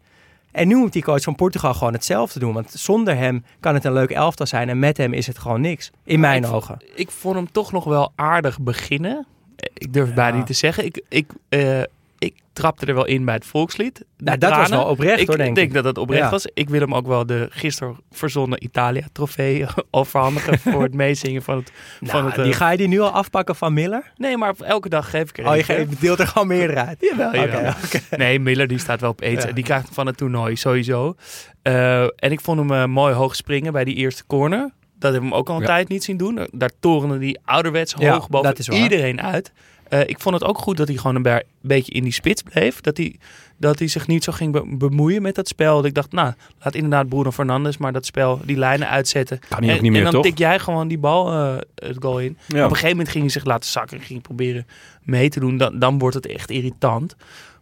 En 0.59 0.69
nu 0.69 0.77
moet 0.77 0.93
die 0.93 1.03
coach 1.03 1.23
van 1.23 1.35
Portugal 1.35 1.75
gewoon 1.75 1.93
hetzelfde 1.93 2.39
doen. 2.39 2.53
Want 2.53 2.71
zonder 2.71 3.17
hem 3.17 3.45
kan 3.61 3.75
het 3.75 3.85
een 3.85 3.93
leuk 3.93 4.11
elftal 4.11 4.47
zijn. 4.47 4.69
En 4.69 4.79
met 4.79 4.97
hem 4.97 5.13
is 5.13 5.27
het 5.27 5.39
gewoon 5.39 5.61
niks. 5.61 5.91
In 6.05 6.21
mijn 6.21 6.45
ik, 6.45 6.51
ogen. 6.51 6.79
Ik 6.95 7.11
vond 7.11 7.35
hem 7.35 7.53
toch 7.53 7.73
nog 7.73 7.85
wel 7.85 8.13
aardig 8.15 8.61
beginnen. 8.61 9.27
Ik 9.75 9.93
durf 9.93 10.07
het 10.07 10.15
bijna 10.15 10.37
niet 10.37 10.47
te 10.47 10.53
zeggen. 10.53 10.85
Ik, 10.85 11.03
ik, 11.09 11.31
eh, 11.49 11.83
ik 12.19 12.35
trapte 12.53 12.87
er 12.87 12.95
wel 12.95 13.07
in 13.07 13.25
bij 13.25 13.35
het 13.35 13.47
volkslied. 13.47 14.05
Nou, 14.17 14.39
dat 14.39 14.51
was 14.57 14.69
wel 14.69 14.85
oprecht 14.85 15.21
ik 15.21 15.27
hoor, 15.27 15.37
denk 15.37 15.49
ik. 15.49 15.55
denk 15.55 15.73
dat 15.75 15.85
het 15.85 15.99
oprecht 15.99 16.23
Ja. 16.23 16.31
was. 16.31 16.47
Ik 16.55 16.69
wil 16.69 16.81
hem 16.81 16.95
ook 16.95 17.07
wel 17.07 17.27
de 17.27 17.47
gisteren 17.51 17.97
verzonnen 18.11 18.65
Italia-trofee 18.65 19.67
overhandigen 19.91 20.59
voor 20.59 20.83
het 20.83 20.95
meezingen 20.95 21.43
van 21.43 21.57
het... 21.57 21.73
van 21.99 22.09
Nou, 22.09 22.27
het 22.31 22.39
eh, 22.39 22.45
die 22.45 22.53
ga 22.53 22.71
je 22.71 22.77
die 22.77 22.89
nu 22.89 23.01
al 23.01 23.11
afpakken 23.11 23.57
van 23.57 23.73
Miller? 23.73 24.13
Nee, 24.17 24.37
maar 24.37 24.55
elke 24.59 24.89
dag 24.89 25.11
geef 25.11 25.29
ik 25.29 25.39
er 25.39 25.47
Oh, 25.49 25.57
je 25.57 25.63
geeft- 25.65 26.01
deelt 26.01 26.19
er 26.21 26.27
gewoon 26.27 26.47
meer 26.49 26.77
uit. 26.77 26.97
Jawel, 27.01 27.29
Oké, 27.29 27.39
jawel. 27.39 27.73
Nee, 28.17 28.39
Miller 28.41 28.67
die 28.69 28.79
staat 28.79 29.01
wel 29.01 29.11
op 29.11 29.21
aids. 29.23 29.43
Ja. 29.43 29.49
En 29.49 29.55
die 29.55 29.65
krijgt 29.65 29.85
hem 29.85 29.95
van 29.95 30.07
het 30.07 30.17
toernooi, 30.17 30.57
sowieso. 30.57 31.15
Eh, 31.63 32.03
en 32.03 32.31
ik 32.33 32.41
vond 32.41 32.59
hem 32.59 32.71
eh, 32.73 32.85
mooi 32.85 33.15
hoog 33.15 33.37
springen 33.37 33.73
bij 33.73 33.85
die 33.85 33.95
eerste 33.95 34.27
corner. 34.27 34.71
Dat 34.99 35.13
hebben 35.13 35.21
we 35.31 35.35
hem 35.37 35.45
ook 35.45 35.49
al 35.49 35.55
een 35.55 35.61
Ja. 35.61 35.67
tijd 35.67 35.89
niet 35.89 36.05
zien 36.05 36.17
doen. 36.17 36.49
Daar 36.53 36.71
torende 36.81 37.19
die 37.19 37.39
ouderwets 37.45 37.95
Ja, 37.99 38.13
hoog 38.13 38.29
boven 38.29 38.55
dat 38.55 38.67
iedereen 38.69 39.23
uit. 39.23 39.53
Eh, 39.89 40.01
ik 40.01 40.21
vond 40.21 40.35
het 40.35 40.45
ook 40.45 40.59
goed 40.59 40.77
dat 40.77 40.89
hij 40.89 40.97
gewoon 40.97 41.17
een 41.17 41.23
be- 41.23 41.45
beetje 41.61 41.93
in 41.93 42.03
die 42.03 42.13
spits 42.13 42.43
bleef. 42.43 42.81
Dat 42.81 42.97
hij, 42.97 43.17
dat 43.57 43.79
hij 43.79 43.89
zich 43.89 44.07
niet 44.07 44.25
zo 44.25 44.33
ging 44.33 44.53
be- 44.53 44.77
bemoeien 44.77 45.23
met 45.23 45.35
dat 45.35 45.49
spel. 45.49 45.77
Dat 45.77 45.85
ik 45.85 45.95
dacht, 45.95 46.13
nou, 46.13 46.33
laat 46.61 46.75
inderdaad 46.75 47.09
Bruno 47.09 47.31
Fernandes 47.31 47.77
maar 47.77 47.93
dat 47.93 48.07
spel, 48.07 48.41
die 48.45 48.57
lijnen 48.57 48.89
uitzetten. 48.89 49.39
Kan 49.49 49.59
hij 49.63 49.69
en, 49.69 49.77
ook 49.77 49.83
niet 49.83 49.91
meer, 49.91 50.01
en 50.05 50.13
dan 50.13 50.15
toch? 50.23 50.31
tik 50.31 50.39
jij 50.39 50.59
gewoon 50.59 50.89
die 50.89 50.99
bal 50.99 51.33
eh, 51.33 51.57
het 51.75 51.97
goal 52.01 52.19
in. 52.21 52.37
Ja. 52.47 52.57
Op 52.57 52.63
een 52.63 52.69
gegeven 52.69 52.89
moment 52.91 53.09
ging 53.09 53.23
hij 53.25 53.33
zich 53.33 53.45
laten 53.45 53.71
zakken 53.71 53.97
en 53.97 54.03
ging 54.05 54.13
hij 54.25 54.35
proberen 54.35 54.67
mee 55.03 55.29
te 55.29 55.41
doen. 55.41 55.57
Dan, 55.57 55.79
dan 55.79 55.99
wordt 55.99 56.15
het 56.15 56.27
echt 56.27 56.51
irritant. 56.51 57.17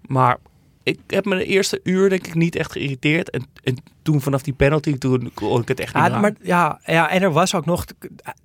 Maar 0.06 0.36
ik 0.82 0.98
heb 1.06 1.24
me 1.24 1.36
de 1.36 1.44
eerste 1.44 1.80
uur 1.82 2.08
denk 2.08 2.26
ik 2.26 2.34
niet 2.34 2.56
echt 2.56 2.72
geïrriteerd. 2.72 3.30
En, 3.30 3.46
en 3.62 3.76
toen 4.02 4.20
vanaf 4.20 4.42
die 4.42 4.54
penalty, 4.54 4.98
toen 4.98 5.30
kon 5.34 5.60
ik 5.60 5.68
het 5.68 5.80
echt 5.80 5.94
niet 5.94 6.04
Ja, 6.04 6.10
aan. 6.10 6.20
maar, 6.20 6.32
ja, 6.42 6.80
ja, 6.84 7.10
en 7.10 7.22
er 7.22 7.32
was 7.32 7.54
ook 7.54 7.66
nog, 7.66 7.84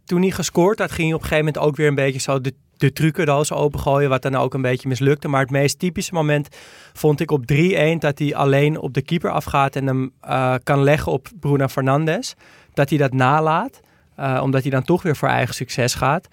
toen 0.06 0.22
hij 0.22 0.32
gescoord 0.32 0.80
had, 0.80 0.92
ging 0.92 1.08
hij 1.08 1.16
op 1.16 1.22
een 1.22 1.28
gegeven 1.28 1.46
moment 1.46 1.64
ook 1.66 1.76
weer 1.76 1.88
een 1.88 1.96
beetje 1.96 2.20
zo 2.20 2.42
de, 2.42 2.54
de 2.82 2.94
trucendoos 2.94 3.52
opengooien, 3.52 4.10
wat 4.10 4.22
dan 4.22 4.36
ook 4.36 4.54
een 4.54 4.62
beetje 4.62 4.88
mislukte. 4.88 5.28
Maar 5.28 5.42
het 5.42 5.50
meest 5.50 5.80
typische 5.80 6.14
moment 6.14 6.48
vond 6.94 7.20
ik 7.20 7.32
op 7.32 7.44
3-1 7.54 7.98
dat 8.00 8.20
hij 8.20 8.36
alleen 8.36 8.80
op 8.80 8.94
de 8.94 9.02
keeper 9.02 9.32
afgaat 9.32 9.76
en 9.76 9.88
hem 9.88 10.12
eh, 10.22 10.56
kan 10.64 10.84
leggen 10.84 11.12
op 11.12 11.28
Bruno 11.40 11.68
Fernandes. 11.68 12.36
Dat 12.74 12.90
hij 12.90 12.98
dat 12.98 13.14
nalaat, 13.14 13.80
eh, 14.16 14.40
omdat 14.44 14.62
hij 14.62 14.72
dan 14.72 14.84
toch 14.84 15.02
weer 15.02 15.16
voor 15.16 15.28
eigen 15.28 15.56
succes 15.56 15.94
gaat. 15.94 16.28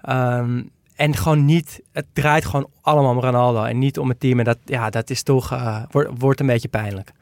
Ehm, 0.00 0.62
en 0.96 1.16
gewoon 1.16 1.44
niet, 1.44 1.80
het 1.92 2.06
draait 2.12 2.44
gewoon 2.44 2.68
allemaal 2.80 3.10
om 3.10 3.20
Ronaldo 3.20 3.64
en 3.64 3.78
niet 3.78 3.98
om 3.98 4.08
het 4.08 4.20
team. 4.20 4.38
En 4.38 4.44
dat, 4.44 4.58
ja, 4.64 4.90
dat 4.90 5.10
is 5.10 5.22
toch, 5.22 5.52
eh, 5.52 5.82
wordt, 5.90 6.10
wordt 6.18 6.40
een 6.40 6.46
beetje 6.46 6.68
pijnlijk. 6.68 7.12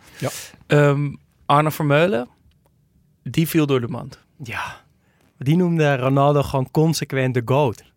Ehm, 0.66 1.14
Arne 1.47 1.71
Vermeulen, 1.71 2.29
die 3.23 3.49
viel 3.49 3.66
door 3.66 3.81
de 3.81 3.88
mand. 3.88 4.19
Ja, 4.43 4.81
die 5.38 5.57
noemde 5.57 5.97
Ronaldo 5.97 6.43
gewoon 6.43 6.71
consequent 6.71 7.35
de 7.35 7.43
GOAT. 7.45 7.89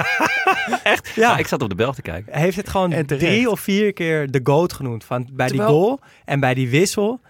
Echt? 0.82 1.08
Ja. 1.14 1.36
Ik 1.36 1.46
zat 1.46 1.62
op 1.62 1.68
de 1.68 1.74
bel 1.74 1.92
te 1.92 2.02
kijken. 2.02 2.32
Hij 2.32 2.42
heeft 2.42 2.56
het 2.56 2.68
gewoon 2.68 3.04
drie 3.06 3.50
of 3.50 3.60
vier 3.60 3.92
keer 3.92 4.30
de 4.30 4.40
GOAT 4.44 4.72
genoemd. 4.72 5.04
Van, 5.04 5.28
bij 5.32 5.46
Terwijl- 5.46 5.68
die 5.68 5.78
goal 5.78 6.00
en 6.24 6.40
bij 6.40 6.54
die 6.54 6.68
wissel. 6.70 7.20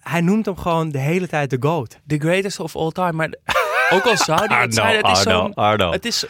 Hij 0.00 0.20
noemt 0.20 0.46
hem 0.46 0.56
gewoon 0.56 0.90
de 0.90 0.98
hele 0.98 1.28
tijd 1.28 1.50
de 1.50 1.56
GOAT. 1.60 1.98
The 2.06 2.18
greatest 2.18 2.60
of 2.60 2.76
all 2.76 2.90
time. 2.90 3.12
Maar 3.12 3.34
ook 3.90 4.06
al 4.06 4.16
zou 4.16 4.46
die 4.48 4.56
het 4.56 4.74
zijn, 4.74 4.96
het 4.96 5.16
is 5.16 5.22
zo'n... 5.22 5.54
Arno. 5.54 5.90
Het 5.92 6.04
is, 6.04 6.24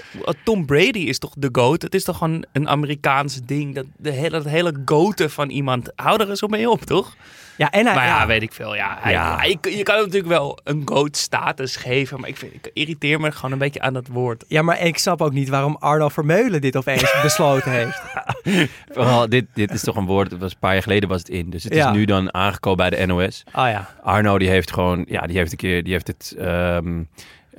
Tom 0.45 0.67
Brady 0.67 0.99
is 0.99 1.19
toch 1.19 1.33
de 1.37 1.49
GOAT? 1.53 1.83
Het 1.83 1.95
is 1.95 2.05
toch 2.05 2.17
gewoon 2.19 2.45
een 2.53 2.69
Amerikaans 2.69 3.41
ding. 3.45 3.75
Dat, 3.75 3.85
de 3.97 4.11
hele, 4.11 4.31
dat 4.31 4.45
hele 4.45 4.83
goaten 4.85 5.31
van 5.31 5.49
iemand. 5.51 5.93
Hou 5.97 6.21
er 6.23 6.29
eens 6.31 6.43
op 6.43 6.51
mee 6.51 6.71
op, 6.71 6.81
toch? 6.81 7.15
Ja, 7.57 7.71
en 7.71 7.87
hij, 7.87 7.95
Maar 7.95 8.07
ja, 8.07 8.21
ja, 8.21 8.27
weet 8.27 8.43
ik 8.43 8.53
veel. 8.53 8.75
Ja, 8.75 8.97
hij- 9.01 9.13
Ja. 9.13 9.37
hij- 9.37 9.59
je, 9.63 9.77
je 9.77 9.83
kan 9.83 9.95
hem 9.95 10.05
natuurlijk 10.05 10.33
wel 10.33 10.59
een 10.65 10.83
GOAT-status 10.85 11.77
geven. 11.77 12.21
Maar 12.21 12.29
ik, 12.29 12.37
vind, 12.37 12.55
ik 12.55 12.71
irriteer 12.73 13.21
me 13.21 13.33
gewoon 13.33 13.53
een 13.53 13.59
beetje 13.59 13.81
aan 13.81 13.93
dat 13.93 14.07
woord. 14.09 14.45
ja, 14.49 14.63
maar 14.63 14.81
ik 14.81 14.99
snap 14.99 15.23
ook 15.23 15.33
niet 15.33 15.49
waarom 15.49 15.77
Arno 15.81 16.09
Vermeulen 16.09 16.61
dit 16.61 16.77
opeens 16.77 17.15
besloten 17.23 17.71
heeft. 17.73 18.03
Vooral, 18.89 19.29
dit, 19.29 19.47
dit 19.55 19.71
is 19.71 19.83
toch 19.83 19.97
een 19.97 20.07
woord, 20.07 20.31
het 20.31 20.41
was 20.41 20.53
een 20.53 20.59
paar 20.59 20.73
jaar 20.73 20.83
geleden 20.83 21.09
was 21.09 21.19
het 21.19 21.29
in. 21.29 21.51
Dus 21.51 21.65
het 21.65 21.75
Ja. 21.75 21.91
is 21.91 21.97
nu 21.97 22.05
dan 22.05 22.35
aangekomen 22.35 22.91
bij 22.91 22.91
de 22.99 23.07
NOS. 23.07 23.43
Oh 23.47 23.53
ja, 23.69 23.89
Arno 24.03 24.39
die 24.39 24.49
heeft 24.49 24.73
gewoon, 24.73 25.05
ja, 25.09 25.21
die 25.21 25.37
heeft 25.37 25.51
een 25.53 25.59
keer, 25.59 25.83
die 25.83 25.93
heeft 25.93 26.07
het... 26.07 26.35
ehm, 26.39 27.03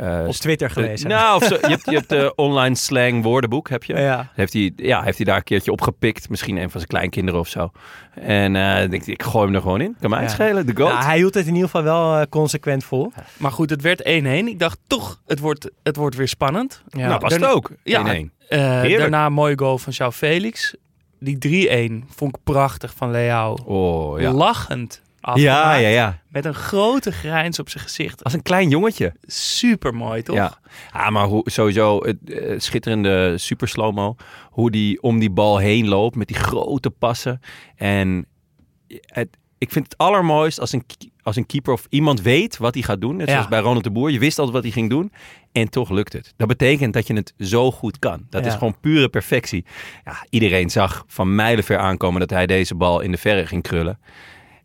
eh, 0.01 0.23
op 0.27 0.33
Twitter 0.33 0.67
de- 0.67 0.73
gelezen. 0.73 1.09
nou, 1.09 1.35
of 1.35 1.43
zo, 1.47 1.55
je 1.61 1.67
hebt, 1.67 1.85
je 1.85 1.95
hebt 1.95 2.09
de 2.09 2.33
online 2.35 2.75
slang 2.75 3.23
woordenboek, 3.23 3.69
heb 3.69 3.83
je? 3.83 3.93
ja. 3.97 4.31
Heeft 4.33 4.53
hij, 4.53 4.71
ja, 4.75 5.03
heeft 5.03 5.17
hij 5.17 5.25
daar 5.25 5.35
een 5.37 5.43
keertje 5.43 5.71
opgepikt. 5.71 6.29
Misschien 6.29 6.55
een 6.57 6.69
van 6.69 6.79
zijn 6.79 6.87
kleinkinderen 6.87 7.39
of 7.39 7.47
zo. 7.47 7.71
En 8.15 8.55
eh 8.55 8.75
denk 8.89 8.93
ik, 8.93 9.07
ik 9.07 9.23
gooi 9.23 9.45
hem 9.45 9.55
er 9.55 9.61
gewoon 9.61 9.81
in. 9.81 9.95
Kan 9.99 10.09
mij 10.09 10.21
Ja. 10.21 10.27
schelen, 10.27 10.65
de 10.65 10.75
goat. 10.75 10.91
Nou, 10.91 11.03
hij 11.03 11.17
hield 11.17 11.33
het 11.33 11.45
in 11.47 11.53
ieder 11.53 11.69
geval 11.69 11.83
wel 11.83 12.15
eh, 12.15 12.21
consequent 12.29 12.83
vol. 12.83 13.11
Maar 13.37 13.51
goed, 13.51 13.69
het 13.69 13.81
werd 13.81 14.01
1-1. 14.03 14.47
Ik 14.47 14.59
dacht 14.59 14.77
toch, 14.87 15.21
het 15.27 15.39
wordt, 15.39 15.69
het 15.83 15.95
wordt 15.95 16.15
weer 16.15 16.27
spannend. 16.27 16.81
Ja. 16.89 17.07
nou, 17.07 17.19
was 17.19 17.31
het 17.31 17.41
daarna- 17.41 17.55
ook. 17.55 17.71
Ja. 17.83 17.99
1-1. 18.15 18.31
Eh, 18.47 18.59
Heerlijk. 18.59 18.97
daarna 18.99 19.25
een 19.25 19.33
mooie 19.33 19.57
goal 19.57 19.77
van 19.77 19.93
João 19.93 20.15
Felix. 20.15 20.75
Die 21.19 21.37
3-1 21.37 22.03
vond 22.15 22.35
ik 22.35 22.43
prachtig 22.43 22.93
van 22.95 23.11
Leao. 23.11 23.57
Oh, 23.65 24.19
ja. 24.19 24.31
Lachend 24.31 25.01
Ja, 25.21 25.29
afgemaakt. 25.31 25.81
ja, 25.81 25.87
ja. 25.87 26.19
Met 26.29 26.45
een 26.45 26.53
grote 26.53 27.11
grijns 27.11 27.59
op 27.59 27.69
zijn 27.69 27.83
gezicht. 27.83 28.23
Als 28.23 28.33
een 28.33 28.41
klein 28.41 28.69
jongetje. 28.69 29.13
Super 29.21 29.93
mooi, 29.95 30.21
toch? 30.21 30.35
Ja. 30.35 30.57
Maar 31.09 31.25
hoe, 31.25 31.49
sowieso 31.49 32.03
het 32.03 32.29
eh, 32.29 32.59
schitterende 32.59 33.37
super 33.37 33.67
slow-mo. 33.67 34.15
Hoe 34.49 34.71
die 34.71 35.01
om 35.01 35.19
die 35.19 35.29
bal 35.31 35.57
heen 35.57 35.87
loopt 35.87 36.15
met 36.15 36.27
die 36.27 36.37
grote 36.37 36.89
passen. 36.89 37.39
En 37.75 38.25
het, 39.05 39.37
ik 39.57 39.71
vind 39.71 39.85
het 39.85 39.97
allermooist 39.97 40.59
als 40.59 40.71
een, 40.71 40.85
als 41.21 41.35
een 41.35 41.45
keeper 41.45 41.73
of 41.73 41.85
iemand 41.89 42.21
weet 42.21 42.57
wat 42.57 42.73
hij 42.73 42.83
gaat 42.83 43.01
doen. 43.01 43.15
Net 43.15 43.27
Ja. 43.27 43.33
zoals 43.33 43.47
bij 43.47 43.59
Ronald 43.59 43.83
de 43.83 43.91
Boer. 43.91 44.11
Je 44.11 44.19
wist 44.19 44.37
altijd 44.37 44.55
wat 44.55 44.63
hij 44.65 44.73
ging 44.73 44.89
doen. 44.89 45.11
En 45.51 45.69
toch 45.69 45.89
lukt 45.89 46.13
het. 46.13 46.33
Dat 46.37 46.47
betekent 46.47 46.93
dat 46.93 47.07
je 47.07 47.13
het 47.13 47.33
zo 47.37 47.71
goed 47.71 47.99
kan. 47.99 48.25
Dat 48.29 48.45
is 48.45 48.53
gewoon 48.53 48.79
pure 48.79 49.09
perfectie. 49.09 49.65
Ja, 50.05 50.25
iedereen 50.29 50.69
zag 50.69 51.03
van 51.07 51.35
mijlenver 51.35 51.77
aankomen 51.77 52.19
dat 52.19 52.29
hij 52.29 52.45
deze 52.47 52.75
bal 52.75 52.99
in 53.01 53.11
de 53.11 53.17
verre 53.17 53.47
ging 53.47 53.61
krullen. 53.63 53.99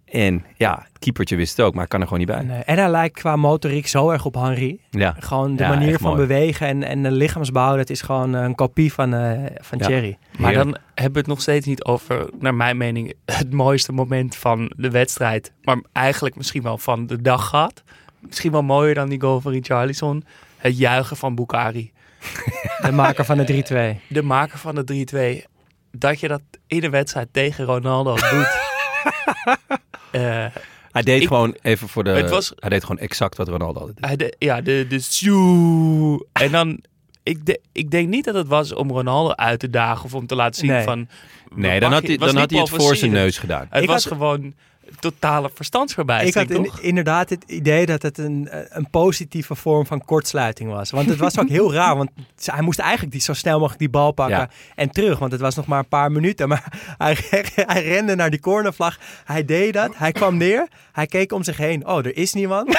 En 0.07 0.45
ja, 0.57 0.79
het 0.89 0.99
keepertje 0.99 1.37
wist 1.37 1.57
het 1.57 1.67
ook, 1.67 1.75
maar 1.75 1.83
ik 1.85 1.89
kan 1.89 2.01
er 2.01 2.07
gewoon 2.07 2.23
niet 2.27 2.29
bij. 2.31 2.39
En, 2.39 2.67
en 2.67 2.79
hij 2.79 2.89
lijkt 2.91 3.19
qua 3.19 3.37
motoriek 3.37 3.87
zo 3.87 4.11
erg 4.11 4.25
op 4.25 4.35
Henry. 4.35 4.79
Ja. 4.91 5.17
Gewoon 5.19 5.57
de 5.57 5.63
Ja, 5.63 5.69
manier 5.69 5.99
van 5.99 6.15
mooi. 6.15 6.27
bewegen 6.27 6.67
en, 6.67 6.83
en 6.83 7.03
de 7.03 7.11
lichaamsbouw, 7.11 7.77
dat 7.77 7.91
is 7.91 8.01
gewoon 8.03 8.33
een 8.33 8.55
kopie 8.55 8.93
van, 8.93 9.15
eh 9.15 9.31
van 9.59 9.79
Ja. 9.79 9.87
Thierry. 9.87 10.19
Maar 10.39 10.51
Heerlijk. 10.51 10.73
dan 10.73 10.83
hebben 10.95 11.13
we 11.13 11.19
het 11.19 11.29
nog 11.29 11.41
steeds 11.41 11.67
niet 11.67 11.85
over, 11.85 12.29
naar 12.39 12.55
mijn 12.55 12.77
mening, 12.77 13.15
het 13.25 13.53
mooiste 13.53 13.93
moment 13.93 14.37
van 14.37 14.73
de 14.77 14.91
wedstrijd. 14.91 15.53
Maar 15.63 15.79
eigenlijk 15.93 16.37
misschien 16.37 16.63
wel 16.63 16.79
van 16.79 17.07
de 17.07 17.23
dag 17.23 17.49
gehad. 17.49 17.83
Misschien 18.21 18.53
wel 18.53 18.63
mooier 18.63 18.95
dan 18.95 19.09
die 19.09 19.21
goal 19.21 19.41
van 19.41 19.53
Richarlison. 19.53 20.25
Het 20.57 20.79
juichen 20.79 21.17
van 21.17 21.35
Bukari. 21.35 21.93
De 22.83 22.93
maker 22.93 23.25
van 23.25 23.37
de 23.37 23.97
3-2. 24.01 24.07
De 24.09 24.23
maker 24.23 24.59
van 24.59 24.75
de 24.75 25.43
3-2. 25.45 25.51
Dat 25.91 26.21
je 26.21 26.29
dat 26.29 26.41
in 26.67 26.81
de 26.81 26.91
wedstrijd 26.91 27.29
tegen 27.33 27.65
Ronaldo 27.65 28.15
doet. 28.15 28.65
Eh, 30.17 30.47
Hij 30.91 31.03
deed 31.05 31.21
Ik- 31.23 31.27
gewoon, 31.29 31.57
even 31.63 31.89
voor 31.89 32.05
de... 32.05 32.11
Het 32.11 32.31
was- 32.31 32.53
Hij 32.57 32.71
deed 32.71 32.83
gewoon 32.85 32.99
exact 32.99 33.37
wat 33.37 33.49
Ronaldo 33.49 33.81
altijd 33.81 33.97
deed. 33.97 34.07
hij 34.07 34.17
de, 34.17 34.35
ja, 34.39 34.61
de, 34.61 34.87
de 34.89 35.01
sjoe. 35.01 36.27
En 36.33 36.53
dan, 36.53 36.81
ik, 37.23 37.47
de, 37.47 37.61
ik 37.73 37.91
denk 37.91 38.09
niet 38.09 38.25
dat 38.25 38.35
het 38.35 38.47
was 38.47 38.73
om 38.75 38.91
Ronaldo 38.91 39.33
uit 39.35 39.61
te 39.61 39.71
dagen 39.71 40.05
of 40.05 40.15
om 40.15 40.27
te 40.27 40.35
laten 40.35 40.61
zien 40.61 40.71
Nee. 40.71 40.83
van... 40.85 41.09
Nee, 41.55 41.81
dan 41.81 41.93
had 41.93 42.07
hij, 42.07 42.17
dan 42.17 42.37
had 42.37 42.51
hij 42.51 42.61
het 42.61 42.69
voor 42.69 42.97
zijn 42.97 43.11
neus 43.11 43.39
gedaan. 43.39 43.67
Het 43.71 43.83
Ik 43.83 43.89
was 43.89 44.05
had- 44.05 44.13
gewoon 44.13 44.55
totale 45.01 45.49
Ik 45.49 45.57
verstandsverbijstering, 45.57 46.49
had 46.49 46.59
in- 46.59 46.65
toch? 46.65 46.81
inderdaad 46.81 47.31
het 47.31 47.45
idee 47.47 47.87
dat 47.87 48.03
het 48.03 48.19
een, 48.19 48.49
eh, 48.49 48.61
een 48.69 48.91
positieve 48.91 49.55
vorm 49.55 49.87
van 49.87 50.05
kortsluiting 50.05 50.71
was. 50.71 50.91
Want 50.91 51.09
het 51.09 51.19
was 51.19 51.39
ook 51.39 51.49
heel 51.49 51.73
raar, 51.73 51.97
want 51.97 52.11
hij 52.45 52.63
moest 52.63 52.79
eigenlijk 52.79 53.13
die, 53.13 53.21
zo 53.21 53.33
snel 53.33 53.55
mogelijk 53.59 53.79
die 53.81 53.91
bal 53.91 54.13
pakken 54.13 54.37
Ja. 54.37 54.49
en 54.75 54.91
terug. 54.91 55.19
Want 55.19 55.33
het 55.33 55.41
was 55.41 55.55
nog 55.55 55.67
maar 55.67 55.79
een 55.79 55.89
paar 55.89 56.13
minuten. 56.13 56.49
Maar 56.49 56.65
hij, 56.99 57.17
hij 57.55 57.83
rende 57.85 58.15
naar 58.15 58.31
die 58.31 58.41
cornervlag. 58.41 58.99
Hij 59.25 59.45
deed 59.45 59.73
dat, 59.73 59.91
hij 59.97 60.13
kwam 60.13 60.37
neer, 60.37 60.67
hij 60.93 61.07
keek 61.07 61.33
om 61.33 61.43
zich 61.43 61.57
heen. 61.57 61.87
Oh, 61.87 61.99
er 61.99 62.17
is 62.17 62.33
niemand. 62.33 62.69
en, 62.75 62.77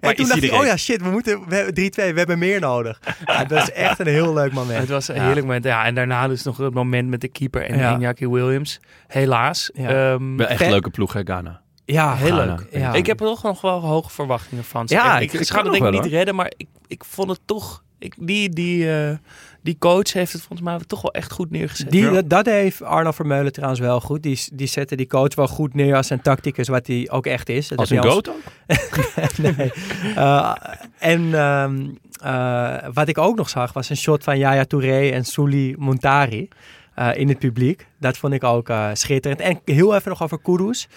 en 0.00 0.16
toen 0.16 0.28
dacht 0.28 0.40
hij, 0.40 0.50
oh 0.58 0.64
ja, 0.64 0.76
shit, 0.76 1.02
we 1.02 1.10
moeten 1.10 1.48
we 1.48 1.54
hebben 1.54 1.74
3-2, 1.74 2.12
we 2.12 2.18
hebben 2.18 2.38
meer 2.38 2.60
nodig. 2.60 3.00
Ja, 3.24 3.44
dat 3.44 3.62
is 3.62 3.72
echt 3.72 3.98
een 3.98 4.06
heel 4.06 4.32
leuk 4.34 4.52
moment. 4.52 4.78
Het 4.80 4.88
was 4.88 5.08
een 5.08 5.14
Ja. 5.14 5.22
heerlijk 5.24 5.46
moment. 5.46 5.64
Ja, 5.64 5.84
en 5.84 5.94
daarna 5.94 6.28
dus 6.28 6.42
nog 6.42 6.56
het 6.56 6.74
moment 6.74 7.08
met 7.08 7.20
de 7.20 7.28
keeper 7.28 7.62
en 7.70 7.78
Ja. 7.78 7.98
Iñaki 8.14 8.26
Williams. 8.28 8.80
Helaas. 9.06 9.70
Ja. 9.74 9.88
Ehm, 10.12 10.36
Wel 10.36 10.46
echt 10.46 10.58
Vet. 10.58 10.70
leuke 10.70 10.90
ploeg, 10.90 11.14
Ghana. 11.24 11.60
Ja, 11.84 12.14
heel 12.14 12.26
Ghana. 12.36 12.44
leuk. 12.54 12.66
Ja. 12.70 12.92
Ik 12.94 13.06
heb 13.06 13.20
er 13.20 13.26
toch 13.26 13.42
nog 13.42 13.60
wel 13.60 13.80
hoge 13.80 14.10
verwachtingen 14.10 14.64
van. 14.64 14.82
Ja, 14.86 15.16
En 15.16 15.22
ik- 15.22 15.32
ik, 15.32 15.40
ik 15.40 15.48
ga 15.48 15.62
het 15.62 15.72
denk 15.72 15.84
ik 15.84 15.90
niet 16.02 16.12
redden, 16.12 16.34
maar 16.34 16.52
ik, 16.56 16.66
ik 16.86 17.04
vond 17.04 17.28
het 17.28 17.40
toch... 17.44 17.82
ik, 17.98 18.14
die, 18.18 18.48
die, 18.48 18.92
eh, 18.94 19.16
die 19.62 19.76
coach 19.78 20.12
heeft 20.12 20.32
het 20.32 20.42
volgens 20.42 20.68
mij 20.68 20.78
toch 20.86 21.02
wel 21.02 21.12
echt 21.12 21.32
goed 21.32 21.50
neergezet. 21.50 21.90
Die, 21.90 22.02
Ja. 22.02 22.10
dat, 22.10 22.30
dat 22.30 22.46
heeft 22.46 22.82
Arno 22.82 23.10
Vermeulen 23.10 23.52
trouwens 23.52 23.80
wel 23.80 24.00
goed. 24.00 24.22
Die, 24.22 24.40
die 24.52 24.66
zette 24.66 24.96
die 24.96 25.06
coach 25.06 25.34
wel 25.34 25.48
goed 25.48 25.74
neer 25.74 25.96
als 25.96 26.10
een 26.10 26.20
tacticus, 26.20 26.68
wat 26.68 26.86
hij 26.86 27.06
ook 27.10 27.26
echt 27.26 27.48
is. 27.48 27.68
Dat 27.68 27.78
Als 27.78 27.90
een 27.90 28.02
goat 28.02 28.28
ook? 28.28 28.36
nee. 29.56 29.72
Eh, 30.14 30.52
en 30.98 31.34
ehm, 31.34 31.86
eh, 32.22 32.88
wat 32.92 33.08
ik 33.08 33.18
ook 33.18 33.36
nog 33.36 33.48
zag, 33.48 33.72
was 33.72 33.90
een 33.90 33.96
shot 33.96 34.24
van 34.24 34.38
Yaya 34.38 34.64
Touré 34.64 35.08
en 35.10 35.24
Souli 35.24 35.74
Montari 35.78 36.48
eh, 36.96 37.08
in 37.14 37.28
het 37.28 37.38
publiek. 37.38 37.86
Dat 38.00 38.18
vond 38.18 38.32
ik 38.32 38.44
ook 38.44 38.68
eh, 38.68 38.88
schitterend. 38.92 39.40
En 39.40 39.60
heel 39.64 39.94
even 39.94 40.08
nog 40.10 40.22
over 40.22 40.38
Kudus. 40.42 40.88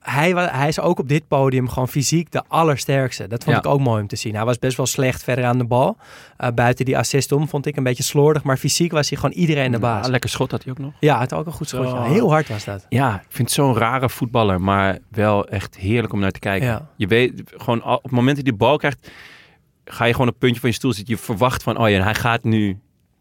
Hij, 0.00 0.30
hij 0.32 0.68
is 0.68 0.80
ook 0.80 0.98
op 0.98 1.08
dit 1.08 1.28
podium 1.28 1.68
gewoon 1.68 1.88
fysiek 1.88 2.30
de 2.32 2.42
allersterkste. 2.48 3.26
Dat 3.26 3.44
vond 3.44 3.56
Ja. 3.56 3.62
ik 3.62 3.68
ook 3.68 3.80
mooi 3.80 4.00
om 4.02 4.06
te 4.08 4.16
zien. 4.16 4.34
Hij 4.34 4.44
was 4.44 4.58
best 4.58 4.76
wel 4.76 4.86
slecht 4.86 5.22
verder 5.22 5.44
aan 5.44 5.58
de 5.58 5.64
bal. 5.64 5.96
Eh, 6.36 6.48
buiten 6.54 6.84
die 6.84 6.98
assist 6.98 7.32
om 7.32 7.48
vond 7.48 7.66
ik 7.66 7.76
een 7.76 7.82
beetje 7.82 8.02
slordig. 8.02 8.42
Maar 8.42 8.56
fysiek 8.56 8.92
was 8.92 9.08
hij 9.08 9.18
gewoon 9.18 9.34
iedereen 9.36 9.72
de 9.72 9.78
baas. 9.78 10.04
Ja, 10.04 10.10
lekker 10.10 10.30
schot 10.30 10.50
had 10.50 10.62
hij 10.62 10.72
ook 10.72 10.78
nog. 10.78 10.92
Ja, 11.00 11.10
hij 11.10 11.18
had 11.20 11.32
ook 11.34 11.46
een 11.46 11.52
goed 11.52 11.68
schotje. 11.68 11.88
Zo. 11.90 12.02
Heel 12.02 12.30
hard 12.30 12.48
was 12.48 12.64
dat. 12.64 12.86
Ja, 12.88 13.14
ik 13.14 13.26
vind 13.28 13.48
het 13.48 13.50
zo'n 13.56 13.76
rare 13.76 14.08
voetballer, 14.08 14.60
maar 14.60 14.98
wel 15.10 15.48
echt 15.48 15.76
heerlijk 15.76 16.12
om 16.12 16.20
naar 16.20 16.30
te 16.30 16.38
kijken. 16.40 16.68
Ja. 16.68 16.88
Je 16.96 17.06
weet, 17.06 17.42
gewoon 17.56 17.84
op 17.84 18.02
het 18.02 18.12
moment 18.12 18.36
dat 18.36 18.44
hij 18.44 18.52
de 18.52 18.58
bal 18.64 18.76
krijgt, 18.76 19.10
ga 19.84 20.04
je 20.04 20.12
gewoon 20.12 20.26
op 20.26 20.32
het 20.32 20.42
puntje 20.42 20.60
van 20.60 20.68
je 20.70 20.74
stoel 20.76 20.92
zitten. 20.92 21.14
Je 21.14 21.20
verwacht 21.20 21.62
van, 21.62 21.78
oh 21.78 21.88
ja, 21.90 22.02
hij 22.02 22.14
gaat 22.14 22.44
nu 22.44 22.78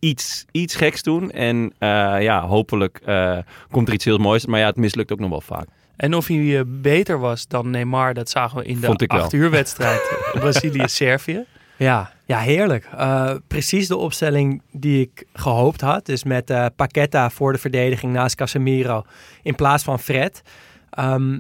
iets, 0.08 0.46
iets 0.52 0.76
geks 0.76 1.04
doen. 1.04 1.32
En 1.32 1.74
eh, 1.78 1.90
ja, 2.22 2.42
hopelijk 2.46 3.02
eh, 3.06 3.38
komt 3.72 3.88
er 3.88 3.94
iets 3.94 4.06
heel 4.06 4.18
moois. 4.18 4.46
Maar 4.46 4.60
ja, 4.60 4.66
het 4.66 4.76
mislukt 4.76 5.12
ook 5.12 5.20
nog 5.20 5.30
wel 5.30 5.42
vaak. 5.42 5.68
En 5.96 6.14
of 6.14 6.28
hij 6.28 6.58
eh, 6.58 6.64
beter 6.66 7.20
was 7.20 7.48
dan 7.48 7.70
Neymar, 7.70 8.14
dat 8.14 8.30
zagen 8.30 8.58
we 8.58 8.66
in 8.66 8.80
de 8.80 8.94
ik 8.98 9.12
wel. 9.12 9.22
acht 9.22 9.34
uur 9.34 9.50
wedstrijd 9.50 10.02
Brazilië-Servië. 10.34 11.46
Ja, 11.78 12.12
ja 12.26 12.40
heerlijk. 12.40 12.90
Eh, 12.98 13.34
precies 13.48 13.88
de 13.88 13.98
opstelling 13.98 14.62
die 14.72 15.02
ik 15.02 15.26
gehoopt 15.34 15.82
had. 15.82 16.06
Dus 16.06 16.24
met 16.24 16.50
eh 16.50 16.66
Paqueta 16.76 17.30
voor 17.30 17.52
de 17.52 17.58
verdediging 17.58 18.14
naast 18.14 18.36
Casemiro 18.36 19.04
in 19.42 19.56
plaats 19.56 19.84
van 19.84 20.00
Fred. 20.00 20.42
Ehm 20.90 21.40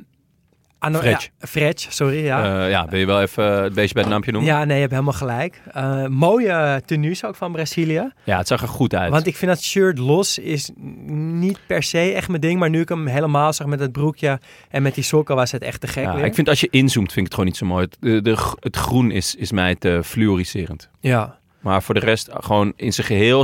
Fred. 0.79 1.31
Ja, 1.39 1.47
Fred, 1.47 1.87
sorry. 1.89 2.23
Ja. 2.23 2.45
Ja, 2.45 2.65
ja 2.65 2.87
wil 2.89 2.99
je 2.99 3.05
wel 3.05 3.21
even 3.21 3.63
het 3.63 3.73
beestje 3.73 3.93
bij 3.93 4.03
het 4.03 4.11
nampje 4.11 4.31
noemen? 4.31 4.51
ja, 4.51 4.63
nee, 4.63 4.73
je 4.73 4.81
hebt 4.81 4.91
helemaal 4.91 5.13
gelijk. 5.13 5.61
Eh, 5.71 6.05
mooie 6.05 6.81
tenues 6.85 7.25
ook 7.25 7.35
van 7.35 7.51
Brazilië. 7.51 8.11
Ja, 8.23 8.37
het 8.37 8.47
zag 8.47 8.61
er 8.61 8.67
goed 8.67 8.95
uit. 8.95 9.11
Want 9.11 9.27
ik 9.27 9.35
vind 9.35 9.51
dat 9.51 9.61
shirt 9.61 9.97
los 9.97 10.37
is 10.37 10.71
niet 10.75 11.59
per 11.67 11.83
se 11.83 11.99
echt 11.99 12.27
mijn 12.27 12.41
ding. 12.41 12.59
Maar 12.59 12.69
nu 12.69 12.81
ik 12.81 12.89
hem 12.89 13.07
helemaal 13.07 13.53
zag 13.53 13.67
met 13.67 13.79
het 13.79 13.91
broekje 13.91 14.39
en 14.69 14.81
met 14.81 14.95
die 14.95 15.03
sokken 15.03 15.35
was 15.35 15.51
het 15.51 15.61
echt 15.61 15.81
te 15.81 15.87
gek 15.87 16.03
ja, 16.03 16.15
weer. 16.15 16.25
ik 16.25 16.35
vind 16.35 16.49
als 16.49 16.59
je 16.59 16.67
inzoomt, 16.69 17.13
vind 17.13 17.25
ik 17.25 17.33
het 17.33 17.33
gewoon 17.33 17.45
niet 17.45 17.57
zo 17.57 17.65
mooi. 17.65 17.87
Het, 17.99 18.23
de, 18.23 18.55
het 18.59 18.75
groen 18.75 19.11
is, 19.11 19.35
is 19.35 19.51
mij 19.51 19.75
te 19.75 20.01
fluoriserend. 20.03 20.89
Ja, 20.99 21.37
Maar 21.67 21.83
voor 21.83 21.93
de 21.93 21.99
rest 21.99 22.29
gewoon 22.31 22.73
in 22.75 22.93
zijn 22.93 23.07
geheel. 23.07 23.37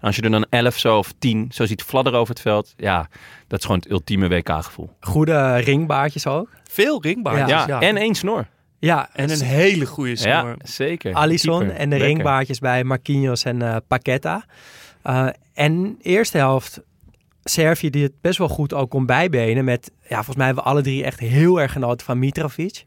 Als 0.00 0.16
je 0.16 0.22
er 0.22 0.30
dan 0.30 0.46
11 0.50 0.78
zo 0.78 0.98
of 0.98 1.12
10 1.18 1.48
zo 1.52 1.66
ziet 1.66 1.82
fladderen 1.82 2.18
over 2.18 2.34
het 2.34 2.42
veld. 2.42 2.74
Ja, 2.76 3.08
dat 3.48 3.58
is 3.58 3.64
gewoon 3.64 3.80
het 3.80 3.90
ultieme 3.90 4.28
WK-gevoel. 4.28 4.90
goede 5.00 5.56
ringbaardjes 5.56 6.26
ook. 6.26 6.48
Veel 6.70 7.02
ringbaardjes. 7.02 7.48
Ja, 7.48 7.66
Ja, 7.66 7.80
en 7.80 7.96
één 7.96 8.14
snor. 8.14 8.46
Ja, 8.78 9.08
En 9.12 9.30
een 9.30 9.40
hele 9.40 9.86
goede 9.86 10.16
snor. 10.16 10.30
Ja, 10.32 10.56
zeker. 10.62 11.14
Alisson 11.14 11.58
Keeper. 11.58 11.76
en 11.76 11.84
de 11.84 11.96
Lekker. 11.96 12.06
ringbaardjes 12.08 12.58
bij 12.58 12.84
Marquinhos 12.84 13.44
en 13.44 13.62
eh 13.62 13.76
Paqueta. 13.88 14.44
Eh, 15.02 15.26
en 15.54 15.98
eerste 16.02 16.36
helft 16.38 16.80
Servië 17.44 17.90
die 17.90 18.02
het 18.02 18.20
best 18.20 18.38
wel 18.38 18.48
goed 18.48 18.74
ook 18.74 18.90
kon 18.90 19.06
bijbenen 19.06 19.64
met, 19.64 19.90
ja, 20.02 20.14
volgens 20.14 20.36
mij 20.36 20.46
hebben 20.46 20.64
we 20.64 20.70
alle 20.70 20.82
drie 20.82 21.04
echt 21.04 21.20
heel 21.20 21.60
erg 21.60 21.72
genoten 21.72 22.06
van 22.06 22.18
Mitrovic. 22.18 22.84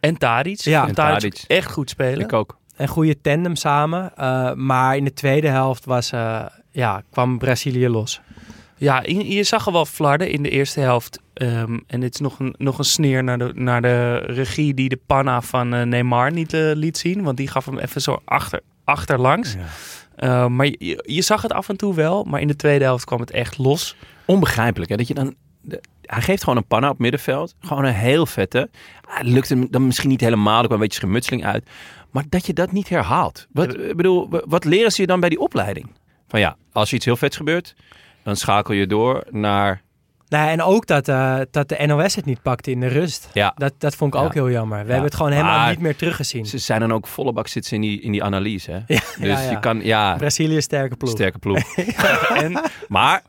En 0.00 0.16
Tadic. 0.16 0.60
Ja. 0.60 0.88
En 0.88 0.94
Tadic. 0.94 1.44
echt 1.46 1.70
goed 1.70 1.90
spelen. 1.90 2.20
Ik 2.20 2.32
ook. 2.32 2.58
Een 2.76 2.88
goede 2.88 3.20
tandem 3.20 3.56
samen. 3.56 4.12
eh, 4.16 4.52
maar 4.52 4.96
in 4.96 5.04
de 5.04 5.12
tweede 5.12 5.48
helft 5.48 5.84
was, 5.84 6.12
eh, 6.12 6.44
ja, 6.70 7.02
kwam 7.10 7.38
Brazilië 7.38 7.88
los. 7.88 8.20
Ja, 8.78 9.02
je, 9.02 9.28
je 9.34 9.42
zag 9.44 9.66
er 9.66 9.72
wel 9.72 9.84
flarden 9.86 10.30
in 10.30 10.42
de 10.42 10.50
eerste 10.50 10.80
helft. 10.80 11.20
Ehm, 11.34 11.78
en 11.86 12.00
dit 12.00 12.14
is 12.14 12.20
nog 12.20 12.38
een, 12.38 12.54
nog 12.58 12.78
een 12.78 12.84
sneer 12.84 13.24
naar 13.24 13.38
de, 13.38 13.50
naar 13.54 13.82
de 13.82 14.16
regie 14.16 14.74
die 14.74 14.88
de 14.88 15.00
panna 15.06 15.40
van 15.40 15.74
eh, 15.74 15.82
Neymar 15.82 16.32
niet 16.32 16.52
eh, 16.52 16.70
liet 16.74 16.98
zien. 16.98 17.22
Want 17.22 17.36
die 17.36 17.48
gaf 17.48 17.64
hem 17.64 17.78
even 17.78 18.00
zo 18.02 18.22
achter, 18.24 18.60
achterlangs. 18.84 19.54
Eh, 20.16 20.46
maar 20.46 20.66
je, 20.66 21.02
je 21.06 21.22
zag 21.22 21.42
het 21.42 21.52
af 21.52 21.68
en 21.68 21.76
toe 21.76 21.94
wel. 21.94 22.24
Maar 22.24 22.40
in 22.40 22.46
de 22.48 22.56
tweede 22.56 22.84
helft 22.84 23.04
kwam 23.04 23.20
het 23.20 23.30
echt 23.30 23.58
los. 23.58 23.96
Onbegrijpelijk 24.24 24.90
hè, 24.90 24.96
dat 24.96 25.08
je 25.08 25.14
dan... 25.14 25.34
de- 25.60 25.80
hij 26.06 26.22
geeft 26.22 26.42
gewoon 26.42 26.58
een 26.58 26.66
panna 26.66 26.88
op 26.88 26.98
middenveld. 26.98 27.54
Gewoon 27.60 27.84
een 27.84 27.92
heel 27.94 28.26
vette. 28.26 28.70
Het 29.08 29.26
lukt 29.26 29.48
hem 29.48 29.66
dan 29.70 29.86
misschien 29.86 30.08
niet 30.08 30.20
helemaal. 30.20 30.58
Er 30.60 30.64
kwam 30.64 30.72
een 30.72 30.82
beetje 30.82 30.98
schermutseling 30.98 31.44
uit. 31.44 31.68
Maar 32.10 32.24
dat 32.28 32.46
je 32.46 32.52
dat 32.52 32.72
niet 32.72 32.88
herhaalt. 32.88 33.46
Wat, 33.52 33.74
ik 33.78 33.96
bedoel, 33.96 34.28
wa- 34.30 34.42
wat 34.46 34.64
leren 34.64 34.92
ze 34.92 35.00
je 35.00 35.06
dan 35.06 35.20
bij 35.20 35.28
die 35.28 35.40
opleiding? 35.40 35.90
Van 36.28 36.40
ja, 36.40 36.56
als 36.72 36.88
er 36.88 36.94
iets 36.94 37.04
heel 37.04 37.16
vets 37.16 37.36
gebeurt, 37.36 37.74
dan 38.22 38.36
schakel 38.36 38.74
je 38.74 38.86
door 38.86 39.24
naar... 39.30 39.84
Nou, 40.28 40.48
en 40.50 40.62
ook 40.62 40.86
dat, 40.86 41.08
eh, 41.08 41.38
dat 41.50 41.68
de 41.68 41.86
NOS 41.86 42.14
het 42.14 42.24
niet 42.24 42.42
pakte 42.42 42.70
in 42.70 42.80
de 42.80 42.86
rust. 42.86 43.28
Ja, 43.32 43.52
Dat, 43.56 43.72
dat 43.78 43.94
vond 43.94 44.14
ik 44.14 44.20
ook 44.20 44.26
Ja. 44.34 44.40
heel 44.40 44.50
jammer. 44.50 44.78
We 44.84 44.84
hebben 44.90 45.04
het 45.04 45.14
gewoon 45.14 45.32
helemaal 45.32 45.58
Maar- 45.58 45.70
niet 45.70 45.80
meer 45.80 45.96
teruggezien. 45.96 46.46
ze 46.46 46.58
zijn 46.58 46.80
dan 46.80 46.92
ook 46.92 47.06
volle 47.06 47.32
bak 47.32 47.48
zitten 47.48 47.72
in 47.72 47.80
die, 47.80 48.00
in 48.00 48.12
die 48.12 48.22
analyse. 48.24 48.70
Hè? 48.70 48.76
Ja, 48.76 48.84
Dus 48.86 49.16
ja, 49.18 49.40
ja. 49.40 49.50
je 49.50 49.58
kan, 49.60 49.80
ja, 49.84 50.16
Brazilië 50.16 50.60
sterke 50.60 50.96
ploeg. 50.96 51.10
sterke 51.10 51.38
ploeg. 51.38 51.76
en, 52.42 52.60
maar 52.88 53.22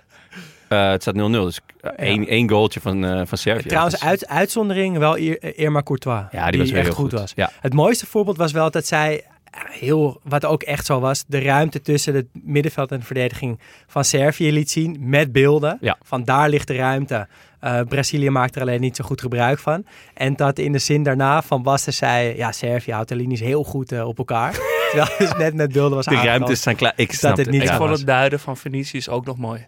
eh, 0.69 0.89
het 0.89 1.01
staat 1.01 1.15
0-0, 1.15 1.17
dus 1.45 1.59
één, 1.95 2.27
één 2.27 2.49
goaltje 2.49 2.79
van, 2.79 3.05
eh 3.05 3.21
van 3.25 3.37
Servië. 3.37 3.67
Trouwens, 3.67 3.95
Dus- 3.99 4.03
uit, 4.03 4.27
uitzondering 4.27 4.97
wel 4.97 5.17
Ir- 5.17 5.57
Irma 5.57 5.83
Courtois. 5.83 6.23
ja, 6.31 6.49
die, 6.51 6.59
was 6.59 6.69
weer 6.69 6.77
echt 6.77 6.87
heel 6.87 6.95
goed, 6.95 7.09
goed. 7.11 7.19
was. 7.19 7.31
Ja. 7.35 7.51
Het 7.61 7.73
mooiste 7.73 8.05
voorbeeld 8.05 8.37
was 8.37 8.51
wel 8.51 8.71
dat 8.71 8.85
zij 8.87 9.23
eh, 9.51 9.61
heel, 9.69 10.19
wat 10.23 10.45
ook 10.45 10.63
echt 10.63 10.85
zo 10.85 10.99
was, 10.99 11.23
de 11.27 11.39
ruimte 11.41 11.81
tussen 11.81 12.15
het 12.15 12.25
middenveld 12.33 12.91
en 12.91 12.99
de 12.99 13.05
verdediging 13.05 13.59
van 13.87 14.03
Servië 14.05 14.51
liet 14.51 14.71
zien 14.71 14.97
met 14.99 15.31
beelden. 15.31 15.77
Ja. 15.81 15.97
Van 16.01 16.23
daar 16.23 16.49
ligt 16.49 16.67
de 16.67 16.75
ruimte. 16.75 17.27
Eh, 17.59 17.79
Brazilië 17.81 18.29
maakt 18.29 18.55
er 18.55 18.61
alleen 18.61 18.81
niet 18.81 18.95
zo 18.95 19.03
goed 19.03 19.21
gebruik 19.21 19.59
van. 19.59 19.85
En 20.13 20.35
dat 20.35 20.59
in 20.59 20.71
de 20.71 20.79
zin 20.79 21.03
daarna 21.03 21.41
van 21.41 21.63
Basten 21.63 21.93
zei, 21.93 22.35
ja, 22.37 22.51
Servië 22.51 22.91
houdt 22.91 23.09
de 23.09 23.15
linies 23.15 23.39
heel 23.39 23.63
goed 23.63 23.91
eh, 23.91 24.07
op 24.07 24.17
elkaar. 24.17 24.51
Terwijl 24.91 25.09
dus 25.17 25.33
net 25.37 25.53
met 25.53 25.71
beelden 25.71 25.95
was 25.95 26.05
De 26.05 26.15
ruimtes 26.15 26.61
zijn 26.61 26.75
klaar. 26.75 26.93
Ik 26.95 27.11
snap 27.13 27.37
het 27.37 27.49
niet 27.49 27.61
ik 27.61 27.67
Ja, 27.67 27.77
vond 27.77 27.89
het 27.97 28.05
duiden 28.05 28.39
van 28.39 28.57
Vinicius 28.57 29.09
ook 29.09 29.25
nog 29.25 29.37
mooi. 29.37 29.65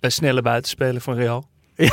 Een 0.00 0.12
snelle 0.12 0.42
buitenspeler 0.42 1.00
van 1.00 1.14
Real. 1.14 1.48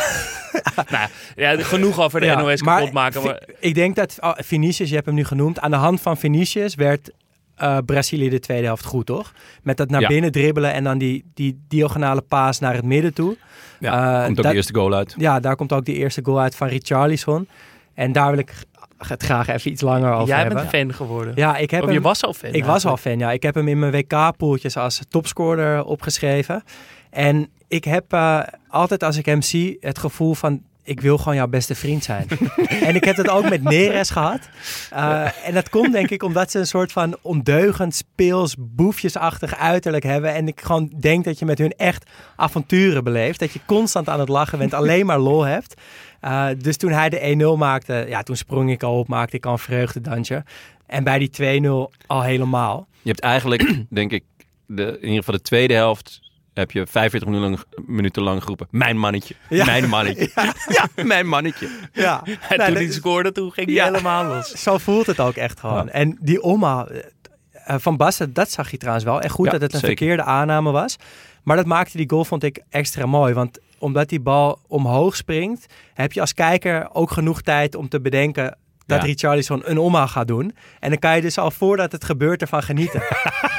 nou, 0.89 1.09
ja, 1.35 1.57
genoeg 1.63 1.99
over 1.99 2.19
de 2.19 2.25
Ja, 2.25 2.41
NOS 2.41 2.61
maar 2.61 2.77
kapot 2.77 2.93
maken. 2.93 3.23
Maar 3.23 3.41
Ik 3.59 3.75
denk 3.75 3.95
dat 3.95 4.17
oh, 4.19 4.31
Vinicius, 4.35 4.89
je 4.89 4.95
hebt 4.95 5.05
hem 5.07 5.15
nu 5.15 5.23
genoemd. 5.25 5.59
Aan 5.59 5.71
de 5.71 5.77
hand 5.77 6.01
van 6.01 6.17
Vinicius 6.17 6.75
werd 6.75 7.11
eh, 7.55 7.77
Brazilië 7.85 8.29
de 8.29 8.39
tweede 8.39 8.65
helft 8.65 8.85
goed, 8.85 9.05
toch? 9.05 9.33
Met 9.63 9.77
dat 9.77 9.89
naar 9.89 10.01
Ja. 10.01 10.07
binnen 10.07 10.31
dribbelen 10.31 10.73
en 10.73 10.83
dan 10.83 10.97
die, 10.97 11.23
die 11.33 11.59
diagonale 11.67 12.21
paas 12.21 12.59
naar 12.59 12.73
het 12.73 12.83
midden 12.85 13.13
toe. 13.13 13.37
Ja, 13.79 13.93
Eh, 14.19 14.25
komt 14.25 14.37
ook 14.37 14.43
dat- 14.43 14.51
de 14.51 14.57
eerste 14.57 14.73
goal 14.75 14.93
uit. 14.93 15.15
Ja, 15.17 15.39
daar 15.39 15.55
komt 15.55 15.73
ook 15.73 15.85
die 15.85 15.95
eerste 15.95 16.21
goal 16.23 16.39
uit 16.39 16.55
van 16.55 16.67
Richarlison. 16.67 17.47
En 17.93 18.11
daar 18.11 18.29
wil 18.29 18.39
ik 18.39 18.51
het 18.97 19.23
graag 19.23 19.47
even 19.47 19.71
iets 19.71 19.81
langer 19.81 20.11
over 20.13 20.27
jij 20.27 20.37
hebben. 20.37 20.57
bent 20.57 20.69
fan 20.69 20.93
geworden. 20.93 21.33
Ja, 21.35 21.57
ik 21.57 21.71
heb 21.71 21.81
of 21.81 21.87
je 21.87 21.93
hem, 21.93 22.03
was 22.03 22.23
al 22.23 22.33
fan. 22.33 22.53
ik 22.53 22.65
was 22.65 22.85
al 22.85 22.97
fan, 22.97 23.17
ja. 23.19 23.31
Ik 23.31 23.43
heb 23.43 23.55
hem 23.55 23.67
in 23.67 23.79
mijn 23.79 23.91
WK-poeltjes 23.91 24.77
als 24.77 25.01
topscorer 25.09 25.83
opgeschreven. 25.83 26.63
En 27.09 27.49
ik 27.67 27.84
heb 27.84 28.13
eh, 28.13 28.39
altijd 28.67 29.03
als 29.03 29.17
ik 29.17 29.25
hem 29.25 29.41
zie 29.41 29.77
het 29.80 29.97
gevoel 29.97 30.34
van... 30.34 30.62
ik 30.84 31.01
wil 31.01 31.17
gewoon 31.17 31.36
jouw 31.36 31.47
beste 31.47 31.75
vriend 31.75 32.03
zijn. 32.03 32.27
en 32.88 32.95
ik 32.95 33.03
heb 33.03 33.15
dat 33.15 33.30
ook 33.30 33.49
met 33.49 33.63
Neres 33.63 34.10
gehad. 34.10 34.49
Eh, 34.91 35.47
en 35.47 35.53
dat 35.53 35.69
komt 35.69 35.91
denk 35.91 36.10
ik 36.10 36.23
omdat 36.23 36.51
ze 36.51 36.60
een 36.60 36.67
soort 36.67 36.91
van 36.91 37.17
ondeugend, 37.21 37.95
speels, 37.95 38.56
boefjesachtig 38.60 39.56
uiterlijk 39.56 40.03
hebben. 40.03 40.34
En 40.34 40.47
ik 40.47 40.62
gewoon 40.62 40.93
denk 40.99 41.23
dat 41.25 41.39
je 41.39 41.45
met 41.45 41.58
hun 41.58 41.71
echt 41.71 42.10
avonturen 42.36 43.03
beleeft. 43.03 43.39
Dat 43.39 43.51
je 43.51 43.60
constant 43.65 44.10
aan 44.10 44.19
het 44.19 44.30
lachen 44.30 44.58
bent, 44.58 44.73
alleen 44.73 45.06
maar 45.06 45.19
lol 45.19 45.43
hebt. 45.43 45.82
Eh, 46.19 46.47
dus 46.58 46.77
toen 46.77 46.91
hij 46.91 47.10
de 47.10 47.53
1-0 47.56 47.58
maakte, 47.58 48.06
ja, 48.08 48.23
toen 48.23 48.36
sprong 48.36 48.71
ik 48.71 48.84
al 48.84 48.99
op, 48.99 49.08
maakte 49.08 49.36
ik 49.36 49.45
al 49.45 49.51
een 49.51 49.60
vreugdedansje. 49.60 50.43
En 50.86 51.03
bij 51.03 51.19
die 51.19 51.30
2-0 51.30 51.93
al 52.08 52.23
helemaal. 52.23 52.88
Je 53.01 53.10
hebt 53.10 53.21
eigenlijk, 53.21 53.84
denk 53.89 54.12
ik, 54.12 54.23
de, 54.65 54.84
in 54.84 55.01
ieder 55.01 55.17
geval 55.17 55.34
de 55.34 55.41
tweede 55.41 55.73
helft 55.73 56.26
heb 56.57 56.71
je 56.71 56.87
45 56.87 57.29
minuten 57.29 57.49
lang, 57.49 57.87
minuten 57.87 58.23
lang 58.23 58.41
geroepen. 58.41 58.67
Mijn 58.71 58.97
mannetje. 58.97 59.35
Ja. 59.49 59.65
Mijn 59.65 59.89
mannetje. 59.89 60.29
Ja. 60.67 61.03
mijn 61.03 61.27
mannetje. 61.27 61.67
Ja, 61.93 62.21
En 62.49 62.57
Nou, 62.57 62.71
toen 62.71 62.81
hij 62.83 62.91
scoorde, 62.91 63.31
toen 63.31 63.51
ging 63.51 63.75
hij 63.75 63.85
helemaal 63.85 64.25
los. 64.25 64.51
Zo 64.51 64.77
voelt 64.77 65.05
het 65.05 65.19
ook 65.19 65.35
echt 65.35 65.59
gewoon. 65.59 65.89
En 65.89 66.17
die 66.21 66.41
Oma 66.41 66.87
eh, 66.87 67.75
van 67.79 67.97
Basten, 67.97 68.33
dat 68.33 68.51
zag 68.51 68.71
je 68.71 68.77
trouwens 68.77 69.05
wel. 69.05 69.21
En 69.21 69.29
goed 69.29 69.51
dat 69.51 69.61
het 69.61 69.73
een 69.73 69.79
zeker. 69.79 69.97
verkeerde 69.97 70.23
aanname 70.23 70.71
was. 70.71 70.95
Maar 71.43 71.55
dat 71.55 71.65
maakte 71.65 71.97
die 71.97 72.09
goal, 72.09 72.25
vond 72.25 72.43
ik, 72.43 72.61
extra 72.69 73.05
mooi. 73.05 73.33
Want 73.33 73.59
omdat 73.79 74.09
die 74.09 74.19
bal 74.19 74.59
omhoog 74.67 75.15
springt, 75.15 75.65
heb 75.93 76.11
je 76.13 76.21
als 76.21 76.33
kijker 76.33 76.89
ook 76.93 77.11
genoeg 77.11 77.41
tijd 77.41 77.75
om 77.75 77.89
te 77.89 78.01
bedenken 78.01 78.57
dat 78.88 79.00
Ja. 79.02 79.06
Richarlison 79.08 79.62
een 79.65 79.78
omhaal 79.78 80.08
gaat 80.08 80.28
doen. 80.28 80.56
En 80.80 80.89
dan 80.89 81.00
kan 81.00 81.15
je 81.15 81.21
dus 81.21 81.38
al 81.38 81.52
voordat 81.52 81.91
het 81.91 82.04
gebeurt 82.04 82.41
ervan 82.41 82.63
genieten. 82.63 83.02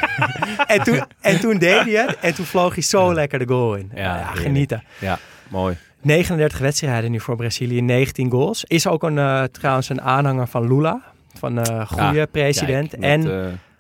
en, 0.66 0.82
toen, 0.82 1.02
en 1.20 1.40
toen 1.40 1.58
deed 1.58 1.80
hij 1.84 1.92
het 1.92 2.18
en 2.20 2.34
toen 2.34 2.44
vloog 2.44 2.74
hij 2.74 2.82
zo 2.82 3.14
lekker 3.14 3.38
de 3.38 3.46
goal 3.48 3.74
in. 3.74 3.90
Ja, 3.94 4.24
genieten. 4.34 4.82
Ja, 4.98 5.18
mooi. 5.48 5.76
39 6.00 6.58
wedstrijden 6.58 7.10
nu 7.10 7.20
voor 7.20 7.36
Brazilië, 7.36 7.80
19 7.80 8.30
goals. 8.30 8.64
Is 8.64 8.86
ook 8.86 9.02
een, 9.02 9.18
eh, 9.18 9.42
trouwens 9.42 9.88
een 9.88 10.02
aanhanger 10.02 10.46
van 10.46 10.68
Lula, 10.68 11.02
van 11.38 11.54
de 11.54 11.84
goede 11.86 12.26
president. 12.26 12.90
Kijk, 12.90 13.02
en 13.02 13.30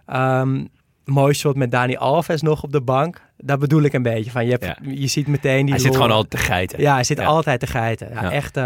eh, 0.06 0.40
ehm, 0.40 0.64
mooi 1.04 1.34
shot 1.34 1.56
met 1.56 1.70
Dani 1.70 1.96
Alves 1.96 2.42
nog 2.42 2.62
op 2.62 2.72
de 2.72 2.80
bank. 2.80 3.22
Dat 3.36 3.58
bedoel 3.58 3.82
ik 3.82 3.92
een 3.92 4.02
beetje. 4.02 4.30
Van, 4.30 4.44
je, 4.44 4.50
hebt, 4.50 4.64
Ja. 4.64 4.76
je 4.82 5.06
ziet 5.06 5.26
meteen 5.26 5.64
die 5.64 5.74
Hij 5.74 5.82
zit 5.82 5.94
gewoon 5.94 6.10
altijd 6.10 6.30
te 6.42 6.46
geiten. 6.48 6.80
Ja, 6.80 6.94
hij 6.94 7.04
zit 7.04 7.18
Ja. 7.18 7.24
altijd 7.24 7.60
te 7.60 7.66
geiten. 7.66 8.08
Ja. 8.12 8.30
Echt 8.32 8.56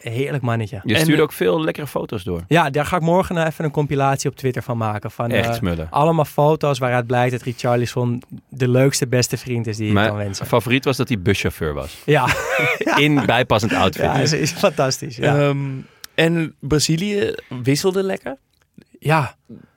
heerlijk 0.00 0.42
mannetje. 0.42 0.80
Je 0.84 0.94
En, 0.94 1.08
eh, 1.14 1.20
ook 1.20 1.32
veel 1.32 1.60
lekkere 1.64 1.86
foto's 1.86 2.24
door. 2.24 2.40
Ja, 2.48 2.70
daar 2.70 2.84
ga 2.86 2.96
ik 2.96 3.02
morgen 3.02 3.34
nog 3.34 3.46
even 3.46 3.64
een 3.64 3.70
compilatie 3.70 4.30
op 4.30 4.36
Twitter 4.36 4.62
van 4.62 4.76
maken. 4.76 5.10
Van, 5.10 5.30
Echt 5.30 5.48
eh, 5.48 5.54
smullen. 5.54 5.86
allemaal 5.90 6.24
foto's 6.24 6.78
waaruit 6.78 7.06
blijkt 7.06 7.32
dat 7.32 7.42
Richarlison 7.42 8.22
de 8.48 8.68
leukste, 8.68 9.06
beste 9.06 9.36
vriend 9.36 9.66
is 9.66 9.76
die 9.76 9.86
je 9.86 9.92
kan 9.94 10.02
Mijn 10.02 10.14
wensen. 10.14 10.46
favoriet 10.46 10.84
was 10.84 10.96
dat 10.96 11.08
hij 11.08 11.20
buschauffeur 11.20 11.74
was. 11.74 11.96
Ja, 12.04 12.26
In 12.96 13.26
bijpassend 13.26 13.72
outfit. 13.72 14.04
ja 14.04 14.14
is, 14.14 14.32
is 14.32 14.52
fantastisch. 14.52 15.16
Ja. 15.16 15.38
Ehm, 15.38 15.58
en 16.14 16.54
Brazilië 16.60 17.34
wisselde 17.62 18.02
lekker. 18.02 18.36
ja, 18.98 19.34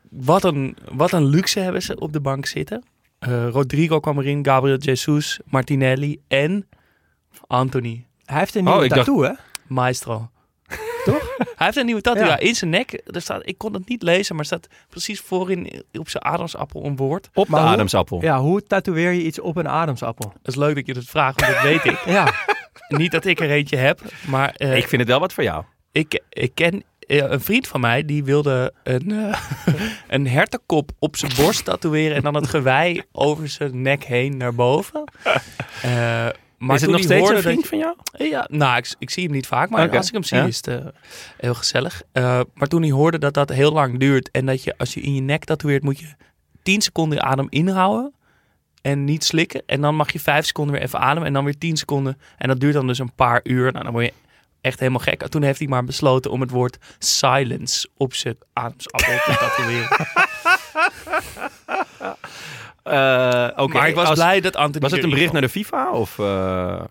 Wat 0.09 0.43
een, 0.43 0.78
wat 0.91 1.11
een 1.11 1.26
luxe 1.26 1.59
hebben 1.59 1.82
ze 1.82 1.99
op 1.99 2.13
de 2.13 2.19
bank 2.21 2.45
zitten. 2.45 2.84
Eh, 3.19 3.47
Rodrigo 3.49 3.99
kwam 3.99 4.19
erin, 4.19 4.45
Gabriel 4.45 4.78
Jesus, 4.78 5.39
Martinelli 5.45 6.19
en 6.28 6.67
Anthony 7.47 8.05
hij 8.26 8.39
heeft 8.39 8.55
een 8.55 8.63
nieuwe 8.63 8.78
Oh, 8.80 8.84
ik 8.84 8.89
dacht- 8.89 9.05
tattoo, 9.05 9.24
hè? 9.24 9.32
Maestro. 9.68 10.30
Toch? 11.05 11.36
Hij 11.38 11.66
heeft 11.66 11.78
een 11.78 11.86
nieuwe 11.86 12.01
tattoo 12.01 12.26
Ja. 12.26 12.39
in 12.39 12.55
zijn 12.55 12.70
nek. 12.70 13.01
Er 13.05 13.22
staat, 13.22 13.41
ik 13.45 13.57
kon 13.57 13.74
het 13.74 13.88
niet 13.89 14.01
lezen, 14.03 14.36
maar 14.36 14.45
er 14.45 14.57
staat 14.59 14.68
precies 14.89 15.20
voorin 15.20 15.84
op 15.93 16.09
zijn 16.09 16.24
ademsappel 16.24 16.86
een 16.86 16.95
woord. 16.95 17.30
Op 17.34 17.47
de 17.47 17.51
hoe- 17.55 17.66
Adamsappel. 17.66 18.22
Ja, 18.22 18.39
hoe 18.39 18.64
tatoeëer 18.64 19.11
je 19.11 19.24
iets 19.24 19.39
op 19.39 19.55
een 19.57 19.68
ademsappel? 19.70 20.34
Het 20.38 20.47
is 20.47 20.55
leuk 20.55 20.76
dat 20.76 20.86
je 20.86 20.93
dat 20.93 21.03
vraagt, 21.05 21.41
want 21.41 21.53
dat 21.53 21.61
weet 21.64 21.86
ik. 21.86 21.99
Ja, 22.16 22.34
Niet 22.88 23.11
dat 23.11 23.26
ik 23.26 23.39
er 23.39 23.49
eentje 23.49 23.78
heb, 23.78 24.01
maar 24.28 24.49
eh, 24.55 24.78
Ik 24.78 24.88
vind 24.88 25.01
het 25.01 25.09
wel 25.09 25.20
wat 25.20 25.34
voor 25.34 25.43
jou. 25.43 25.64
ik, 25.91 26.22
ik 26.30 26.51
ken 26.55 26.84
eh, 26.99 27.18
een 27.18 27.41
vriend 27.41 27.68
van 27.68 27.80
mij 27.80 28.05
die 28.05 28.24
wilde 28.24 28.74
een, 28.84 29.11
eh, 29.11 29.39
een 30.07 30.28
hertenkop 30.28 30.91
op 30.99 31.16
zijn 31.16 31.32
borst 31.36 31.66
tatoeëren 31.66 32.16
en 32.16 32.22
dan 32.24 32.36
het 32.36 32.47
gewei 32.47 33.01
over 33.11 33.47
zijn 33.49 33.82
nek 33.82 34.03
heen 34.03 34.38
naar 34.38 34.55
boven. 34.55 35.03
Eh, 35.82 36.28
maar 36.66 36.76
is 36.76 36.82
het 36.82 36.91
nog 36.91 37.01
steeds 37.01 37.30
een 37.30 37.41
vriend 37.41 37.68
van 37.68 37.78
jou? 37.78 37.95
Ja, 38.18 38.47
nou, 38.51 38.78
ik, 38.78 38.95
ik 38.99 39.09
zie 39.09 39.24
hem 39.24 39.32
niet 39.32 39.47
vaak, 39.47 39.70
maar 39.70 39.97
als 39.97 40.07
ik 40.07 40.14
hem 40.14 40.24
zie 40.24 40.38
ja. 40.38 40.45
is 40.45 40.57
het 40.57 40.68
eh, 40.68 40.86
heel 41.38 41.53
gezellig. 41.53 42.01
Eh, 42.11 42.39
maar 42.53 42.68
toen 42.68 42.82
hij 42.82 42.91
hoorde 42.91 43.20
dat 43.20 43.34
dat 43.34 43.49
heel 43.49 43.72
lang 43.72 43.99
duurt 43.99 44.32
en 44.32 44.45
dat 44.45 44.64
je 44.64 44.78
als 44.78 44.93
je 44.93 45.01
in 45.01 45.16
je 45.16 45.22
nek 45.22 45.43
tatoeëert 45.43 45.84
moet 45.84 45.99
je 45.99 46.07
10 46.64 46.82
seconden 46.82 47.24
adem 47.24 47.47
inhouden 47.49 48.14
en 48.82 49.03
niet 49.03 49.24
slikken. 49.24 49.64
En 49.66 49.82
dan 49.82 49.95
mag 49.95 50.11
je 50.11 50.20
5 50.20 50.45
seconden 50.45 50.74
weer 50.74 50.84
even 50.84 50.99
ademen 50.99 51.28
en 51.28 51.34
dan 51.34 51.43
weer 51.43 51.57
10 51.57 51.78
seconden. 51.78 52.18
En 52.38 52.47
dat 52.47 52.59
duurt 52.59 52.74
dan 52.74 52.88
dus 52.88 52.99
een 52.99 53.14
paar 53.16 53.39
uur. 53.43 53.72
Nou, 53.72 53.84
dan 53.84 53.93
word 53.93 54.05
je 54.05 54.14
echt 54.61 54.80
helemaal 54.80 55.01
gek. 55.01 55.28
Toen 55.28 55.43
heeft 55.43 55.59
hij 55.59 55.68
maar 55.68 55.84
besloten 55.84 56.32
om 56.32 56.41
het 56.41 56.51
woord 56.51 56.78
silence 56.99 57.89
op 57.97 58.14
zijn 58.14 58.38
ademsappel 58.53 59.18
te 59.26 59.38
tatoeëren. 59.39 60.07
Eh, 62.84 63.48
Oké. 63.56 63.74
maar 63.78 63.88
ik 63.88 63.96
was 63.96 64.08
als- 64.08 64.18
blij 64.20 64.42
dat 64.42 64.56
Anthony 64.56 64.80
Was 64.84 64.92
het 64.92 65.04
een 65.04 65.10
bericht 65.10 65.32
naar 65.32 65.42
de 65.42 65.50
FIFA? 65.50 65.92
Of, 65.92 66.20
eh, 66.20 66.26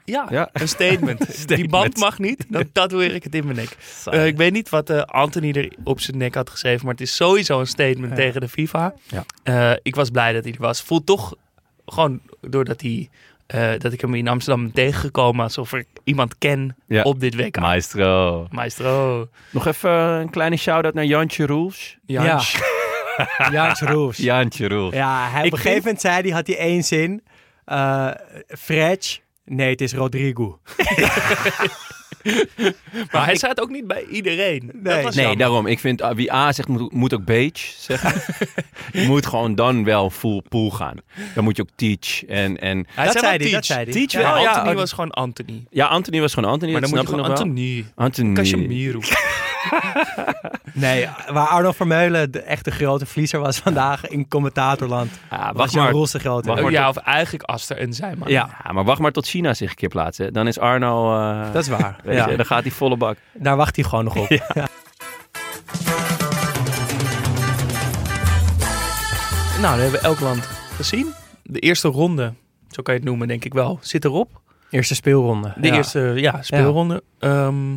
Ja, 0.05 0.26
Ja. 0.30 0.49
een 0.53 0.68
statement. 0.68 1.49
Die 1.49 1.68
band 1.68 1.97
mag 1.97 2.18
niet, 2.18 2.45
dan 2.49 2.68
tatoeëer 2.72 3.14
ik 3.14 3.22
het 3.22 3.34
in 3.34 3.45
mijn 3.45 3.57
nek. 3.57 3.76
Eh, 4.05 4.26
ik 4.26 4.36
weet 4.36 4.53
niet 4.53 4.68
wat 4.68 4.90
eh, 4.90 5.01
Anthony 5.03 5.51
er 5.53 5.72
op 5.84 6.01
zijn 6.01 6.18
nek 6.18 6.34
had 6.34 6.51
geschreven, 6.51 6.84
maar 6.84 6.95
het 6.95 7.03
is 7.03 7.16
sowieso 7.16 7.61
een 7.61 7.66
statement 7.66 8.11
Ja. 8.11 8.14
tegen 8.16 8.40
de 8.40 8.49
FIFA. 8.49 8.95
Ja. 9.09 9.24
Eh, 9.43 9.76
ik 9.82 9.95
was 9.95 10.11
blij 10.11 10.32
dat 10.32 10.45
hij 10.45 10.53
er 10.53 10.61
was. 10.61 10.82
Voelt 10.82 11.07
toch 11.07 11.34
gewoon 11.86 12.20
doordat 12.40 12.80
hij, 12.80 13.09
eh, 13.47 13.70
dat 13.78 13.93
ik 13.93 14.01
hem 14.01 14.14
in 14.14 14.28
Amsterdam 14.28 14.62
ben 14.64 14.72
tegengekomen 14.72 15.43
alsof 15.45 15.72
ik 15.72 15.86
iemand 16.05 16.38
ken 16.38 16.76
Ja. 16.86 17.03
op 17.03 17.20
dit 17.20 17.34
WK. 17.36 17.59
Maestro. 17.61 18.47
Maestro. 18.51 19.28
Nog 19.51 19.66
even 19.66 19.90
een 19.90 20.30
kleine 20.30 20.57
shout-out 20.57 20.95
naar 20.95 21.05
Jantje 21.05 21.47
Roels. 21.47 21.97
Ja. 23.16 23.28
ja. 23.38 23.50
Jaans 23.52 23.80
Roos. 23.80 24.16
Ja, 24.94 25.28
hij, 25.30 25.38
op 25.38 25.46
een 25.46 25.52
Ik 25.52 25.56
gegeven 25.56 25.82
moment 25.82 26.00
zei 26.00 26.20
hij, 26.22 26.30
had 26.30 26.46
hij 26.46 26.58
één 26.58 26.82
zin. 26.84 27.22
eh 27.64 28.10
Fretch. 28.58 29.18
Nee, 29.44 29.70
het 29.70 29.80
is 29.80 29.94
Rodrigo. 29.94 30.58
Maar 33.12 33.24
hij 33.24 33.34
het 33.50 33.60
ook 33.60 33.70
niet 33.70 33.86
bij 33.86 34.04
iedereen. 34.10 34.70
Nee. 35.14 35.36
daarom. 35.36 35.66
Ik 35.66 35.78
vind 35.78 36.02
ah, 36.02 36.16
wie 36.16 36.32
A 36.32 36.52
zegt, 36.52 36.68
moet, 36.68 36.92
moet 36.92 37.14
ook 37.14 37.24
beige 37.24 37.72
zeggen. 37.78 38.22
je 39.00 39.06
moet 39.06 39.26
gewoon 39.26 39.54
dan 39.54 39.84
wel 39.84 40.10
full 40.10 40.42
pool 40.48 40.70
gaan. 40.70 40.96
Dan 41.34 41.44
moet 41.44 41.56
je 41.56 41.62
ook 41.62 41.68
teach. 41.76 42.24
En, 42.24 42.58
en 42.60 42.86
Hij 42.94 43.04
Dat 43.04 43.18
zei 43.18 43.38
dat 43.38 43.48
Teach. 43.50 43.64
zei 43.64 43.84
hij. 43.84 43.92
Teach 43.92 44.12
Ja, 44.12 44.32
wel, 44.34 44.42
ja. 44.42 44.52
Anthony 44.52 44.74
was 44.74 44.92
gewoon 44.92 45.10
Anthony. 45.10 45.64
ja, 45.70 45.86
Anthony 45.86 46.20
was 46.20 46.34
gewoon 46.34 46.50
Anthony. 46.50 46.72
Maar 46.72 46.80
dat 46.80 46.90
dan 46.90 46.98
moet 46.98 47.08
je 47.08 47.14
gewoon 47.14 47.30
ik 47.32 47.38
nog 47.38 47.38
wel. 47.38 47.48
Anthony. 47.54 47.84
Anthony. 47.94 48.34
Casemiro. 48.34 49.00
Nee, 50.74 51.08
waar 51.32 51.46
Arno 51.46 51.72
Vermeulen 51.72 52.30
de 52.30 52.40
echte 52.40 52.70
grote 52.70 53.06
verliezer 53.06 53.40
was 53.40 53.58
vandaag 53.58 54.08
in 54.08 54.28
commentatorland. 54.28 55.10
Ja, 55.30 55.36
Was 55.46 55.52
wacht 55.56 55.72
Jan 55.72 55.82
maar. 55.82 55.92
Roels 55.92 56.10
de 56.10 56.18
grote. 56.18 56.48
Wacht 56.48 56.62
maar 56.62 56.70
ja, 56.70 56.88
of 56.88 56.96
eigenlijk 56.96 57.44
Aster 57.44 57.76
en 57.78 57.92
Zijman. 57.92 58.28
Ja, 58.28 58.48
Ja, 58.64 58.72
maar 58.72 58.84
wacht 58.84 59.00
maar 59.00 59.12
tot 59.12 59.26
China 59.26 59.54
zich 59.54 59.70
een 59.70 59.76
keer 59.76 59.88
plaatst. 59.88 60.18
hè. 60.18 60.30
Dan 60.30 60.46
is 60.46 60.58
Arno... 60.58 61.20
eh, 61.20 61.52
dat 61.52 61.62
is 61.62 61.68
waar. 61.68 61.96
weet 62.04 62.16
Ja. 62.16 62.28
je, 62.28 62.36
dan 62.36 62.46
gaat 62.46 62.62
hij 62.62 62.70
volle 62.70 62.96
bak. 62.96 63.16
Daar 63.32 63.56
wacht 63.56 63.76
hij 63.76 63.84
gewoon 63.84 64.04
nog 64.04 64.16
op. 64.16 64.28
Nou, 69.60 69.74
dat 69.74 69.82
hebben 69.82 70.00
we 70.00 70.06
elk 70.06 70.20
land 70.20 70.48
gezien. 70.76 71.12
De 71.42 71.58
eerste 71.58 71.88
ronde, 71.88 72.32
zo 72.70 72.82
kan 72.82 72.94
je 72.94 73.00
het 73.00 73.08
noemen, 73.08 73.28
denk 73.28 73.44
ik 73.44 73.54
wel, 73.54 73.78
zit 73.82 74.04
erop. 74.04 74.40
Eerste 74.70 74.94
speelronde. 74.94 75.52
De 75.56 75.66
Ja. 75.66 75.74
eerste 75.74 76.12
ja, 76.16 76.42
speelronde. 76.42 77.02
Ehm, 77.18 77.76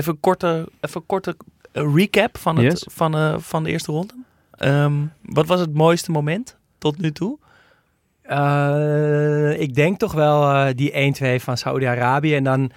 even 0.00 0.12
een 0.12 0.20
korte, 0.20 0.68
even 0.80 1.06
korte 1.06 1.36
eh, 1.72 1.94
recap 1.94 2.38
van, 2.38 2.56
het, 2.56 2.64
Yes. 2.72 2.86
van, 2.92 3.14
eh, 3.14 3.34
van 3.38 3.64
de 3.64 3.70
eerste 3.70 3.92
ronde. 3.92 4.14
Ehm, 4.50 4.92
wat 5.22 5.46
was 5.46 5.60
het 5.60 5.74
mooiste 5.74 6.10
moment 6.10 6.56
tot 6.78 6.98
nu 6.98 7.12
toe? 7.12 7.38
Eh, 8.22 9.60
ik 9.60 9.74
denk 9.74 9.98
toch 9.98 10.12
wel 10.12 10.72
die 10.74 10.96
1-2 10.96 11.40
van 11.42 11.56
Saudi-Arabië. 11.56 12.34
En 12.34 12.44
dan, 12.44 12.70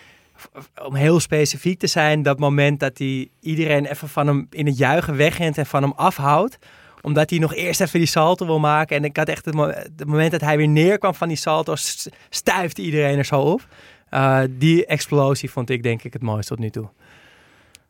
om 0.85 0.95
heel 0.95 1.19
specifiek 1.19 1.79
te 1.79 1.87
zijn, 1.87 2.21
dat 2.23 2.39
moment 2.39 2.79
dat 2.79 2.97
hij 2.97 3.29
iedereen 3.39 3.85
even 3.85 4.09
van 4.09 4.27
hem 4.27 4.47
in 4.49 4.65
het 4.65 4.77
juichen 4.77 5.15
wegrent 5.15 5.57
en 5.57 5.65
van 5.65 5.81
hem 5.81 5.93
afhoudt. 5.95 6.57
Omdat 7.01 7.29
hij 7.29 7.39
nog 7.39 7.53
eerst 7.53 7.81
even 7.81 7.99
die 7.99 8.07
salto 8.07 8.45
wil 8.45 8.59
maken. 8.59 8.97
En 8.97 9.03
ik 9.03 9.17
had 9.17 9.27
echt 9.27 9.45
het, 9.45 9.53
mo- 9.53 9.67
het 9.67 10.05
moment 10.05 10.31
dat 10.31 10.41
hij 10.41 10.57
weer 10.57 10.67
neerkwam 10.67 11.13
van 11.15 11.27
die 11.27 11.37
salto, 11.37 11.75
s- 11.75 12.07
stuifde 12.29 12.81
iedereen 12.81 13.17
er 13.17 13.25
zo 13.25 13.39
op. 13.41 13.67
Die 14.49 14.85
explosie 14.85 15.51
vond 15.51 15.69
ik 15.69 15.83
denk 15.83 16.03
ik 16.03 16.13
het 16.13 16.21
mooiste 16.21 16.53
tot 16.53 16.63
nu 16.63 16.69
toe. 16.69 16.89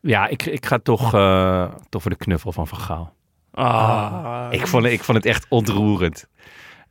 Ja, 0.06 0.26
ik, 0.28 0.42
ik 0.46 0.66
ga 0.66 0.78
toch, 0.78 1.14
eh, 1.14 1.68
toch 1.88 2.02
voor 2.02 2.10
de 2.10 2.16
knuffel 2.16 2.52
van 2.52 2.66
Van 2.66 2.78
Gaal. 2.78 3.14
Ah, 3.52 4.46
Ik 4.50 4.66
vond, 4.66 4.84
het- 4.84 4.92
ik 4.92 5.04
vond 5.04 5.16
het 5.18 5.26
echt 5.26 5.46
ontroerend. 5.48 6.26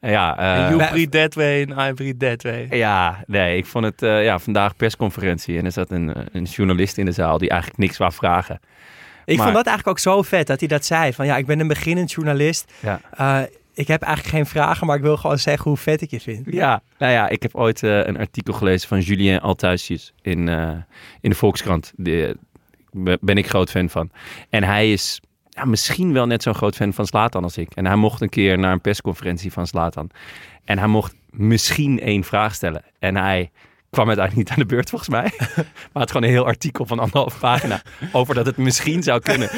Ja, 0.02 0.38
eh, 0.38 0.70
you 0.70 0.78
breathe 0.90 1.20
that 1.20 1.34
way 1.34 1.62
and 1.70 1.90
I 1.90 1.94
breathe 1.94 2.28
that 2.28 2.44
way. 2.44 2.68
ja, 2.78 3.24
nee, 3.28 3.58
ik 3.58 3.66
vond 3.66 3.86
het 3.86 4.02
eh, 4.02 4.24
ja, 4.24 4.40
vandaag 4.40 4.76
persconferentie 4.76 5.58
en 5.58 5.66
er 5.66 5.72
zat 5.72 5.92
een, 5.92 6.12
een 6.32 6.44
journalist 6.44 6.98
in 6.98 7.06
de 7.06 7.12
zaal 7.12 7.38
die 7.38 7.50
eigenlijk 7.50 7.80
niks 7.82 7.98
wou 7.98 8.12
vragen. 8.14 8.60
Ik 9.26 9.36
Maar- 9.38 9.46
vond 9.46 9.58
dat 9.58 9.66
eigenlijk 9.68 9.88
ook 9.88 10.00
zo 10.14 10.22
vet 10.22 10.48
dat 10.48 10.60
hij 10.60 10.68
dat 10.68 10.86
zei. 10.86 11.14
Van 11.14 11.26
ja, 11.26 11.38
ik 11.38 11.46
ben 11.46 11.60
een 11.60 11.68
beginnend 11.68 12.12
journalist. 12.12 12.72
Ja. 12.80 13.00
Eh, 13.12 13.40
ik 13.74 13.88
heb 13.88 14.02
eigenlijk 14.02 14.36
geen 14.36 14.46
vragen, 14.46 14.88
maar 14.88 14.96
ik 14.96 15.02
wil 15.02 15.18
gewoon 15.18 15.38
zeggen 15.40 15.64
hoe 15.70 15.78
vet 15.80 16.02
ik 16.02 16.10
je 16.12 16.20
vind. 16.20 16.46
Ja, 16.52 16.82
nou 16.98 17.12
ja, 17.12 17.30
ik 17.30 17.42
heb 17.44 17.56
ooit 17.56 17.84
eh, 17.84 18.06
een 18.06 18.18
artikel 18.18 18.54
gelezen 18.54 18.88
van 18.88 19.00
Julien 19.00 19.40
Althuisjes 19.40 20.14
in, 20.22 20.48
eh, 20.50 20.70
in 21.22 21.30
de 21.30 21.36
Volkskrant. 21.36 21.94
Daar 21.96 22.34
ben 23.22 23.38
ik 23.38 23.48
groot 23.48 23.70
fan 23.70 23.90
van. 23.90 24.10
En 24.50 24.64
hij 24.64 24.92
is 24.92 25.22
ja, 25.50 25.66
misschien 25.66 26.14
wel 26.14 26.26
net 26.26 26.44
zo'n 26.44 26.56
groot 26.56 26.76
fan 26.76 26.94
van 26.94 27.06
Slatan 27.06 27.44
als 27.44 27.58
ik. 27.58 27.74
En 27.74 27.86
hij 27.86 27.96
mocht 27.96 28.22
een 28.22 28.30
keer 28.30 28.60
naar 28.60 28.72
een 28.72 28.82
persconferentie 28.82 29.52
van 29.52 29.68
Slatan. 29.68 30.10
En 30.64 30.78
hij 30.78 30.88
mocht 30.88 31.16
misschien 31.30 32.00
één 32.00 32.24
vraag 32.24 32.56
stellen. 32.56 32.84
En 33.00 33.16
hij 33.16 33.52
kwam 33.90 34.08
uiteindelijk 34.08 34.48
niet 34.48 34.58
aan 34.58 34.68
de 34.68 34.76
beurt 34.76 34.90
volgens 34.90 35.10
mij. 35.10 35.32
Maar 35.92 36.02
had 36.02 36.12
gewoon 36.12 36.28
een 36.28 36.34
heel 36.34 36.46
artikel 36.46 36.86
van 36.86 37.00
anderhalf 37.00 37.40
pagina 37.40 37.82
over 38.12 38.36
dat 38.36 38.46
het 38.46 38.58
misschien 38.58 39.04
zou 39.04 39.20
kunnen. 39.20 39.50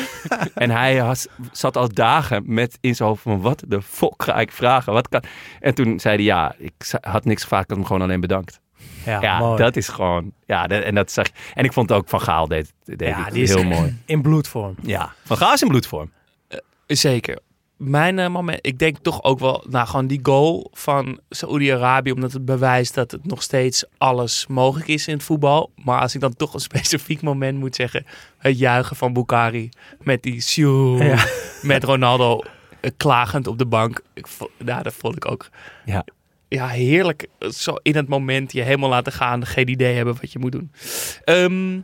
En 0.54 0.70
hij 0.70 0.98
has- 0.98 1.28
zat 1.52 1.78
al 1.78 1.94
dagen 1.94 2.44
met 2.46 2.78
in 2.82 2.96
zijn 2.96 3.10
hoofd 3.10 3.22
van 3.22 3.42
wat 3.42 3.64
de 3.68 3.82
fuck 3.82 4.24
ga 4.24 4.40
ik 4.40 4.52
vragen? 4.52 4.94
Wat 4.94 5.10
kan... 5.10 5.24
En 5.60 5.76
toen 5.76 6.00
zei 6.00 6.16
hij 6.16 6.26
ja, 6.26 6.56
ik 6.58 6.74
had 7.02 7.26
niks 7.26 7.42
gevraagd, 7.42 7.64
ik 7.64 7.70
had 7.70 7.78
hem 7.78 7.88
gewoon 7.88 8.02
alleen 8.02 8.20
bedankt. 8.20 8.60
Ja, 9.06 9.22
Ja, 9.22 9.40
mooi. 9.40 9.58
dat 9.58 9.76
is 9.76 9.88
gewoon... 9.88 10.32
Ja, 10.46 10.68
dat, 10.68 10.84
en 10.84 10.96
dat 10.96 11.12
zag 11.12 11.26
En 11.54 11.64
ik 11.64 11.74
vond 11.74 11.90
het 11.90 11.98
ook 11.98 12.10
Van 12.10 12.22
Gaal 12.22 12.48
deed, 12.48 12.74
deed 12.84 13.08
Ja, 13.08 13.30
die 13.30 13.44
is 13.44 13.54
heel 13.54 13.64
mooi. 13.64 13.98
in 14.06 14.22
bloedvorm. 14.22 14.76
Ja, 14.82 15.14
Van 15.24 15.38
Gaal 15.38 15.54
is 15.54 15.62
in 15.62 15.68
bloedvorm. 15.68 16.12
Zeker. 16.88 17.40
Mijn 17.78 18.20
eh, 18.20 18.30
moment, 18.30 18.60
ik 18.62 18.80
denk 18.80 18.98
toch 18.98 19.24
ook 19.24 19.40
wel, 19.40 19.64
nou 19.70 19.88
gewoon 19.88 20.08
die 20.08 20.20
goal 20.24 20.70
van 20.74 21.20
Saoedi-Arabië, 21.30 22.12
omdat 22.12 22.32
het 22.32 22.46
bewijst 22.46 22.94
dat 22.94 23.12
het 23.12 23.26
nog 23.26 23.42
steeds 23.42 23.86
alles 23.98 24.46
mogelijk 24.48 24.88
is 24.88 25.08
in 25.08 25.14
het 25.14 25.24
voetbal. 25.24 25.72
Maar 25.84 26.00
als 26.00 26.16
ik 26.16 26.22
dan 26.22 26.36
toch 26.36 26.54
een 26.54 26.60
specifiek 26.60 27.22
moment 27.22 27.58
moet 27.60 27.76
zeggen, 27.76 28.06
het 28.38 28.58
juichen 28.60 28.96
van 28.96 29.14
Bukari 29.14 29.70
met 30.02 30.24
die 30.24 30.42
sjoe, 30.42 31.04
Ja. 31.04 31.26
met 31.62 31.84
Ronaldo 31.84 32.42
eh, 32.82 32.92
klagend 32.98 33.48
op 33.48 33.58
de 33.58 33.66
bank. 33.66 34.02
Ik, 34.14 34.28
vo- 34.28 34.50
ja, 34.66 34.82
dat 34.84 34.94
vond 34.94 35.16
ik 35.16 35.26
ook 35.32 35.50
Ja. 35.86 36.06
Ja, 36.56 36.68
heerlijk. 36.68 37.28
Zo 37.40 37.76
in 37.82 37.96
het 37.96 38.08
moment 38.08 38.52
je 38.52 38.62
helemaal 38.62 38.90
laten 38.90 39.12
gaan, 39.14 39.46
geen 39.46 39.70
idee 39.70 39.96
hebben 39.96 40.16
wat 40.22 40.32
je 40.32 40.40
moet 40.40 40.52
doen. 40.52 40.72
Ehm, 41.24 41.80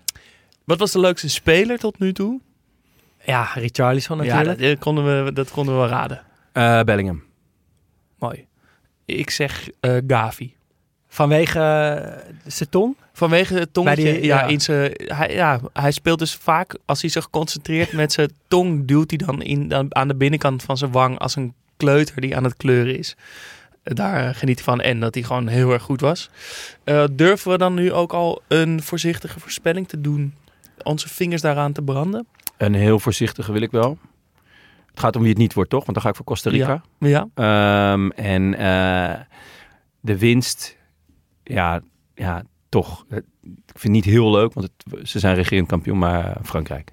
wat 0.64 0.80
was 0.80 0.92
de 0.92 1.00
leukste 1.00 1.30
speler 1.30 1.78
tot 1.78 2.00
nu 2.00 2.14
toe? 2.14 2.40
Ja, 3.26 3.50
Richarlison 3.54 4.18
Ja, 4.18 4.24
natuurlijk. 4.24 4.60
dat, 4.60 4.70
eh, 4.70 4.80
konden 4.80 5.26
we, 5.26 5.34
dat 5.34 5.52
konden 5.52 5.74
we 5.74 5.80
wel 5.80 5.90
raden. 5.90 6.22
Eh, 6.52 6.82
Bellingham. 6.82 7.24
Mooi. 8.20 8.46
Ik 9.06 9.30
zeg 9.30 9.70
eh, 9.80 9.98
Gavi. 10.08 10.54
Vanwege 11.08 11.60
zijn 12.46 12.70
tong? 12.70 12.96
Vanwege 13.14 13.54
het 13.54 13.74
tongetje. 13.74 14.04
Die- 14.04 14.24
ja, 14.24 14.40
ja. 14.40 14.46
In 14.48 14.62
zijn, 14.62 14.92
hij, 15.06 15.34
ja, 15.34 15.60
hij 15.74 15.92
speelt 15.92 16.20
dus 16.20 16.36
vaak, 16.36 16.78
als 16.86 17.02
hij 17.02 17.10
zich 17.10 17.30
concentreert 17.30 17.92
met 17.92 18.12
zijn 18.12 18.32
tong, 18.48 18.88
duwt 18.88 19.10
hij 19.10 19.18
dan 19.26 19.42
in, 19.42 19.68
dan 19.68 19.96
aan 19.96 20.08
de 20.08 20.16
binnenkant 20.16 20.64
van 20.64 20.78
zijn 20.78 20.92
wang 20.92 21.20
als 21.20 21.36
een 21.36 21.54
kleuter 21.78 22.22
die 22.22 22.36
aan 22.36 22.44
het 22.44 22.58
kleuren 22.58 22.98
is. 22.98 23.16
Daar 23.84 24.36
geniet 24.36 24.62
van 24.62 24.82
en 24.82 25.00
dat 25.00 25.14
hij 25.14 25.24
gewoon 25.24 25.48
heel 25.48 25.72
erg 25.72 25.84
goed 25.84 26.02
was. 26.02 26.30
Eh, 26.84 27.04
durven 27.12 27.52
we 27.52 27.58
dan 27.58 27.74
nu 27.74 27.94
ook 27.94 28.14
al 28.14 28.42
een 28.48 28.84
voorzichtige 28.84 29.40
voorspelling 29.40 29.88
te 29.88 30.02
doen? 30.02 30.34
Onze 30.84 31.10
vingers 31.10 31.42
daaraan 31.42 31.72
te 31.72 31.82
branden? 31.82 32.28
Een 32.58 32.74
heel 32.74 33.00
voorzichtige 33.00 33.52
wil 33.52 33.62
ik 33.62 33.72
wel. 33.72 33.98
Het 34.90 35.00
gaat 35.00 35.16
om 35.16 35.22
wie 35.22 35.30
het 35.30 35.40
niet 35.40 35.54
wordt, 35.54 35.70
toch? 35.70 35.82
Want 35.82 35.94
dan 35.94 36.02
ga 36.04 36.10
ik 36.10 36.16
voor 36.16 36.26
Costa 36.26 36.50
Rica. 36.50 36.82
Ja. 37.00 37.28
Ehm, 37.34 38.10
en 38.10 38.56
eh, 38.56 39.20
de 40.00 40.18
winst, 40.18 40.78
ja, 41.44 41.82
ja, 42.16 42.44
toch. 42.70 43.06
Eh, 43.10 43.18
Ik 43.18 43.80
vind 43.80 43.96
het 43.96 44.06
niet 44.06 44.14
heel 44.14 44.32
leuk, 44.32 44.54
want 44.54 44.70
het, 44.86 45.10
ze 45.10 45.20
zijn 45.20 45.36
regerend 45.36 45.68
kampioen, 45.68 45.98
maar 45.98 46.38
Frankrijk. 46.44 46.92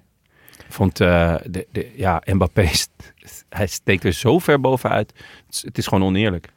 Vond, 0.69 0.97
de, 0.97 1.67
de, 1.71 1.91
ja, 1.95 2.21
Mbappé, 2.25 2.69
hij 3.49 3.67
steekt 3.67 4.03
er 4.03 4.13
zo 4.13 4.39
ver 4.39 4.59
bovenuit. 4.59 5.13
Het 5.61 5.77
is 5.77 5.87
gewoon 5.87 6.03
oneerlijk. 6.03 6.49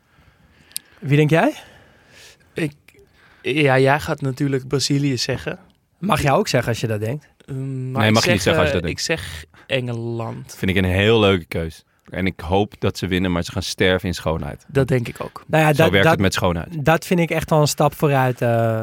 Wie 1.02 1.16
denk 1.16 1.30
jij? 1.30 1.52
ja, 3.42 3.78
jij 3.78 4.00
gaat 4.00 4.20
natuurlijk 4.20 4.68
Brazilië 4.68 5.16
zeggen. 5.16 5.58
Mag 5.98 6.22
jij 6.22 6.32
ook 6.32 6.48
zeggen 6.48 6.68
als 6.70 6.80
je 6.80 6.86
dat 6.86 7.00
denkt? 7.00 7.28
Ehm, 7.46 7.90
maar 7.90 8.00
Nee, 8.00 8.08
ik 8.08 8.14
mag 8.14 8.24
je 8.24 8.30
niet 8.30 8.42
zeg, 8.42 8.54
zeggen 8.54 8.62
als 8.62 8.70
je 8.70 8.76
eh, 8.76 8.82
dat 8.82 8.90
Ik 8.90 8.98
zeg 8.98 9.44
Engeland. 9.66 10.54
Vind 10.58 10.70
ik 10.70 10.76
een 10.76 10.84
heel 10.90 11.20
leuke 11.20 11.44
keus. 11.44 11.84
En 12.10 12.26
ik 12.26 12.40
hoop 12.40 12.74
dat 12.78 12.98
ze 12.98 13.06
winnen, 13.06 13.32
maar 13.32 13.42
ze 13.42 13.52
gaan 13.52 13.62
sterven 13.62 14.08
in 14.08 14.14
schoonheid. 14.14 14.64
Dat 14.68 14.88
denk 14.88 15.08
ik 15.08 15.16
ook. 15.18 15.44
Nou 15.46 15.62
ja, 15.64 15.72
Zo 15.72 15.82
dat, 15.82 15.90
werkt 15.90 16.04
dat, 16.04 16.12
het 16.12 16.22
met 16.22 16.34
schoonheid. 16.34 16.84
dat 16.84 17.06
vind 17.06 17.20
ik 17.20 17.30
echt 17.30 17.50
wel 17.50 17.60
een 17.60 17.66
stap 17.68 17.94
vooruit 17.94 18.40
eh, 18.42 18.80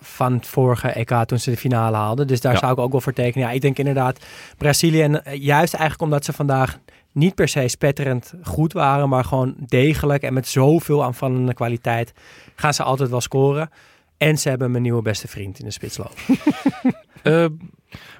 van 0.00 0.32
het 0.32 0.46
vorige 0.46 0.88
EK 0.88 1.10
toen 1.26 1.38
ze 1.38 1.50
de 1.50 1.56
finale 1.56 1.96
haalden. 1.96 2.26
Dus 2.26 2.40
daar 2.40 2.52
Ja. 2.52 2.58
zou 2.58 2.72
ik 2.72 2.78
ook 2.78 2.92
wel 2.92 3.00
voor 3.00 3.12
tekenen. 3.12 3.48
Ja, 3.48 3.54
ik 3.54 3.60
denk 3.60 3.78
inderdaad 3.78 4.24
Brazilië, 4.58 5.02
en 5.02 5.24
eh, 5.24 5.42
juist 5.42 5.72
eigenlijk 5.74 6.02
omdat 6.02 6.24
ze 6.24 6.32
vandaag 6.32 6.78
niet 7.14 7.34
per 7.34 7.48
se 7.48 7.68
spetterend 7.68 8.32
goed 8.42 8.72
waren, 8.72 9.08
maar 9.08 9.24
gewoon 9.24 9.54
degelijk 9.58 10.22
en 10.22 10.32
met 10.34 10.48
zoveel 10.48 11.04
aanvallende 11.04 11.54
kwaliteit 11.54 12.12
gaan 12.54 12.74
ze 12.74 12.82
altijd 12.82 13.10
wel 13.10 13.20
scoren. 13.20 13.70
En 14.16 14.38
ze 14.38 14.48
hebben 14.48 14.70
mijn 14.70 14.82
nieuwe 14.82 15.02
beste 15.02 15.28
vriend 15.28 15.58
in 15.58 15.64
de 15.64 15.70
spits 15.70 15.96
lopen. 15.96 16.14
Eh, 17.22 17.46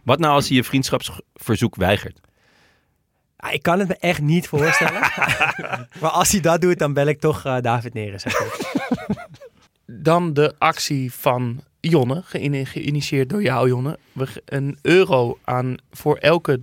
Wat 0.04 0.18
nou 0.18 0.34
als 0.34 0.48
hij 0.48 0.56
je 0.56 0.64
vriendschapsverzoek 0.64 1.76
weigert? 1.76 2.20
Ah, 3.36 3.52
ik 3.52 3.62
kan 3.62 3.78
het 3.78 3.88
me 3.88 3.96
echt 3.96 4.20
niet 4.20 4.48
voorstellen. 4.48 5.00
maar 6.00 6.10
als 6.10 6.30
hij 6.32 6.40
dat 6.40 6.60
doet, 6.60 6.78
dan 6.78 6.92
bel 6.92 7.06
ik 7.06 7.20
toch 7.20 7.44
eh, 7.44 7.56
David 7.60 7.94
Neres. 7.94 8.24
dan 9.86 10.32
de 10.32 10.54
actie 10.58 11.12
van 11.12 11.60
Jonne, 11.80 12.22
geïni- 12.24 12.64
geïnitieerd 12.64 13.28
door 13.28 13.42
jou, 13.42 13.68
Jonne. 13.68 13.98
Een 14.44 14.78
euro 14.82 15.38
aan 15.44 15.74
voor 15.90 16.16
elke 16.16 16.60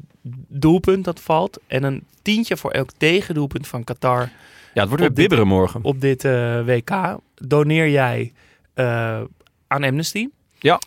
doelpunt 0.48 1.06
dat 1.06 1.20
valt. 1.20 1.60
En 1.68 1.84
een 1.84 2.04
tientje 2.22 2.58
voor 2.58 2.72
elk 2.72 2.90
tegendoelpunt 2.98 3.68
van 3.68 3.84
Qatar 3.84 4.20
Ja, 4.20 4.30
het 4.74 4.88
wordt 4.88 5.00
weer 5.00 5.08
dit- 5.08 5.14
bibberen 5.18 5.48
morgen. 5.48 5.84
op 5.84 6.02
dit 6.02 6.26
eh, 6.26 6.66
WK. 6.66 7.18
Doneer 7.36 7.90
jij 7.90 8.34
eh, 8.74 9.22
aan 9.68 9.84
Amnesty. 9.84 10.28
Ja. 10.60 10.80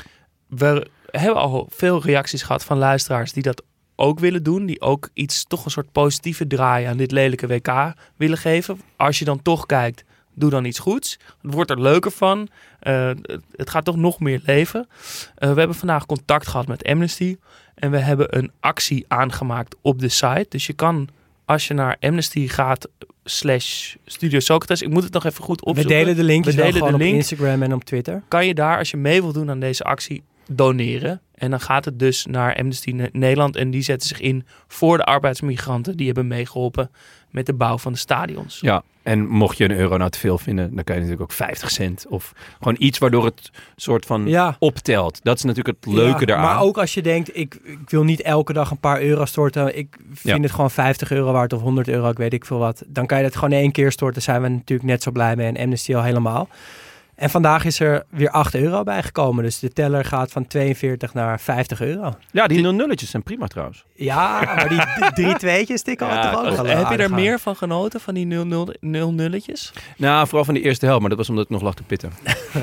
We 0.48 0.86
hebben 1.10 1.40
al 1.40 1.66
veel 1.70 2.02
reacties 2.02 2.42
gehad 2.42 2.64
van 2.64 2.78
luisteraars 2.78 3.32
die 3.32 3.42
dat 3.42 3.62
ook 3.96 4.18
willen 4.18 4.42
doen. 4.42 4.66
Die 4.66 4.80
ook 4.80 5.08
iets, 5.12 5.44
toch 5.44 5.64
een 5.64 5.70
soort 5.70 5.92
positieve 5.92 6.46
draai 6.46 6.84
aan 6.86 6.96
dit 6.96 7.10
lelijke 7.10 7.46
WK 7.46 7.92
willen 8.16 8.38
geven. 8.38 8.80
Als 8.96 9.18
je 9.18 9.24
dan 9.24 9.42
toch 9.42 9.66
kijkt, 9.66 10.04
doe 10.34 10.50
dan 10.50 10.64
iets 10.64 10.78
goeds. 10.78 11.18
Het 11.42 11.54
wordt 11.54 11.70
er 11.70 11.80
leuker 11.80 12.10
van. 12.10 12.48
Eh, 12.80 13.10
het, 13.56 13.70
gaat 13.70 13.84
toch 13.84 13.96
nog 13.96 14.20
meer 14.20 14.40
leven. 14.44 14.88
We 15.34 15.46
hebben 15.46 15.74
vandaag 15.74 16.06
contact 16.06 16.46
gehad 16.46 16.66
met 16.66 16.84
Amnesty. 16.84 17.36
En 17.74 17.90
we 17.90 17.98
hebben 17.98 18.36
een 18.38 18.50
actie 18.60 19.04
aangemaakt 19.08 19.76
op 19.80 20.00
de 20.00 20.08
site. 20.08 20.46
Dus 20.48 20.66
je 20.66 20.72
kan, 20.72 21.08
als 21.44 21.66
je 21.68 21.74
naar 21.74 21.96
Amnesty 22.00 22.48
gaat, 22.48 22.88
slash 23.24 23.94
Studio 24.04 24.40
Socrates. 24.40 24.82
Ik 24.82 24.88
moet 24.90 25.02
het 25.02 25.12
nog 25.12 25.24
even 25.24 25.44
goed 25.44 25.60
We 25.60 25.66
opzoeken. 25.66 25.96
delen 25.96 26.16
de 26.16 26.22
linkjes 26.24 26.54
We 26.54 26.62
delen 26.62 26.80
de 26.86 26.92
op 26.92 26.98
link. 27.00 27.14
Instagram 27.14 27.62
en 27.62 27.74
op 27.74 27.84
Twitter. 27.84 28.22
kan 28.28 28.46
je 28.46 28.54
daar, 28.54 28.78
als 28.78 28.90
je 28.90 28.96
mee 28.96 29.20
wilt 29.22 29.34
doen 29.34 29.50
aan 29.50 29.60
deze 29.60 29.84
actie, 29.84 30.22
doneren. 30.48 31.20
En 31.34 31.50
dan 31.50 31.60
gaat 31.60 31.84
het 31.84 31.98
dus 31.98 32.26
naar 32.26 32.56
Amnesty 32.56 32.90
Ne- 32.90 33.08
Nederland. 33.12 33.56
En 33.56 33.70
die 33.70 33.82
zetten 33.82 34.08
zich 34.08 34.20
in 34.20 34.44
voor 34.68 34.96
de 34.96 35.04
arbeidsmigranten. 35.04 35.96
Die 35.96 36.06
hebben 36.06 36.26
meegeholpen 36.26 36.90
met 37.34 37.46
de 37.46 37.52
bouw 37.54 37.78
van 37.78 37.92
de 37.92 37.98
stadions. 37.98 38.58
Ja, 38.60 38.82
en 39.02 39.26
mocht 39.26 39.56
je 39.56 39.64
een 39.64 39.76
euro 39.76 39.96
nou 39.96 40.10
te 40.10 40.18
veel 40.18 40.38
vinden, 40.38 40.74
dan 40.74 40.84
kan 40.84 40.94
je 40.94 41.00
natuurlijk 41.00 41.30
ook 41.30 41.36
50 41.36 41.70
cent. 41.70 42.06
Of 42.08 42.32
gewoon 42.58 42.76
iets 42.78 42.98
waardoor 42.98 43.24
het 43.24 43.50
soort 43.76 44.06
van 44.06 44.26
Ja. 44.28 44.56
optelt. 44.58 45.20
Dat 45.22 45.36
is 45.36 45.42
natuurlijk 45.44 45.76
het 45.80 45.94
leuke 45.94 46.20
Ja, 46.20 46.26
daaraan. 46.26 46.44
Maar 46.54 46.60
ook 46.62 46.78
als 46.78 46.94
je 46.94 47.02
denkt, 47.02 47.36
ik, 47.36 47.58
ik 47.62 47.90
wil 47.90 48.04
niet 48.04 48.22
elke 48.22 48.52
dag 48.52 48.70
een 48.70 48.78
paar 48.78 49.02
euro 49.02 49.24
storten. 49.24 49.78
Ik 49.78 49.96
vind 50.12 50.36
Ja. 50.36 50.42
het 50.42 50.50
gewoon 50.50 50.70
50 50.70 51.10
euro 51.10 51.32
waard 51.32 51.52
of 51.52 51.60
100 51.60 51.88
euro, 51.88 52.08
ik 52.08 52.16
weet 52.18 52.32
ik 52.32 52.44
veel 52.44 52.58
wat. 52.58 52.82
Dan 52.86 53.06
kan 53.06 53.18
je 53.18 53.24
dat 53.24 53.34
gewoon 53.36 53.58
één 53.58 53.72
keer 53.72 53.92
storten. 53.92 54.14
Daar 54.14 54.22
zijn 54.34 54.42
we 54.42 54.48
natuurlijk 54.48 54.88
net 54.88 55.02
zo 55.02 55.10
blij 55.10 55.36
mee. 55.36 55.46
En 55.46 55.56
Amnesty 55.56 55.94
al 55.94 56.02
helemaal. 56.02 56.48
En 57.16 57.30
vandaag 57.30 57.64
is 57.64 57.80
er 57.80 58.04
weer 58.08 58.30
8 58.30 58.54
euro 58.54 58.82
bijgekomen. 58.82 59.44
Dus 59.44 59.58
de 59.58 59.72
teller 59.72 60.04
gaat 60.04 60.32
van 60.32 60.46
42 60.46 61.14
naar 61.14 61.40
50 61.40 61.80
euro. 61.80 62.14
Ja, 62.30 62.46
die 62.46 62.60
nul 62.60 62.74
nulletjes 62.74 63.10
zijn 63.10 63.22
prima 63.22 63.46
trouwens. 63.46 63.84
Ja, 63.94 64.40
maar 64.44 64.68
die 64.68 65.12
drie 65.12 65.36
tweetjes 65.44 65.82
tikken 65.82 66.06
Ja, 66.06 66.30
toch 66.30 66.44
ook 66.44 66.56
wel 66.56 66.76
Heb 66.76 66.90
je 66.90 66.96
er 66.96 67.14
meer 67.14 67.38
van 67.38 67.56
genoten, 67.56 68.00
van 68.00 68.14
die 68.14 68.26
0-0 68.26 68.68
nulletjes? 68.80 69.72
Nou, 69.96 70.26
vooral 70.26 70.44
van 70.44 70.54
de 70.54 70.60
eerste 70.60 70.84
helft, 70.84 71.00
maar 71.00 71.08
dat 71.08 71.18
was 71.18 71.28
omdat 71.28 71.44
ik 71.44 71.50
nog 71.50 71.62
lag 71.62 71.74
te 71.74 71.82
pitten. 71.82 72.12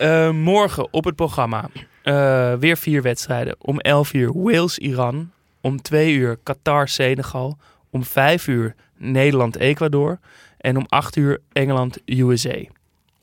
Eh, 0.00 0.30
morgen 0.30 0.92
op 0.92 1.04
het 1.04 1.16
programma 1.16 1.68
eh, 2.02 2.54
weer 2.54 2.76
vier 2.76 3.02
wedstrijden. 3.02 3.56
Om 3.58 3.78
11 3.78 4.12
uur 4.12 4.42
Wales-Iran. 4.42 5.30
Om 5.60 5.82
2 5.82 6.14
uur 6.14 6.38
Qatar-Senegal. 6.42 7.58
Om 7.90 8.04
5 8.04 8.46
uur 8.46 8.74
Nederland-Ecuador. 8.96 10.18
En 10.58 10.76
om 10.76 10.84
8 10.88 11.16
uur 11.16 11.40
Engeland-USA. 11.52 12.58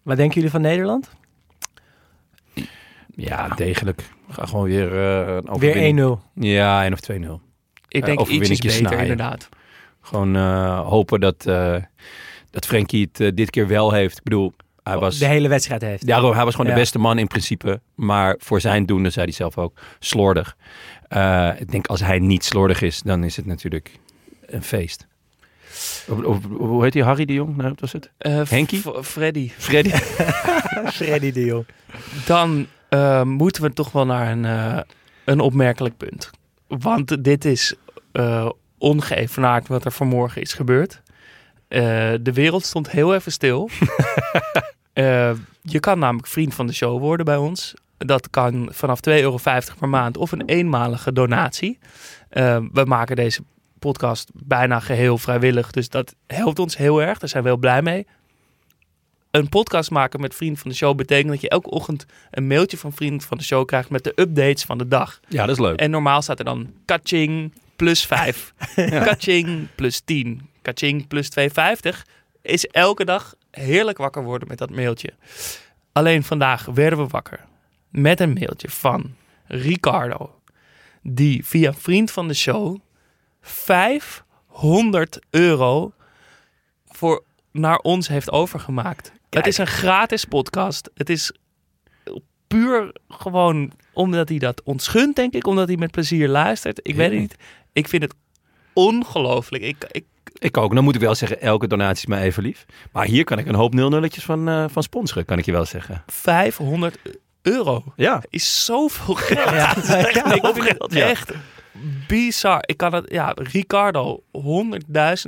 Wat 0.07 0.17
denken 0.17 0.35
jullie 0.35 0.51
van 0.51 0.61
Nederland? 0.61 1.09
Ja, 3.15 3.47
degelijk. 3.47 4.01
Ga 4.29 4.45
gewoon 4.45 4.63
weer 4.65 4.91
uh, 4.91 5.35
een 5.35 5.41
Weer 5.43 5.49
overwinning. 5.51 6.17
1-0. 6.19 6.33
Ja, 6.33 6.83
1 6.83 6.93
of 6.93 6.99
2-0. 7.01 7.03
Ik 7.05 7.11
Eh, 7.13 7.27
denk 7.27 7.39
ietsjes 7.89 8.17
overwinningje 8.17 8.67
beter, 8.67 8.71
snaaien. 8.87 8.99
inderdaad. 9.01 9.49
Gewoon 10.01 10.35
eh, 10.35 10.87
hopen 10.87 11.19
dat, 11.19 11.45
eh 11.45 11.75
dat 12.51 12.65
Frenkie 12.65 13.07
het 13.11 13.19
eh, 13.19 13.31
dit 13.33 13.49
keer 13.49 13.67
wel 13.67 13.91
heeft. 13.91 14.17
Ik 14.17 14.23
bedoel, 14.23 14.53
hij 14.83 14.97
was... 14.97 15.17
De 15.17 15.25
hele 15.25 15.47
wedstrijd 15.47 15.81
heeft. 15.81 16.05
Ja, 16.05 16.31
hij 16.31 16.43
was 16.45 16.51
gewoon 16.55 16.69
Ja. 16.69 16.73
de 16.75 16.79
beste 16.79 16.99
man 16.99 17.17
in 17.17 17.27
principe. 17.27 17.81
Maar 17.95 18.35
voor 18.39 18.61
zijn 18.61 18.85
doen, 18.85 19.03
dat 19.03 19.13
zei 19.13 19.25
hij 19.25 19.33
zelf 19.33 19.57
ook, 19.57 19.79
slordig. 19.99 20.57
Eh, 21.07 21.49
ik 21.59 21.71
denk 21.71 21.87
als 21.87 21.99
hij 22.01 22.19
niet 22.19 22.43
slordig 22.45 22.81
is, 22.81 23.01
dan 23.01 23.23
is 23.23 23.35
het 23.35 23.45
natuurlijk 23.45 23.91
een 24.45 24.63
feest. 24.63 25.07
Of- 26.09 26.23
of- 26.23 26.43
Hoe 26.57 26.83
heet 26.83 26.93
hij? 26.93 27.03
Harry 27.03 27.25
de 27.25 27.33
Jong? 27.33 27.55
Nou, 27.57 27.69
wat 27.69 27.79
was 27.79 27.91
het? 27.91 28.11
Eh, 28.17 28.41
Henkie? 28.49 28.81
Freddy. 29.01 29.51
Freddy? 29.57 29.89
Freddy 30.99 31.31
de 31.31 31.45
Jong. 31.45 31.65
Dan 32.25 32.67
eh, 32.89 33.23
moeten 33.23 33.61
we 33.61 33.73
toch 33.73 33.91
wel 33.91 34.05
naar 34.05 34.31
een, 34.31 34.45
eh, 34.45 34.79
een 35.25 35.39
opmerkelijk 35.39 35.97
punt. 35.97 36.29
Want 36.67 37.23
dit 37.23 37.45
is 37.45 37.73
eh 38.11 38.49
ongeëvenaard 38.79 39.67
wat 39.67 39.85
er 39.85 39.91
vanmorgen 39.91 40.41
is 40.41 40.53
gebeurd. 40.53 41.01
Eh, 41.67 41.81
de 42.21 42.33
wereld 42.33 42.65
stond 42.65 42.91
heel 42.91 43.13
even 43.15 43.31
stil. 43.31 43.69
Eh, 44.93 45.31
je 45.61 45.79
kan 45.79 45.99
namelijk 45.99 46.27
vriend 46.27 46.53
van 46.53 46.67
de 46.67 46.73
show 46.73 46.99
worden 46.99 47.25
bij 47.25 47.35
ons. 47.37 47.73
Dat 47.97 48.29
kan 48.29 48.69
vanaf 48.71 48.99
2,50 49.09 49.13
euro 49.13 49.37
per 49.79 49.89
maand 49.89 50.17
of 50.17 50.31
een 50.31 50.45
eenmalige 50.45 51.13
donatie. 51.13 51.79
We 52.71 52.83
maken 52.85 53.15
deze 53.15 53.41
podcast 53.79 54.29
bijna 54.33 54.79
geheel 54.79 55.17
vrijwillig. 55.17 55.71
Dus 55.71 55.89
dat 55.89 56.15
helpt 56.27 56.59
ons 56.59 56.77
heel 56.77 57.01
erg. 57.01 57.19
Daar 57.19 57.29
zijn 57.29 57.43
we 57.43 57.49
heel 57.49 57.57
blij 57.57 57.81
mee. 57.81 58.07
Een 59.31 59.49
podcast 59.49 59.91
maken 59.91 60.21
met 60.21 60.35
vriend 60.35 60.59
van 60.59 60.69
de 60.69 60.75
show 60.77 60.95
betekent 60.95 61.29
dat 61.29 61.41
je 61.41 61.49
elke 61.49 61.69
ochtend 61.69 62.05
een 62.31 62.47
mailtje 62.47 62.77
van 62.77 62.93
vriend 62.93 63.25
van 63.25 63.37
de 63.37 63.43
show 63.43 63.65
krijgt 63.65 63.89
met 63.89 64.03
de 64.03 64.11
updates 64.15 64.63
van 64.63 64.77
de 64.77 64.87
dag. 64.87 65.19
Ja, 65.27 65.45
dat 65.45 65.55
is 65.55 65.61
leuk. 65.61 65.79
En 65.79 65.91
normaal 65.91 66.21
staat 66.21 66.39
er 66.39 66.45
dan 66.45 66.73
kaching 66.85 67.53
plus 67.75 68.05
5. 68.05 68.53
Kaching 69.05 69.67
plus 69.75 69.99
10. 69.99 70.49
Kaching 70.61 71.07
plus 71.07 71.29
2,50. 71.39 71.47
Is 72.41 72.67
elke 72.67 73.05
dag 73.05 73.35
heerlijk 73.51 73.97
wakker 73.97 74.23
worden 74.23 74.47
met 74.47 74.57
dat 74.57 74.69
mailtje. 74.69 75.13
Alleen 75.91 76.23
vandaag 76.23 76.65
werden 76.65 76.99
we 76.99 77.07
wakker 77.07 77.45
met 77.89 78.19
een 78.19 78.33
mailtje 78.33 78.69
van 78.69 79.15
Ricardo. 79.45 80.39
Die 81.01 81.45
via 81.45 81.73
vriend 81.73 82.11
van 82.11 82.27
de 82.27 82.33
show 82.33 82.79
500 83.47 85.19
euro 85.29 85.91
voor 86.87 87.23
naar 87.51 87.77
ons 87.77 88.07
heeft 88.07 88.31
overgemaakt. 88.31 89.11
Het 89.29 89.47
is 89.47 89.57
een 89.57 89.67
gratis 89.67 90.25
podcast. 90.25 90.89
Het 90.93 91.09
is 91.09 91.31
puur 92.47 92.91
gewoon 93.09 93.71
omdat 93.93 94.29
hij 94.29 94.37
dat 94.37 94.61
ons 94.63 94.87
gunt, 94.87 95.15
denk 95.15 95.33
ik. 95.33 95.47
Omdat 95.47 95.67
hij 95.67 95.77
met 95.77 95.91
plezier 95.91 96.27
luistert. 96.27 96.79
Ik 96.83 96.95
weet 96.95 97.11
het 97.11 97.19
niet. 97.19 97.35
Ik 97.73 97.87
vind 97.87 98.03
het 98.03 98.13
ongelooflijk. 98.73 99.63
Ik, 99.63 99.85
ik 99.91 100.05
Ik 100.33 100.57
ook. 100.57 100.73
Dan 100.75 100.83
moet 100.83 100.95
ik 100.95 101.01
wel 101.01 101.15
zeggen, 101.15 101.41
elke 101.41 101.67
donatie 101.67 101.97
is 101.97 102.05
mij 102.05 102.21
even 102.21 102.43
lief. 102.43 102.65
Maar 102.91 103.05
hier 103.05 103.23
kan 103.23 103.37
ik 103.39 103.47
een 103.47 103.55
hoop 103.55 103.73
nul-nulletjes 103.73 104.23
van, 104.23 104.47
eh, 104.49 104.65
van 104.69 104.83
sponsoren, 104.83 105.25
kan 105.25 105.37
ik 105.37 105.45
je 105.45 105.51
wel 105.51 105.65
zeggen. 105.65 106.03
500 106.07 106.97
euro 107.41 107.83
Ja. 107.95 108.23
is 108.29 108.65
zoveel 108.65 109.13
geld. 109.15 109.49
Ja. 109.49 109.73
Ja, 109.83 110.51
geld, 110.53 110.93
ja. 110.93 111.07
echt 111.07 111.31
bizar. 112.07 112.59
Ik 112.65 112.77
kan 112.77 112.93
het, 112.93 113.11
ja, 113.11 113.33
Ricardo, 113.35 114.23
100.000, 114.31 114.41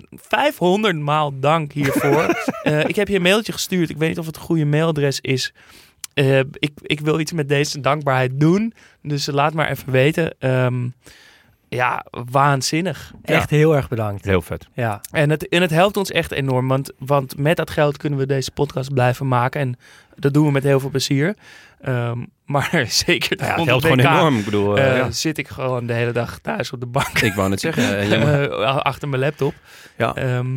500 0.10 1.00
maal 1.00 1.40
dank 1.40 1.72
hiervoor. 1.72 2.28
Eh, 2.64 2.84
ik 2.84 2.96
heb 2.96 3.08
je 3.08 3.16
een 3.16 3.22
mailtje 3.22 3.52
gestuurd. 3.52 3.90
Ik 3.90 3.98
weet 3.98 4.10
niet 4.10 4.20
of 4.20 4.26
het 4.26 4.36
een 4.36 4.42
goede 4.42 4.66
mailadres 4.66 5.20
is. 5.22 5.54
Eh, 6.14 6.40
ik, 6.40 6.72
ik 6.82 7.00
wil 7.00 7.20
iets 7.20 7.32
met 7.32 7.50
deze 7.50 7.80
dankbaarheid 7.80 8.40
doen. 8.40 8.74
Dus 9.02 9.26
laat 9.26 9.54
maar 9.54 9.70
even 9.70 9.92
weten. 9.92 10.36
Ehm, 10.40 10.88
ja, 11.70 12.06
waanzinnig. 12.32 13.14
Echt 13.22 13.50
heel 13.50 13.76
erg 13.76 13.88
bedankt. 13.88 14.26
Heel 14.26 14.42
vet. 14.42 14.68
Ja. 14.74 15.02
En 15.12 15.30
het, 15.30 15.48
en 15.48 15.62
het 15.62 15.72
helpt 15.72 15.98
ons 15.98 16.12
echt 16.12 16.32
enorm, 16.32 16.68
want, 16.68 16.92
want 16.98 17.38
met 17.38 17.58
dat 17.58 17.70
geld 17.70 17.98
kunnen 17.98 18.20
we 18.20 18.26
deze 18.26 18.52
podcast 18.52 18.94
blijven 18.94 19.28
maken. 19.28 19.62
En 19.62 19.78
dat 20.16 20.34
doen 20.34 20.46
we 20.46 20.52
met 20.52 20.64
heel 20.64 20.80
veel 20.80 20.90
plezier. 20.90 21.36
Ehm, 21.82 22.26
maar 22.46 22.86
zeker 22.88 23.38
Ja, 23.38 23.56
het 23.56 23.66
helpt 23.66 23.84
gewoon 23.84 24.00
enorm. 24.00 24.38
Ik 24.38 24.46
bedoel, 24.46 24.78
eh, 24.78 24.92
eh, 24.92 24.98
ja. 24.98 25.12
zit 25.12 25.38
ik 25.38 25.48
gewoon 25.48 25.86
de 25.86 25.94
hele 25.94 26.12
dag 26.12 26.40
thuis 26.40 26.72
op 26.72 26.80
de 26.80 26.86
bank. 26.86 27.20
ik 27.20 27.34
wou 27.34 27.50
net 27.50 27.60
zeggen. 27.60 28.00
eh, 28.00 28.78
achter 28.92 29.10
mijn 29.10 29.22
laptop. 29.22 29.54
Ja. 29.98 30.16
Ehm, 30.16 30.50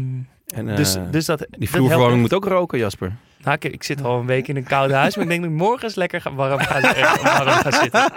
En, 0.47 0.77
dus, 0.77 0.97
dus 1.11 1.25
dat, 1.27 1.47
die 1.51 1.71
vloerverwarming 1.71 2.21
moet 2.21 2.35
ook 2.35 2.45
roken, 2.45 2.79
Jasper. 2.79 3.13
Nou, 3.43 3.57
ik, 3.61 3.65
ik 3.73 3.83
zit 3.83 4.03
al 4.03 4.19
een 4.21 4.27
week 4.27 4.49
in 4.49 4.57
een 4.57 4.65
koud 4.65 4.91
huis, 4.91 5.15
maar 5.15 5.25
ik 5.25 5.31
denk 5.31 5.43
dat 5.43 5.51
ik 5.51 5.57
morgen 5.57 5.85
eens 5.85 5.95
lekker 5.95 6.21
ga, 6.21 6.33
warm, 6.35 6.59
ga, 6.59 6.81
warm 7.23 7.49
ga 7.49 7.71
zitten. 7.83 8.11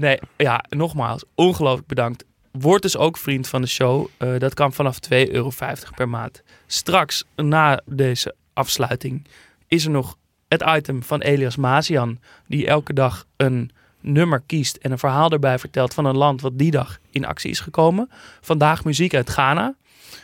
Nee, 0.00 0.18
ja, 0.36 0.64
nogmaals, 0.68 1.24
ongelooflijk 1.34 1.86
bedankt. 1.88 2.24
Word 2.52 2.82
dus 2.82 2.96
ook 2.96 3.16
vriend 3.16 3.48
van 3.48 3.60
de 3.60 3.66
show. 3.68 4.06
Dat 4.38 4.54
kan 4.54 4.72
vanaf 4.72 4.98
2,50 5.12 5.30
euro 5.30 5.50
per 5.94 6.08
maand. 6.08 6.42
Straks, 6.66 7.24
na 7.36 7.80
deze 7.86 8.34
afsluiting, 8.52 9.26
is 9.68 9.84
er 9.84 9.90
nog 9.90 10.16
het 10.52 10.64
item 10.76 11.02
van 11.02 11.20
Elias 11.20 11.56
Mazian. 11.56 12.18
Die 12.46 12.66
elke 12.66 12.92
dag 12.92 13.26
een 13.36 13.70
nummer 14.00 14.42
kiest 14.46 14.76
en 14.76 14.92
een 14.92 14.98
verhaal 14.98 15.30
erbij 15.30 15.58
vertelt 15.58 15.94
van 15.94 16.04
een 16.04 16.16
land 16.16 16.40
wat 16.40 16.58
die 16.58 16.70
dag 16.70 16.98
in 17.10 17.24
actie 17.26 17.50
is 17.50 17.60
gekomen. 17.60 18.10
Vandaag 18.40 18.84
muziek 18.84 19.14
uit 19.14 19.30
Ghana. 19.30 19.74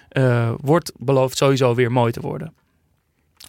Eh, 0.09 0.51
wordt 0.61 0.93
beloofd 0.97 1.37
sowieso 1.37 1.74
weer 1.74 1.93
mooi 1.93 2.12
te 2.12 2.20
worden. 2.20 2.55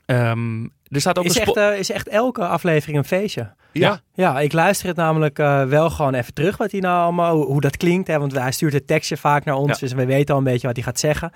Ehm, 0.05 0.63
er 0.87 0.99
staat 1.01 1.17
ook 1.17 1.25
Is 1.25 1.35
een 1.35 1.41
echt, 1.41 1.55
eh, 1.57 1.79
is 1.79 1.91
echt 1.91 2.07
elke 2.07 2.47
aflevering 2.47 2.97
een 2.97 3.05
feestje. 3.05 3.53
ja, 3.71 4.01
Ja, 4.13 4.39
ik 4.39 4.53
luister 4.53 4.87
het 4.87 4.95
namelijk 4.95 5.39
eh, 5.39 5.63
wel 5.63 5.89
gewoon 5.89 6.13
even 6.13 6.33
terug 6.33 6.57
wat 6.57 6.71
hij 6.71 6.79
nou 6.79 7.03
allemaal, 7.03 7.35
hoe, 7.35 7.45
hoe 7.45 7.61
dat 7.61 7.77
klinkt. 7.77 8.07
Hè, 8.07 8.19
want 8.19 8.33
hij 8.33 8.51
stuurt 8.51 8.73
het 8.73 8.87
tekstje 8.87 9.17
vaak 9.17 9.45
naar 9.45 9.55
ons, 9.55 9.71
Ja. 9.71 9.77
dus 9.79 9.93
we 9.93 10.05
weten 10.05 10.33
al 10.33 10.39
een 10.39 10.45
beetje 10.45 10.67
wat 10.67 10.75
hij 10.75 10.85
gaat 10.85 10.99
zeggen. 10.99 11.31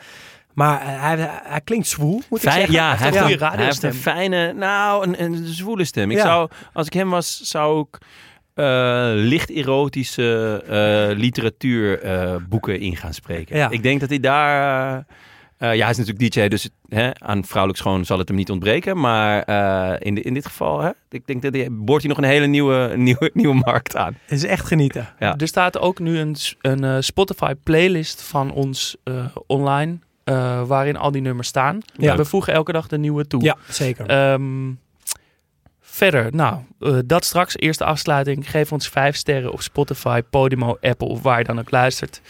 Maar 0.54 0.82
eh, 0.82 1.02
hij, 1.02 1.30
hij 1.44 1.62
klinkt 1.64 1.88
zwoel, 1.88 2.22
moet 2.30 2.44
ik 2.44 2.52
zeggen. 2.52 2.74
ja, 2.74 2.96
hij 2.96 2.98
heeft, 2.98 3.16
een 3.16 3.24
een, 3.24 3.30
goede 3.30 3.46
hij 3.56 3.66
heeft 3.66 3.84
een 3.84 3.94
fijne, 3.94 4.54
nou, 4.54 5.08
een, 5.08 5.24
een 5.24 5.46
zwoele 5.46 5.86
stem. 5.86 6.12
Ik 6.12 6.18
Ja. 6.18 6.24
zou, 6.24 6.50
als 6.74 6.88
ik 6.88 6.94
hem 6.94 7.10
was, 7.10 7.42
zou 7.42 7.80
ik 7.92 7.98
eh, 8.54 9.12
licht 9.14 9.50
erotische 9.50 10.64
eh 10.68 11.18
literatuurboeken 11.18 12.80
in 12.80 12.96
gaan 12.96 13.14
spreken. 13.14 13.58
Ja. 13.58 13.70
Ik 13.70 13.84
denk 13.84 14.00
dat 14.00 14.10
hij 14.10 14.20
daar, 14.20 15.06
ja, 15.58 15.68
hij 15.68 15.90
is 15.90 15.98
natuurlijk 15.98 16.34
DJ, 16.34 16.48
dus 16.48 16.70
hè, 16.88 17.10
aan 17.20 17.46
vrouwelijk 17.46 17.80
schoon 17.82 18.06
zal 18.06 18.18
het 18.18 18.28
hem 18.28 18.38
niet 18.38 18.52
ontbreken. 18.52 19.00
Maar 19.00 19.42
eh, 19.44 19.96
in, 20.08 20.16
de, 20.16 20.22
in 20.22 20.34
dit 20.34 20.46
geval, 20.46 20.80
hè, 20.82 20.90
ik 21.10 21.28
denk 21.28 21.42
dat 21.42 21.54
hij, 21.54 21.68
boort 21.72 22.02
hij 22.02 22.10
nog 22.10 22.18
een 22.18 22.24
hele 22.30 22.46
nieuwe, 22.48 22.94
nieuwe, 22.98 23.32
nieuwe 23.34 23.56
markt 23.66 23.96
aan. 23.96 24.18
Het 24.26 24.38
is 24.38 24.44
echt 24.46 24.68
genieten. 24.68 25.08
Ja. 25.20 25.36
er 25.38 25.48
staat 25.48 25.78
ook 25.80 26.00
nu 26.00 26.18
een, 26.20 26.36
een 26.62 26.84
eh, 26.84 26.96
Spotify 27.00 27.54
playlist 27.64 28.22
van 28.22 28.52
ons 28.52 28.96
eh, 29.04 29.26
online. 29.48 30.00
Eh, 30.24 30.64
waarin 30.68 30.98
al 30.98 31.12
die 31.12 31.22
nummers 31.22 31.48
staan. 31.48 31.80
Ja. 31.98 32.16
We 32.16 32.26
voegen 32.26 32.54
elke 32.54 32.72
dag 32.72 32.88
de 32.88 32.98
nieuwe 32.98 33.28
toe. 33.28 33.44
Ja, 33.44 33.58
zeker. 33.70 34.06
Ehm, 34.06 34.72
verder, 35.80 36.28
nou, 36.32 36.60
eh, 36.80 36.98
dat 37.06 37.26
straks. 37.26 37.58
Eerste 37.58 37.84
afsluiting. 37.84 38.50
Geef 38.50 38.72
ons 38.72 38.90
vijf 38.90 39.16
sterren 39.16 39.52
op 39.52 39.62
Spotify, 39.62 40.22
Podimo, 40.30 40.78
Apple 40.82 41.08
of 41.08 41.22
waar 41.22 41.38
je 41.38 41.44
dan 41.44 41.60
ook 41.60 41.72
luistert. 41.72 42.22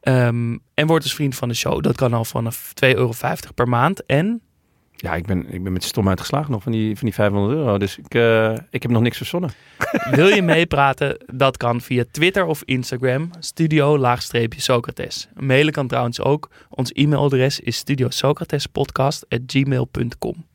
Ehm, 0.00 0.56
en 0.74 0.86
word 0.86 1.02
dus 1.02 1.14
vriend 1.14 1.34
van 1.36 1.48
de 1.48 1.54
show. 1.54 1.82
Dat 1.82 1.96
kan 1.96 2.12
al 2.12 2.24
vanaf 2.24 2.72
2,50 2.74 2.96
euro 2.96 3.12
per 3.54 3.68
maand. 3.68 4.06
En 4.06 4.42
Ja, 5.00 5.14
ik 5.14 5.26
ben, 5.26 5.52
ik 5.52 5.62
ben 5.62 5.72
met 5.72 5.84
stom 5.84 6.08
uitgeslagen 6.08 6.50
nog 6.50 6.62
van 6.62 6.72
die, 6.72 6.96
van 6.96 7.06
die 7.06 7.14
500 7.14 7.54
euro. 7.54 7.78
Dus 7.78 7.98
ik, 7.98 8.14
eh, 8.14 8.52
ik 8.70 8.82
heb 8.82 8.90
nog 8.90 9.02
niks 9.02 9.16
verzonnen. 9.16 9.50
wil 10.10 10.28
je 10.28 10.42
meepraten? 10.42 11.24
Dat 11.32 11.56
kan 11.56 11.80
via 11.80 12.04
Twitter 12.10 12.44
of 12.44 12.62
Instagram. 12.64 13.30
Studio-Socrates. 13.38 15.28
Mailen 15.34 15.72
kan 15.72 15.86
trouwens 15.86 16.20
ook. 16.20 16.50
Ons 16.68 16.92
e-mailadres 16.92 17.60
is 17.60 17.76
studiosocratespodcast.gmail.com 17.76 20.46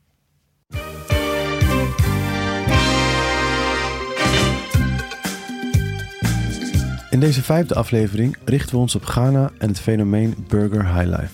In 7.10 7.20
deze 7.20 7.44
vijfde 7.44 7.76
aflevering 7.76 8.38
richten 8.46 8.76
we 8.76 8.82
ons 8.82 8.96
op 8.96 9.06
Ghana 9.06 9.52
en 9.58 9.68
het 9.68 9.80
fenomeen 9.80 10.46
Burger 10.48 10.96
High 10.96 11.20
Life. 11.20 11.34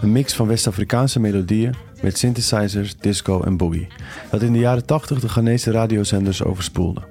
Een 0.00 0.12
mix 0.12 0.34
van 0.34 0.46
West-Afrikaanse 0.46 1.20
melodieën 1.20 1.74
met 2.02 2.18
synthesizers, 2.18 2.96
disco 2.96 3.42
en 3.42 3.56
boogie, 3.56 3.86
dat 4.30 4.42
in 4.42 4.52
de 4.52 4.58
jaren 4.58 4.86
80 4.86 5.20
de 5.20 5.28
Ghanese 5.28 5.70
radiozenders 5.70 6.44
overspoelde. 6.44 7.02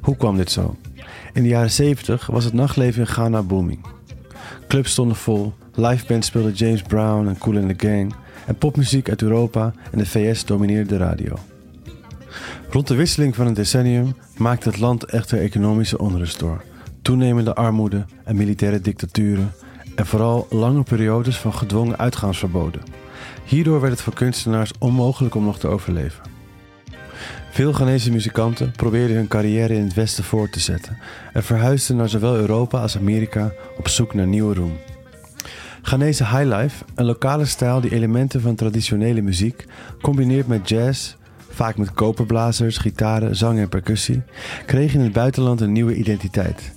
Hoe 0.00 0.16
kwam 0.16 0.36
dit 0.36 0.50
zo? 0.50 0.76
In 1.32 1.42
de 1.42 1.48
jaren 1.48 1.70
70 1.70 2.26
was 2.26 2.44
het 2.44 2.52
nachtleven 2.52 3.00
in 3.00 3.06
Ghana 3.06 3.42
booming. 3.42 3.84
Clubs 4.68 4.90
stonden 4.90 5.16
vol, 5.16 5.52
liveband 5.74 6.24
speelde 6.24 6.52
James 6.52 6.82
Brown 6.82 7.28
en 7.28 7.38
Cool 7.38 7.56
in 7.56 7.76
the 7.76 7.86
Gang 7.86 8.14
en 8.46 8.58
popmuziek 8.58 9.08
uit 9.08 9.22
Europa 9.22 9.72
en 9.90 9.98
de 9.98 10.06
VS 10.06 10.44
domineerde 10.44 10.88
de 10.88 10.96
radio. 10.96 11.34
Rond 12.70 12.88
de 12.88 12.94
wisseling 12.94 13.34
van 13.34 13.46
een 13.46 13.54
decennium 13.54 14.14
maakte 14.36 14.68
het 14.68 14.78
land 14.78 15.04
echter 15.04 15.40
economische 15.40 15.98
onrust 15.98 16.38
door. 16.38 16.64
Toenemende 17.02 17.54
armoede 17.54 18.04
en 18.24 18.36
militaire 18.36 18.80
dictaturen 18.80 19.52
en 19.94 20.06
vooral 20.06 20.46
lange 20.50 20.82
periodes 20.82 21.36
van 21.38 21.54
gedwongen 21.54 21.98
uitgaansverboden. 21.98 23.01
Hierdoor 23.52 23.80
werd 23.80 23.92
het 23.92 24.02
voor 24.02 24.14
kunstenaars 24.14 24.70
onmogelijk 24.78 25.34
om 25.34 25.44
nog 25.44 25.58
te 25.58 25.68
overleven. 25.68 26.22
Veel 27.50 27.72
Ghanese 27.72 28.10
muzikanten 28.10 28.72
probeerden 28.72 29.16
hun 29.16 29.28
carrière 29.28 29.74
in 29.74 29.84
het 29.84 29.94
Westen 29.94 30.24
voort 30.24 30.52
te 30.52 30.60
zetten 30.60 30.98
en 31.32 31.42
verhuisden 31.42 31.96
naar 31.96 32.08
zowel 32.08 32.36
Europa 32.36 32.80
als 32.80 32.96
Amerika 32.96 33.52
op 33.78 33.88
zoek 33.88 34.14
naar 34.14 34.26
nieuwe 34.26 34.54
roem. 34.54 34.78
Ghanese 35.82 36.26
highlife, 36.26 36.84
een 36.94 37.04
lokale 37.04 37.44
stijl 37.44 37.80
die 37.80 37.92
elementen 37.94 38.40
van 38.40 38.54
traditionele 38.54 39.20
muziek 39.20 39.66
combineert 40.02 40.46
met 40.46 40.68
jazz, 40.68 41.14
vaak 41.48 41.76
met 41.76 41.92
koperblazers, 41.92 42.78
gitaren, 42.78 43.36
zang 43.36 43.58
en 43.58 43.68
percussie, 43.68 44.22
kreeg 44.66 44.94
in 44.94 45.00
het 45.00 45.12
buitenland 45.12 45.60
een 45.60 45.72
nieuwe 45.72 45.94
identiteit. 45.94 46.72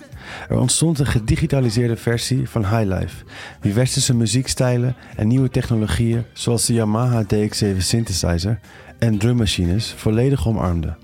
Er 0.49 0.57
ontstond 0.57 0.99
een 0.99 1.05
gedigitaliseerde 1.05 1.95
versie 1.95 2.49
van 2.49 2.65
highlife, 2.65 3.26
die 3.61 3.73
westerse 3.73 4.15
muziekstijlen 4.15 4.95
en 5.15 5.28
nieuwe 5.28 5.49
technologieën 5.49 6.23
zoals 6.34 6.65
de 6.65 6.73
Yamaha 6.73 7.23
DX7 7.23 7.78
synthesizer 7.78 8.59
en 8.99 9.17
drummachines 9.17 9.93
volledig 9.97 10.47
omarmde. 10.47 10.95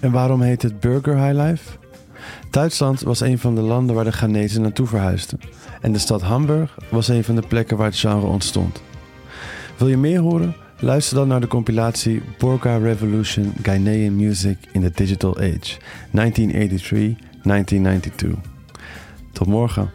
En 0.00 0.10
waarom 0.10 0.40
heet 0.40 0.62
het 0.62 0.80
Burger 0.80 1.16
Highlife? 1.16 1.70
Duitsland 2.50 3.00
was 3.00 3.20
een 3.20 3.38
van 3.38 3.54
de 3.54 3.60
landen 3.60 3.94
waar 3.94 4.04
de 4.04 4.12
Ghanese 4.12 4.60
naartoe 4.60 4.86
verhuisden. 4.86 5.40
En 5.80 5.92
de 5.92 5.98
stad 5.98 6.22
Hamburg 6.22 6.78
was 6.90 7.08
een 7.08 7.24
van 7.24 7.34
de 7.34 7.46
plekken 7.48 7.76
waar 7.76 7.86
het 7.86 7.98
genre 7.98 8.26
ontstond. 8.26 8.82
Wil 9.76 9.88
je 9.88 9.96
meer 9.96 10.20
horen? 10.20 10.54
Luister 10.78 11.16
dan 11.16 11.28
naar 11.28 11.40
de 11.40 11.46
compilatie 11.46 12.22
Borga 12.38 12.76
Revolution 12.76 13.52
Ghanaian 13.62 14.16
Music 14.16 14.58
in 14.72 14.80
the 14.80 14.90
Digital 14.94 15.36
Age 15.36 15.76
1983-1992. 17.44 18.38
Tot 19.32 19.46
morgen. 19.46 19.90